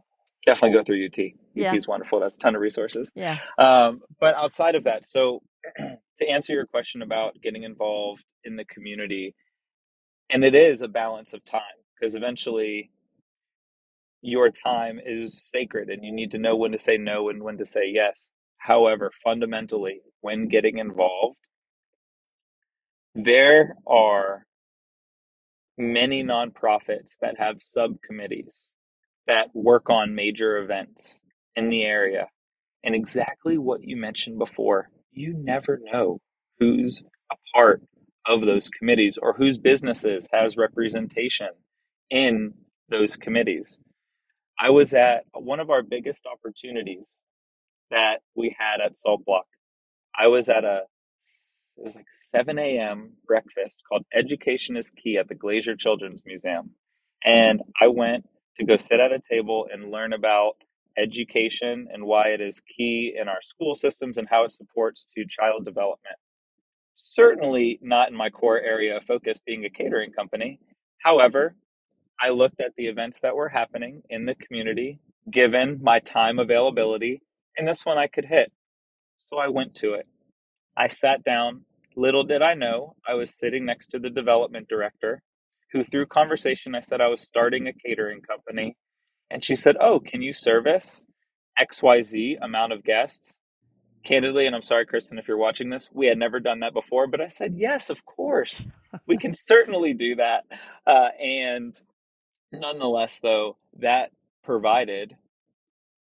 definitely 0.44 0.76
go 0.76 0.84
through 0.84 1.06
UT. 1.06 1.32
Yeah. 1.54 1.70
UT 1.70 1.78
is 1.78 1.88
wonderful. 1.88 2.20
That's 2.20 2.36
a 2.36 2.40
ton 2.40 2.54
of 2.54 2.60
resources. 2.60 3.12
Yeah. 3.14 3.38
Um, 3.58 4.00
but 4.20 4.34
outside 4.34 4.74
of 4.74 4.84
that, 4.84 5.06
so 5.06 5.42
to 5.78 6.28
answer 6.28 6.52
your 6.52 6.66
question 6.66 7.02
about 7.02 7.40
getting 7.42 7.62
involved 7.62 8.24
in 8.44 8.56
the 8.56 8.64
community, 8.64 9.34
and 10.30 10.44
it 10.44 10.54
is 10.54 10.82
a 10.82 10.88
balance 10.88 11.32
of 11.32 11.44
time 11.44 11.60
because 11.94 12.14
eventually 12.14 12.90
your 14.22 14.50
time 14.50 15.00
is 15.04 15.48
sacred 15.50 15.88
and 15.88 16.04
you 16.04 16.12
need 16.12 16.30
to 16.30 16.38
know 16.38 16.56
when 16.56 16.72
to 16.72 16.78
say 16.78 16.96
no 16.96 17.28
and 17.28 17.42
when 17.42 17.58
to 17.58 17.64
say 17.64 17.90
yes. 17.92 18.28
However, 18.56 19.10
fundamentally, 19.24 20.00
when 20.20 20.46
getting 20.48 20.78
involved, 20.78 21.38
there 23.14 23.74
are 23.86 24.46
many 25.76 26.22
nonprofits 26.22 27.10
that 27.20 27.38
have 27.38 27.60
subcommittees 27.60 28.68
that 29.26 29.50
work 29.54 29.88
on 29.90 30.14
major 30.14 30.58
events 30.58 31.20
in 31.56 31.68
the 31.68 31.82
area. 31.84 32.28
And 32.84 32.94
exactly 32.94 33.58
what 33.58 33.82
you 33.82 33.96
mentioned 33.96 34.38
before, 34.38 34.90
you 35.12 35.34
never 35.36 35.80
know 35.92 36.20
who's 36.58 37.04
a 37.30 37.36
part 37.54 37.82
of 38.26 38.42
those 38.42 38.68
committees 38.68 39.18
or 39.20 39.34
whose 39.34 39.58
businesses 39.58 40.28
has 40.32 40.56
representation 40.56 41.48
in 42.10 42.54
those 42.88 43.16
committees. 43.16 43.78
I 44.58 44.70
was 44.70 44.94
at 44.94 45.24
one 45.32 45.60
of 45.60 45.70
our 45.70 45.82
biggest 45.82 46.26
opportunities 46.26 47.18
that 47.90 48.20
we 48.34 48.54
had 48.58 48.84
at 48.84 48.94
SaltBlock. 48.94 49.44
I 50.18 50.28
was 50.28 50.48
at 50.48 50.64
a 50.64 50.82
it 51.78 51.84
was 51.84 51.96
like 51.96 52.06
7 52.12 52.58
a.m. 52.58 53.14
breakfast 53.26 53.82
called 53.88 54.04
Education 54.14 54.76
is 54.76 54.90
Key 54.90 55.16
at 55.16 55.28
the 55.28 55.34
Glazer 55.34 55.78
Children's 55.78 56.22
Museum. 56.26 56.72
And 57.24 57.62
I 57.80 57.88
went 57.88 58.26
to 58.58 58.64
go 58.64 58.76
sit 58.76 59.00
at 59.00 59.12
a 59.12 59.20
table 59.20 59.66
and 59.72 59.90
learn 59.90 60.12
about 60.12 60.54
education 60.98 61.88
and 61.92 62.04
why 62.04 62.28
it 62.28 62.40
is 62.40 62.60
key 62.60 63.14
in 63.20 63.28
our 63.28 63.42
school 63.42 63.74
systems 63.74 64.18
and 64.18 64.28
how 64.28 64.44
it 64.44 64.52
supports 64.52 65.06
to 65.06 65.24
child 65.26 65.64
development. 65.64 66.16
Certainly 66.96 67.78
not 67.82 68.10
in 68.10 68.16
my 68.16 68.30
core 68.30 68.60
area 68.60 68.96
of 68.98 69.04
focus 69.04 69.40
being 69.44 69.64
a 69.64 69.70
catering 69.70 70.12
company. 70.12 70.60
However, 71.02 71.54
I 72.20 72.30
looked 72.30 72.60
at 72.60 72.72
the 72.76 72.86
events 72.86 73.20
that 73.20 73.36
were 73.36 73.48
happening 73.48 74.02
in 74.10 74.26
the 74.26 74.34
community, 74.36 75.00
given 75.30 75.80
my 75.82 75.98
time 76.00 76.38
availability, 76.38 77.22
and 77.56 77.66
this 77.66 77.84
one 77.84 77.98
I 77.98 78.06
could 78.06 78.26
hit. 78.26 78.52
So 79.28 79.38
I 79.38 79.48
went 79.48 79.74
to 79.76 79.94
it. 79.94 80.06
I 80.76 80.88
sat 80.88 81.24
down. 81.24 81.62
Little 81.96 82.24
did 82.24 82.42
I 82.42 82.54
know, 82.54 82.96
I 83.06 83.14
was 83.14 83.34
sitting 83.34 83.66
next 83.66 83.88
to 83.88 83.98
the 83.98 84.10
development 84.10 84.68
director, 84.68 85.22
who, 85.72 85.84
through 85.84 86.06
conversation, 86.06 86.74
I 86.74 86.80
said 86.80 87.00
I 87.00 87.08
was 87.08 87.20
starting 87.20 87.66
a 87.66 87.72
catering 87.72 88.20
company. 88.20 88.76
And 89.30 89.44
she 89.44 89.56
said, 89.56 89.76
Oh, 89.80 90.00
can 90.00 90.22
you 90.22 90.32
service 90.32 91.06
XYZ 91.58 92.38
amount 92.42 92.72
of 92.72 92.84
guests? 92.84 93.38
Candidly, 94.04 94.46
and 94.46 94.56
I'm 94.56 94.62
sorry, 94.62 94.84
Kristen, 94.84 95.18
if 95.18 95.28
you're 95.28 95.36
watching 95.36 95.70
this, 95.70 95.88
we 95.92 96.06
had 96.06 96.18
never 96.18 96.40
done 96.40 96.60
that 96.60 96.74
before, 96.74 97.06
but 97.06 97.20
I 97.20 97.28
said, 97.28 97.54
Yes, 97.56 97.90
of 97.90 98.04
course. 98.04 98.70
We 99.06 99.16
can 99.16 99.32
certainly 99.34 99.94
do 99.94 100.16
that. 100.16 100.44
Uh, 100.86 101.08
and 101.22 101.80
nonetheless, 102.52 103.20
though, 103.20 103.56
that 103.78 104.10
provided 104.44 105.16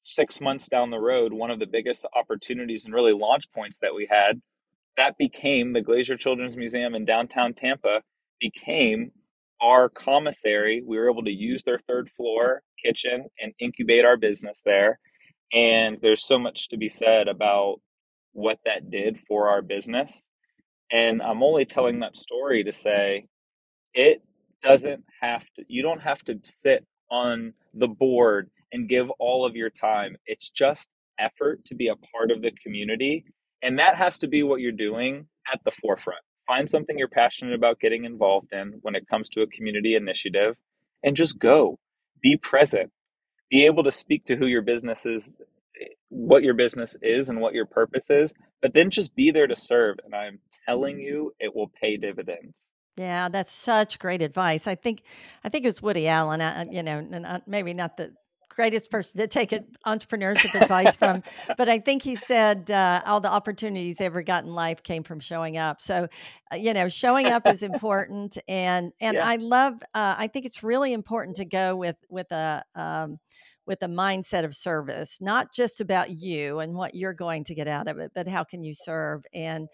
six 0.01 0.41
months 0.41 0.67
down 0.67 0.89
the 0.89 0.99
road 0.99 1.32
one 1.32 1.51
of 1.51 1.59
the 1.59 1.67
biggest 1.67 2.07
opportunities 2.15 2.86
and 2.86 2.93
really 2.93 3.13
launch 3.13 3.51
points 3.53 3.78
that 3.80 3.93
we 3.93 4.07
had 4.09 4.41
that 4.97 5.17
became 5.17 5.74
the 5.74 5.82
Glazer 5.82 6.19
Children's 6.19 6.57
Museum 6.57 6.95
in 6.95 7.05
downtown 7.05 7.53
Tampa 7.53 8.01
became 8.39 9.11
our 9.62 9.89
commissary. 9.89 10.84
We 10.86 10.97
were 10.97 11.09
able 11.09 11.24
to 11.24 11.32
use 11.32 11.64
their 11.64 11.80
third 11.88 12.09
floor 12.16 12.62
kitchen 12.84 13.26
and 13.39 13.53
incubate 13.59 14.05
our 14.05 14.18
business 14.18 14.62
there. 14.66 14.99
And 15.53 15.97
there's 16.01 16.26
so 16.26 16.39
much 16.39 16.70
to 16.70 16.78
be 16.78 16.89
said 16.89 17.28
about 17.28 17.78
what 18.34 18.59
that 18.66 18.89
did 18.89 19.20
for 19.28 19.49
our 19.49 19.62
business. 19.62 20.30
And 20.91 21.22
I'm 21.22 21.43
only 21.43 21.66
telling 21.66 21.99
that 21.99 22.16
story 22.16 22.64
to 22.64 22.74
say 22.74 23.28
it 23.93 24.22
doesn't 24.62 25.03
have 25.22 25.43
to, 25.55 25.66
you 25.68 25.84
don't 25.84 26.01
have 26.01 26.20
to 26.24 26.39
sit 26.43 26.86
on 27.09 27.53
the 27.74 27.88
board 27.88 28.49
and 28.72 28.89
give 28.89 29.09
all 29.20 29.45
of 29.45 29.55
your 29.55 29.70
time. 29.70 30.16
It's 30.26 30.49
just 30.49 30.88
effort 31.20 31.66
to 31.66 31.76
be 31.76 31.88
a 31.88 31.95
part 31.95 32.32
of 32.32 32.41
the 32.41 32.51
community. 32.64 33.26
And 33.62 33.80
that 33.80 33.95
has 33.97 34.20
to 34.20 34.28
be 34.28 34.43
what 34.43 34.62
you're 34.62 34.72
doing 34.72 35.28
at 35.51 35.59
the 35.64 35.72
forefront. 35.72 36.22
Find 36.51 36.69
something 36.69 36.97
you're 36.97 37.07
passionate 37.07 37.53
about 37.53 37.79
getting 37.79 38.03
involved 38.03 38.51
in 38.51 38.79
when 38.81 38.93
it 38.93 39.07
comes 39.07 39.29
to 39.29 39.41
a 39.41 39.47
community 39.47 39.95
initiative 39.95 40.57
and 41.01 41.15
just 41.15 41.39
go. 41.39 41.79
Be 42.21 42.35
present. 42.35 42.91
Be 43.49 43.65
able 43.67 43.85
to 43.85 43.91
speak 43.91 44.25
to 44.25 44.35
who 44.35 44.47
your 44.47 44.61
business 44.61 45.05
is, 45.05 45.33
what 46.09 46.43
your 46.43 46.53
business 46.53 46.97
is, 47.01 47.29
and 47.29 47.39
what 47.39 47.53
your 47.53 47.65
purpose 47.65 48.09
is, 48.09 48.33
but 48.61 48.73
then 48.73 48.89
just 48.89 49.15
be 49.15 49.31
there 49.31 49.47
to 49.47 49.55
serve. 49.55 49.99
And 50.03 50.13
I'm 50.13 50.39
telling 50.65 50.99
you, 50.99 51.33
it 51.39 51.55
will 51.55 51.71
pay 51.81 51.95
dividends. 51.95 52.57
Yeah, 52.97 53.29
that's 53.29 53.53
such 53.53 53.97
great 53.97 54.21
advice. 54.21 54.67
I 54.67 54.75
think, 54.75 55.03
I 55.45 55.47
think 55.47 55.63
it 55.63 55.69
was 55.69 55.81
Woody 55.81 56.09
Allen. 56.09 56.41
Uh, 56.41 56.65
you 56.69 56.83
know, 56.83 56.97
and 56.97 57.25
uh, 57.25 57.39
maybe 57.47 57.73
not 57.73 57.95
the 57.95 58.13
greatest 58.55 58.91
person 58.91 59.19
to 59.19 59.27
take 59.27 59.53
it, 59.53 59.65
entrepreneurship 59.85 60.53
advice 60.55 60.95
from, 60.95 61.23
but 61.57 61.69
I 61.69 61.79
think 61.79 62.01
he 62.03 62.15
said 62.15 62.69
uh, 62.71 63.01
all 63.05 63.19
the 63.19 63.31
opportunities 63.31 63.99
he 63.99 64.05
ever 64.05 64.21
got 64.23 64.43
in 64.43 64.51
life 64.51 64.83
came 64.83 65.03
from 65.03 65.19
showing 65.19 65.57
up. 65.57 65.81
So, 65.81 66.07
uh, 66.51 66.55
you 66.55 66.73
know, 66.73 66.89
showing 66.89 67.29
up 67.29 67.47
is 67.47 67.63
important, 67.63 68.37
and 68.47 68.91
and 69.01 69.17
Yeah. 69.17 69.25
I 69.27 69.37
love. 69.37 69.75
Uh, 69.93 70.15
I 70.17 70.27
think 70.27 70.45
it's 70.45 70.63
really 70.63 70.93
important 70.93 71.37
to 71.37 71.45
go 71.45 71.75
with 71.75 71.97
with 72.09 72.31
a. 72.31 72.63
Um, 72.75 73.19
with 73.67 73.83
a 73.83 73.87
mindset 73.87 74.43
of 74.43 74.55
service, 74.55 75.19
not 75.21 75.53
just 75.53 75.79
about 75.79 76.09
you 76.09 76.59
and 76.59 76.73
what 76.73 76.95
you're 76.95 77.13
going 77.13 77.43
to 77.43 77.53
get 77.53 77.67
out 77.67 77.87
of 77.87 77.99
it, 77.99 78.11
but 78.13 78.27
how 78.27 78.43
can 78.43 78.63
you 78.63 78.73
serve? 78.73 79.23
And 79.33 79.69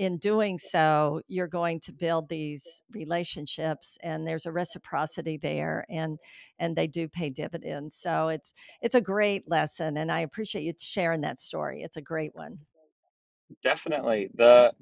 in 0.00 0.16
doing 0.16 0.56
so, 0.56 1.20
you're 1.28 1.46
going 1.46 1.78
to 1.78 1.92
build 1.92 2.30
these 2.30 2.82
relationships 2.90 3.98
and 4.02 4.26
there's 4.26 4.46
a 4.46 4.50
reciprocity 4.50 5.36
there 5.36 5.84
and 5.90 6.18
and 6.58 6.74
they 6.74 6.86
do 6.86 7.06
pay 7.06 7.28
dividends. 7.28 7.96
So 7.96 8.28
it's 8.28 8.54
it's 8.80 8.94
a 8.94 9.00
great 9.02 9.42
lesson 9.46 9.98
and 9.98 10.10
I 10.10 10.20
appreciate 10.20 10.64
you 10.64 10.72
sharing 10.80 11.20
that 11.20 11.38
story. 11.38 11.82
It's 11.82 11.98
a 11.98 12.02
great 12.02 12.34
one. 12.34 12.60
Definitely. 13.62 14.30
The 14.34 14.72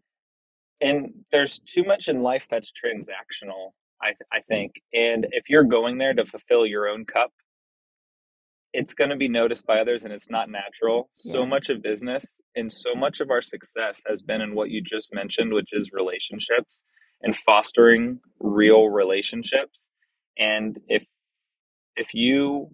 and 0.80 1.10
there's 1.32 1.58
too 1.58 1.82
much 1.82 2.06
in 2.06 2.22
life 2.22 2.46
that's 2.48 2.70
transactional, 2.70 3.72
I 4.00 4.12
I 4.30 4.42
think. 4.48 4.70
And 4.92 5.26
if 5.32 5.48
you're 5.48 5.64
going 5.64 5.98
there 5.98 6.14
to 6.14 6.26
fulfill 6.26 6.64
your 6.64 6.86
own 6.86 7.04
cup, 7.04 7.32
it's 8.72 8.94
going 8.94 9.10
to 9.10 9.16
be 9.16 9.28
noticed 9.28 9.66
by 9.66 9.80
others 9.80 10.04
and 10.04 10.12
it's 10.12 10.30
not 10.30 10.50
natural. 10.50 11.10
So 11.16 11.40
Yeah. 11.40 11.46
much 11.48 11.70
of 11.70 11.82
business 11.82 12.40
and 12.56 12.72
so 12.72 12.94
much 12.94 13.20
of 13.20 13.30
our 13.30 13.42
success 13.42 14.02
has 14.06 14.22
been 14.22 14.40
in 14.42 14.54
what 14.54 14.70
you 14.70 14.82
just 14.82 15.14
mentioned, 15.14 15.52
which 15.54 15.72
is 15.72 15.90
relationships 15.92 16.84
and 17.22 17.36
fostering 17.46 18.20
real 18.40 18.88
relationships. 18.88 19.90
And 20.38 20.78
if 20.88 21.04
if 21.96 22.14
you 22.14 22.70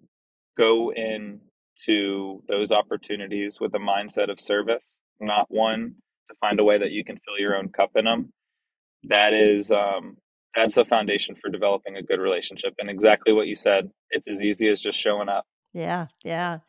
go 0.57 0.91
into 0.93 2.43
those 2.47 2.71
opportunities 2.71 3.59
with 3.59 3.73
a 3.75 3.79
mindset 3.79 4.29
of 4.31 4.39
service, 4.39 4.99
not 5.19 5.47
one 5.51 5.95
to 6.29 6.35
find 6.41 6.59
a 6.59 6.63
way 6.63 6.77
that 6.77 6.91
you 6.91 7.03
can 7.03 7.17
fill 7.25 7.39
your 7.39 7.55
own 7.57 7.69
cup 7.69 7.91
in 7.95 8.05
them, 8.05 8.33
that 9.03 9.33
is 9.33 9.71
um, 9.71 10.17
that's 10.55 10.77
a 10.77 10.85
foundation 10.85 11.35
for 11.35 11.49
developing 11.49 11.97
a 11.97 12.03
good 12.03 12.19
relationship. 12.19 12.73
And 12.79 12.89
exactly 12.89 13.33
what 13.33 13.47
you 13.47 13.55
said, 13.55 13.91
it's 14.11 14.27
as 14.27 14.41
easy 14.43 14.69
as 14.69 14.81
just 14.81 14.99
showing 14.99 15.29
up. 15.29 15.45
Yeah, 15.75 16.07
yeah. 16.23 16.59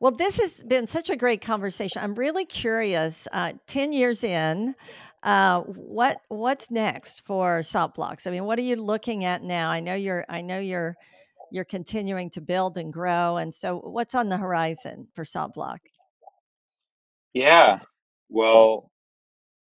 Well, 0.00 0.12
this 0.12 0.38
has 0.38 0.60
been 0.64 0.86
such 0.86 1.10
a 1.10 1.16
great 1.16 1.42
conversation. 1.42 2.00
I'm 2.02 2.14
really 2.14 2.46
curious. 2.46 3.28
Uh, 3.30 3.52
Ten 3.66 3.92
years 3.92 4.24
in, 4.24 4.74
uh, 5.22 5.60
what 5.64 6.16
what's 6.28 6.70
next 6.70 7.26
for 7.26 7.60
SaltBlocks? 7.60 8.26
I 8.26 8.30
mean, 8.30 8.44
what 8.46 8.58
are 8.58 8.62
you 8.62 8.76
looking 8.76 9.26
at 9.26 9.42
now? 9.42 9.70
I 9.70 9.80
know 9.80 9.94
you're. 9.94 10.24
I 10.30 10.40
know 10.40 10.58
you're. 10.58 10.96
You're 11.52 11.64
continuing 11.64 12.30
to 12.30 12.40
build 12.40 12.78
and 12.78 12.90
grow, 12.90 13.36
and 13.36 13.54
so 13.54 13.80
what's 13.80 14.14
on 14.14 14.30
the 14.30 14.38
horizon 14.38 15.08
for 15.14 15.24
SaltBlock? 15.24 15.80
Yeah. 17.34 17.80
Well, 18.30 18.90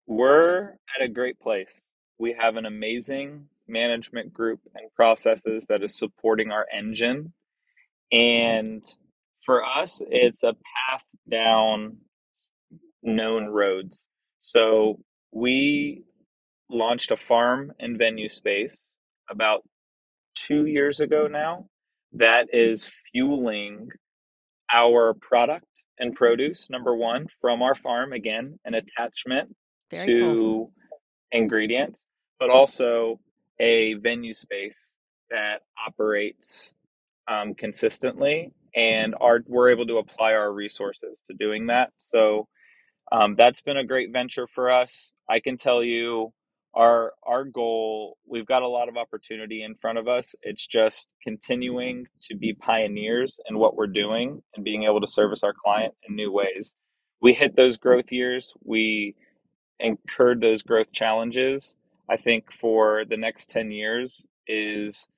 we're 0.06 0.70
at 0.96 1.04
a 1.04 1.08
great 1.08 1.38
place. 1.38 1.82
We 2.18 2.32
have 2.40 2.56
an 2.56 2.64
amazing 2.64 3.48
management 3.68 4.32
group 4.32 4.60
and 4.74 4.90
processes 4.94 5.66
that 5.68 5.82
is 5.82 5.94
supporting 5.94 6.50
our 6.50 6.66
engine. 6.74 7.34
And 8.10 8.84
for 9.44 9.62
us, 9.64 10.02
it's 10.08 10.42
a 10.42 10.52
path 10.52 11.02
down 11.30 11.98
known 13.02 13.46
roads. 13.46 14.06
So 14.40 15.00
we 15.32 16.04
launched 16.70 17.10
a 17.10 17.16
farm 17.16 17.72
and 17.78 17.98
venue 17.98 18.28
space 18.28 18.94
about 19.30 19.62
two 20.34 20.66
years 20.66 21.00
ago 21.00 21.26
now 21.30 21.66
that 22.12 22.48
is 22.52 22.90
fueling 23.12 23.88
our 24.72 25.14
product 25.14 25.66
and 25.98 26.14
produce, 26.14 26.68
number 26.70 26.94
one, 26.94 27.26
from 27.40 27.62
our 27.62 27.74
farm, 27.74 28.12
again, 28.12 28.58
an 28.64 28.74
attachment 28.74 29.54
Very 29.92 30.06
to 30.06 30.20
cool. 30.20 30.72
ingredients, 31.32 32.04
but 32.38 32.50
also 32.50 33.18
a 33.58 33.94
venue 33.94 34.34
space 34.34 34.96
that 35.30 35.62
operates 35.86 36.74
um, 37.28 37.54
consistently 37.54 38.52
and 38.74 39.14
our, 39.20 39.40
we're 39.46 39.70
able 39.70 39.86
to 39.86 39.98
apply 39.98 40.32
our 40.34 40.52
resources 40.52 41.20
to 41.28 41.36
doing 41.36 41.66
that. 41.68 41.90
So 41.98 42.48
um, 43.12 43.36
that's 43.36 43.62
been 43.62 43.76
a 43.76 43.86
great 43.86 44.12
venture 44.12 44.46
for 44.46 44.70
us. 44.70 45.12
I 45.28 45.40
can 45.40 45.56
tell 45.56 45.82
you 45.82 46.32
our 46.74 47.12
our 47.24 47.44
goal 47.44 48.16
we've 48.26 48.46
got 48.46 48.62
a 48.62 48.68
lot 48.68 48.88
of 48.88 48.96
opportunity 48.96 49.62
in 49.62 49.74
front 49.74 49.98
of 49.98 50.06
us 50.06 50.34
it's 50.42 50.66
just 50.66 51.08
continuing 51.22 52.06
to 52.20 52.36
be 52.36 52.52
pioneers 52.54 53.40
in 53.48 53.58
what 53.58 53.76
we're 53.76 53.86
doing 53.86 54.42
and 54.54 54.64
being 54.64 54.84
able 54.84 55.00
to 55.00 55.06
service 55.08 55.42
our 55.42 55.54
client 55.54 55.94
in 56.08 56.14
new 56.14 56.30
ways 56.30 56.74
we 57.22 57.32
hit 57.32 57.56
those 57.56 57.76
growth 57.78 58.12
years 58.12 58.54
we 58.64 59.14
incurred 59.80 60.40
those 60.40 60.62
growth 60.62 60.92
challenges 60.92 61.76
i 62.10 62.16
think 62.16 62.44
for 62.60 63.04
the 63.08 63.16
next 63.16 63.48
10 63.50 63.70
years 63.72 64.26
is 64.46 65.08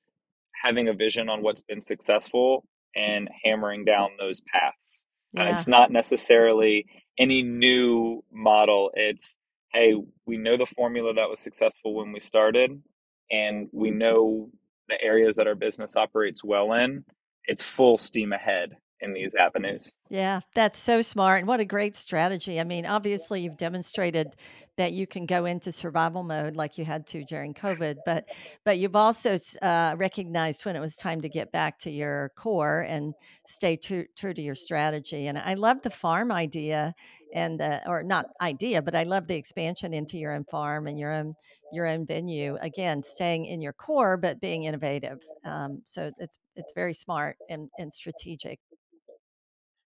having 0.63 0.89
a 0.89 0.95
vision 0.95 1.29
on 1.29 1.43
what's 1.43 1.63
been 1.63 1.81
successful 1.81 2.65
and 2.95 3.29
hammering 3.45 3.85
down 3.85 4.11
those 4.19 4.41
paths. 4.41 5.05
Uh, 5.39 5.45
it's 5.55 5.67
not 5.69 5.91
necessarily 5.93 6.87
any 7.19 7.43
new 7.43 8.23
model. 8.33 8.91
It's 8.95 9.37
hey, 9.73 9.95
we 10.27 10.37
know 10.37 10.57
the 10.57 10.67
formula 10.67 11.15
that 11.15 11.29
was 11.31 11.39
successful 11.39 11.95
when 11.95 12.13
we 12.13 12.21
started, 12.21 12.83
and 13.31 13.69
we 13.73 13.91
know 13.91 14.51
the 14.89 15.01
areas 15.01 15.37
that 15.37 15.47
our 15.47 15.55
business 15.55 15.95
operates 15.97 16.43
well 16.43 16.73
in. 16.73 17.05
It's 17.47 17.63
full 17.63 17.97
steam 17.97 18.33
ahead 18.33 18.77
in 19.03 19.13
these 19.13 19.31
avenues. 19.39 19.95
Yeah, 20.09 20.41
that's 20.55 20.79
so 20.79 21.03
smart. 21.03 21.39
And 21.39 21.49
what 21.49 21.61
a 21.61 21.65
great 21.65 21.97
strategy. 21.97 22.61
I 22.61 22.65
mean, 22.65 22.87
obviously, 22.87 23.43
you've 23.43 23.57
demonstrated 23.57 24.35
that 24.77 24.93
you 24.93 25.07
can 25.07 25.27
go 25.27 25.45
into 25.45 25.73
survival 25.73 26.23
mode 26.23 26.57
like 26.57 26.79
you 26.79 26.85
had 26.85 27.07
to 27.09 27.25
during 27.25 27.55
COVID, 27.55 27.97
but 28.05 28.29
but 28.65 28.79
you've 28.79 28.97
also 28.97 29.37
uh, 29.63 29.95
recognized 29.97 30.65
when 30.65 30.77
it 30.77 30.81
was 30.81 30.97
time 30.97 31.21
to 31.21 31.29
get 31.29 31.53
back 31.53 31.79
to 31.81 31.91
your 31.91 32.31
core 32.37 32.81
and 32.81 33.15
stay 33.47 33.77
true, 33.77 34.05
true 34.17 34.35
to 34.35 34.43
your 34.43 34.55
strategy. 34.55 35.27
And 35.27 35.39
I 35.39 35.55
love 35.55 35.83
the 35.83 35.91
farm 35.91 36.33
idea 36.33 36.95
and 37.35 37.61
the, 37.61 37.89
or 37.89 38.03
not 38.03 38.27
idea, 38.41 38.83
but 38.83 38.95
I 38.95 39.05
love 39.05 39.29
the 39.29 39.37
expansion 39.37 39.95
into 39.95 40.19
your 40.19 40.35
own 40.35 40.45
farm 40.45 40.87
and 40.87 40.99
your 40.99 41.13
own 41.13 41.35
your 41.73 41.87
own 41.87 42.05
venue. 42.05 42.57
Again, 42.61 43.03
staying 43.03 43.45
in 43.45 43.61
your 43.61 43.73
core, 43.73 44.17
but 44.17 44.41
being 44.41 44.65
innovative. 44.65 45.23
Um, 45.45 45.83
so 45.85 46.11
it's 46.19 46.39
it's 46.57 46.73
very 46.75 46.95
smart 46.95 47.37
and, 47.49 47.69
and 47.79 47.93
strategic. 47.93 48.59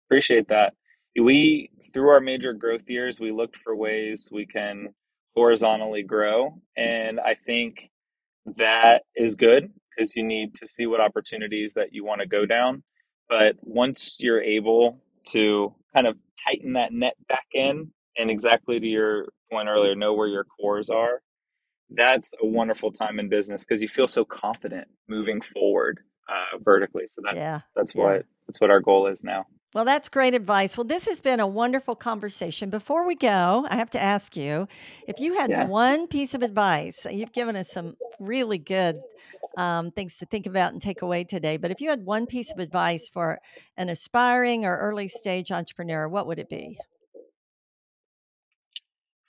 Appreciate 0.09 0.47
that. 0.49 0.73
We, 1.21 1.71
through 1.93 2.09
our 2.09 2.19
major 2.21 2.53
growth 2.53 2.83
years, 2.87 3.19
we 3.19 3.31
looked 3.31 3.57
for 3.57 3.75
ways 3.75 4.29
we 4.31 4.45
can 4.45 4.89
horizontally 5.35 6.03
grow. 6.03 6.61
And 6.77 7.19
I 7.19 7.35
think 7.35 7.89
that 8.57 9.03
is 9.15 9.35
good 9.35 9.71
because 9.97 10.15
you 10.15 10.23
need 10.23 10.55
to 10.55 10.67
see 10.67 10.87
what 10.87 11.01
opportunities 11.01 11.73
that 11.75 11.93
you 11.93 12.03
want 12.05 12.21
to 12.21 12.27
go 12.27 12.45
down. 12.45 12.83
But 13.29 13.55
once 13.61 14.17
you're 14.19 14.41
able 14.41 15.01
to 15.27 15.75
kind 15.93 16.07
of 16.07 16.17
tighten 16.45 16.73
that 16.73 16.93
net 16.93 17.15
back 17.27 17.47
in 17.53 17.91
and 18.17 18.31
exactly 18.31 18.79
to 18.79 18.87
your 18.87 19.29
point 19.51 19.69
earlier, 19.69 19.95
know 19.95 20.13
where 20.15 20.27
your 20.27 20.45
cores 20.45 20.89
are, 20.89 21.21
that's 21.91 22.33
a 22.41 22.45
wonderful 22.47 22.91
time 22.91 23.19
in 23.19 23.29
business 23.29 23.65
because 23.65 23.81
you 23.81 23.89
feel 23.89 24.07
so 24.07 24.25
confident 24.25 24.87
moving 25.09 25.41
forward 25.41 26.01
uh, 26.29 26.57
vertically. 26.63 27.05
So 27.07 27.21
that's 27.23 27.37
Yeah. 27.37 27.61
that's 27.75 27.95
Yeah. 27.95 28.03
what 28.05 28.25
that's 28.47 28.61
what 28.61 28.71
our 28.71 28.81
goal 28.81 29.07
is 29.07 29.23
now. 29.23 29.45
Well, 29.73 29.85
that's 29.85 30.09
great 30.09 30.33
advice. 30.33 30.77
Well, 30.77 30.85
this 30.85 31.05
has 31.07 31.21
been 31.21 31.39
a 31.39 31.45
wonderful 31.47 31.95
conversation. 31.95 32.71
Before 32.71 33.05
we 33.05 33.13
go, 33.15 33.67
I 33.69 33.75
have 33.75 33.91
to 33.91 34.01
ask 34.01 34.35
you 34.35 34.67
if 35.07 35.19
you 35.19 35.33
had 35.35 35.51
Yeah. 35.51 35.65
one 35.67 36.07
piece 36.07 36.33
of 36.33 36.41
advice, 36.41 37.05
you've 37.09 37.33
given 37.33 37.55
us 37.55 37.69
some 37.69 37.95
really 38.19 38.57
good 38.57 38.97
um, 39.57 39.91
things 39.91 40.17
to 40.17 40.25
think 40.25 40.47
about 40.47 40.73
and 40.73 40.81
take 40.81 41.01
away 41.01 41.23
today, 41.23 41.57
but 41.57 41.71
if 41.71 41.81
you 41.81 41.89
had 41.89 42.05
one 42.05 42.25
piece 42.25 42.51
of 42.53 42.59
advice 42.59 43.09
for 43.09 43.39
an 43.77 43.89
aspiring 43.89 44.65
or 44.65 44.77
early 44.77 45.07
stage 45.07 45.51
entrepreneur, 45.51 46.07
what 46.07 46.27
would 46.27 46.39
it 46.39 46.49
be? 46.49 46.79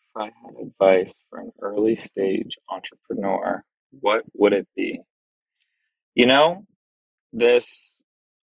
If 0.01 0.16
I 0.16 0.24
had 0.26 0.55
advice 0.61 1.20
for 1.28 1.41
an 1.41 1.53
early 1.61 1.97
stage 1.97 2.57
entrepreneur, 2.68 3.64
what 4.01 4.24
would 4.34 4.53
it 4.53 4.68
be? 4.76 5.01
You 6.14 6.26
know, 6.26 6.66
this 7.32 7.99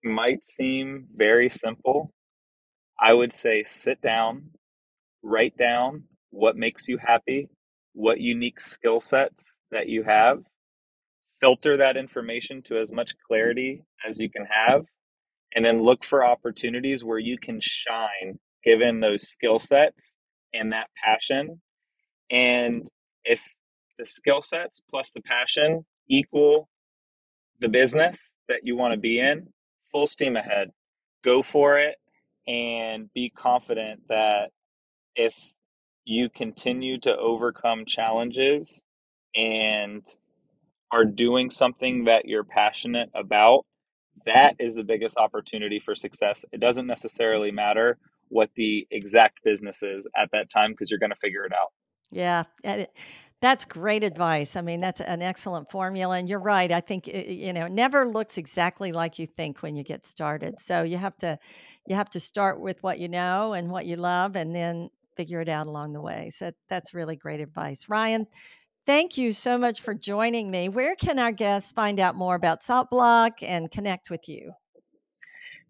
might 0.05 0.45
seem 0.45 1.07
very 1.15 1.49
simple. 1.49 2.13
I 3.01 3.13
would 3.13 3.33
say 3.33 3.63
sit 3.65 4.01
down, 4.01 4.51
write 5.23 5.57
down 5.57 6.05
what 6.31 6.57
makes 6.57 6.89
you 6.89 6.99
happy, 6.99 7.49
what 7.93 8.21
unique 8.21 8.61
skill 8.61 9.01
sets 9.01 9.57
that 9.71 9.89
you 9.89 10.03
have, 10.05 10.43
filter 11.41 11.77
that 11.77 11.97
information 11.97 12.63
to 12.63 12.79
as 12.81 12.91
much 12.91 13.13
clarity 13.27 13.85
as 14.09 14.19
you 14.19 14.31
can 14.31 14.47
have, 14.51 14.85
and 15.55 15.65
then 15.65 15.83
look 15.83 16.05
for 16.05 16.25
opportunities 16.25 17.05
where 17.05 17.19
you 17.19 17.39
can 17.39 17.61
shine 17.61 18.39
given 18.65 19.01
those 19.01 19.23
skill 19.29 19.59
sets 19.59 20.15
and 20.53 20.73
that 20.73 20.89
passion. 21.03 21.61
And 22.31 22.89
if 23.25 23.41
the 23.99 24.07
skill 24.07 24.43
sets 24.43 24.81
plus 24.91 25.11
the 25.13 25.23
passion 25.23 25.85
equal 26.09 26.69
the 27.61 27.69
business 27.69 28.35
that 28.49 28.61
you 28.63 28.77
want 28.77 28.95
to 28.95 29.01
be 29.01 29.19
in, 29.19 29.49
full 29.93 30.07
steam 30.07 30.37
ahead. 30.37 30.71
Go 31.25 31.43
for 31.43 31.79
it 31.79 31.97
and 32.47 33.13
be 33.13 33.31
confident 33.31 34.01
that 34.09 34.51
if 35.15 35.35
you 36.05 36.29
continue 36.31 36.99
to 37.01 37.15
overcome 37.17 37.85
challenges 37.85 38.83
and 39.35 40.07
are 40.91 41.05
doing 41.05 41.51
something 41.51 42.05
that 42.05 42.25
you're 42.25 42.45
passionate 42.45 43.11
about, 43.15 43.67
that 44.25 44.55
is 44.59 44.75
the 44.75 44.83
biggest 44.83 45.17
opportunity 45.17 45.81
for 45.85 45.95
success. 45.95 46.45
It 46.53 46.61
doesn't 46.61 46.87
necessarily 46.87 47.51
matter 47.51 47.99
what 48.29 48.51
the 48.57 48.87
exact 48.91 49.41
business 49.45 49.83
is 49.83 50.07
at 50.17 50.31
that 50.33 50.51
time 50.51 50.73
because 50.73 50.91
you're 50.91 51.01
going 51.01 51.11
to 51.11 51.17
figure 51.17 51.45
it 51.45 51.53
out. 51.53 51.73
Yeah. 52.11 52.45
That's 53.41 53.65
great 53.65 54.03
advice. 54.03 54.57
I 54.57 54.63
mean, 54.63 54.81
that's 54.81 55.01
an 55.01 55.23
excellent 55.23 55.71
formula. 55.71 56.17
And 56.19 56.29
you're 56.29 56.41
right. 56.41 56.73
I 56.73 56.81
think, 56.81 57.09
eh, 57.09 57.31
you 57.31 57.53
know, 57.53 57.67
it 57.67 57.73
never 57.73 58.09
looks 58.09 58.37
exactly 58.37 58.91
like 58.91 59.19
you 59.21 59.29
think 59.29 59.63
when 59.63 59.77
you 59.77 59.85
get 59.85 60.05
started. 60.05 60.59
So 60.59 60.83
you 60.83 60.97
have 60.97 61.17
to, 61.19 61.39
you 61.87 61.95
have 61.95 62.11
to 62.11 62.21
start 62.21 62.61
with 62.61 62.83
what 62.83 62.99
you 62.99 63.09
know 63.09 63.53
and 63.53 63.71
what 63.71 63.87
you 63.87 63.95
love 63.95 64.35
and 64.35 64.55
then 64.55 64.89
figure 65.17 65.41
it 65.41 65.49
out 65.49 65.69
along 65.69 65.93
the 65.93 66.01
way. 66.01 66.31
So 66.35 66.51
that's 66.69 66.95
really 66.95 67.15
great 67.15 67.41
advice. 67.41 67.89
Ryan, 67.89 68.27
thank 68.87 69.19
you 69.19 69.33
so 69.33 69.59
much 69.59 69.83
for 69.83 69.95
joining 69.95 70.51
me. 70.51 70.69
Where 70.69 70.97
can 70.97 71.19
our 71.19 71.33
guests 71.33 71.73
find 71.73 72.01
out 72.01 72.17
more 72.17 72.37
about 72.37 72.61
SaltBlock 72.63 73.43
and 73.43 73.71
connect 73.71 74.11
with 74.11 74.29
you? 74.29 74.53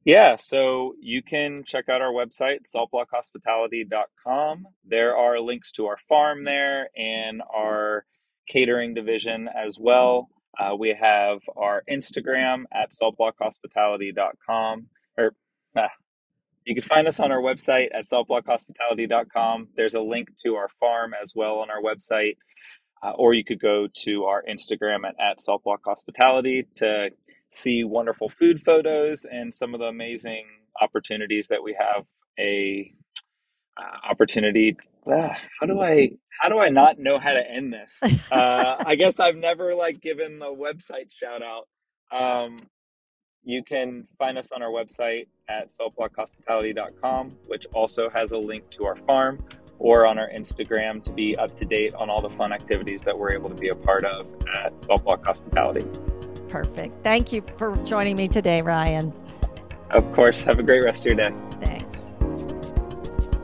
Yeah, 0.05 0.37
so 0.37 0.95
you 1.01 1.23
can 1.23 1.65
check 1.67 1.89
out 1.89 2.01
our 2.01 2.13
website, 2.13 2.61
saltblockhospitality.com. 2.75 4.67
There 4.87 5.17
are 5.17 5.41
links 5.41 5.73
to 5.73 5.87
our 5.87 5.99
farm 6.09 6.45
there 6.45 6.89
and 6.97 7.43
our 7.55 8.05
catering 8.49 8.95
division 8.95 9.49
as 9.49 9.77
well. 9.79 10.31
Uh, 10.59 10.75
we 10.75 10.97
have 10.99 11.41
our 11.57 11.83
Instagram 11.91 12.65
at 12.73 12.93
saltblockhospitality.com. 12.93 14.87
Or 15.19 15.35
ah, 15.77 15.91
you 16.65 16.75
can 16.75 16.83
find 16.83 17.07
us 17.07 17.21
on 17.21 17.31
our 17.31 17.41
website 17.41 17.89
at 17.95 18.07
saltblockhospitality.com. 18.07 19.69
There's 19.77 19.95
a 19.95 20.01
link 20.01 20.29
to 20.45 20.57
our 20.57 20.69
farm 20.81 21.13
as 21.21 21.35
well 21.35 21.59
on 21.59 21.69
our 21.71 21.83
website. 21.83 22.37
Uh, 23.01 23.11
or 23.13 23.33
you 23.33 23.45
could 23.45 23.61
go 23.61 23.87
to 23.95 24.25
our 24.25 24.43
Instagram 24.43 25.07
at, 25.07 25.15
at 25.21 25.39
Saltblock 25.39 25.79
Hospitality 25.85 26.67
to 26.77 27.11
see 27.51 27.85
wonderful 27.85 28.29
food 28.29 28.63
photos 28.65 29.25
and 29.25 29.55
some 29.55 29.75
of 29.75 29.81
the 29.81 29.87
amazing 29.87 30.47
opportunities 30.81 31.49
that 31.49 31.63
we 31.63 31.77
have 31.79 32.05
a 32.39 32.93
uh, 33.77 34.11
opportunity 34.11 34.77
uh, 35.11 35.29
how 35.61 35.67
do 35.67 35.81
i 35.81 36.11
how 36.41 36.49
do 36.49 36.59
i 36.59 36.69
not 36.69 36.99
know 36.99 37.19
how 37.19 37.33
to 37.33 37.51
end 37.51 37.73
this? 37.73 38.01
Uh, 38.31 38.77
i 38.85 38.95
guess 38.95 39.19
i've 39.19 39.37
never 39.37 39.75
like 39.75 40.01
given 40.01 40.39
the 40.39 40.47
website 40.47 41.11
shout 41.11 41.43
out 41.43 41.69
um, 42.11 42.59
you 43.45 43.63
can 43.63 44.07
find 44.19 44.37
us 44.37 44.51
on 44.53 44.63
our 44.63 44.71
website 44.71 45.27
at 45.49 45.71
saltblockhospitality.com 45.73 47.31
which 47.47 47.67
also 47.73 48.11
has 48.11 48.33
a 48.33 48.37
link 48.37 48.69
to 48.71 48.85
our 48.85 48.97
farm 49.07 49.43
or 49.79 50.07
on 50.07 50.19
our 50.19 50.29
instagram 50.31 51.03
to 51.03 51.13
be 51.13 51.35
up 51.37 51.57
to 51.57 51.65
date 51.65 51.95
on 51.95 52.11
all 52.11 52.21
the 52.21 52.35
fun 52.37 52.53
activities 52.53 53.03
that 53.03 53.19
we're 53.19 53.33
able 53.33 53.49
to 53.49 53.55
be 53.55 53.69
a 53.69 53.75
part 53.75 54.05
of 54.05 54.27
at 54.57 54.75
saltblock 54.75 55.25
hospitality 55.25 55.87
Perfect. 56.49 57.05
Thank 57.05 57.33
you 57.33 57.43
for 57.57 57.77
joining 57.85 58.17
me 58.17 58.29
today, 58.29 58.63
Ryan. 58.63 59.13
Of 59.91 60.11
course. 60.15 60.43
Have 60.43 60.59
a 60.59 60.63
great 60.63 60.85
rest 60.85 61.07
of 61.07 61.13
your 61.13 61.25
day. 61.25 61.35
Thanks. 61.61 62.05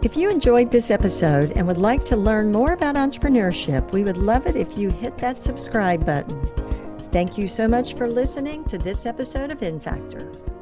If 0.03 0.17
you 0.17 0.29
enjoyed 0.29 0.71
this 0.71 0.91
episode 0.91 1.53
and 1.53 1.67
would 1.67 1.79
like 1.79 2.05
to 2.07 2.17
learn 2.17 2.53
more 2.53 2.73
about 2.73 2.95
entrepreneurship, 2.95 3.91
we 3.93 4.05
would 4.05 4.19
love 4.19 4.47
it 4.47 4.55
if 4.55 4.77
you 4.77 4.91
hit 4.91 5.17
that 5.19 5.43
subscribe 5.43 6.05
button. 6.05 6.47
Thank 7.11 7.39
you 7.39 7.47
so 7.47 7.67
much 7.67 7.95
for 7.95 8.11
listening 8.11 8.65
to 8.65 8.77
this 8.77 9.07
episode 9.07 9.51
of 9.51 9.61
InFactor. 9.61 10.54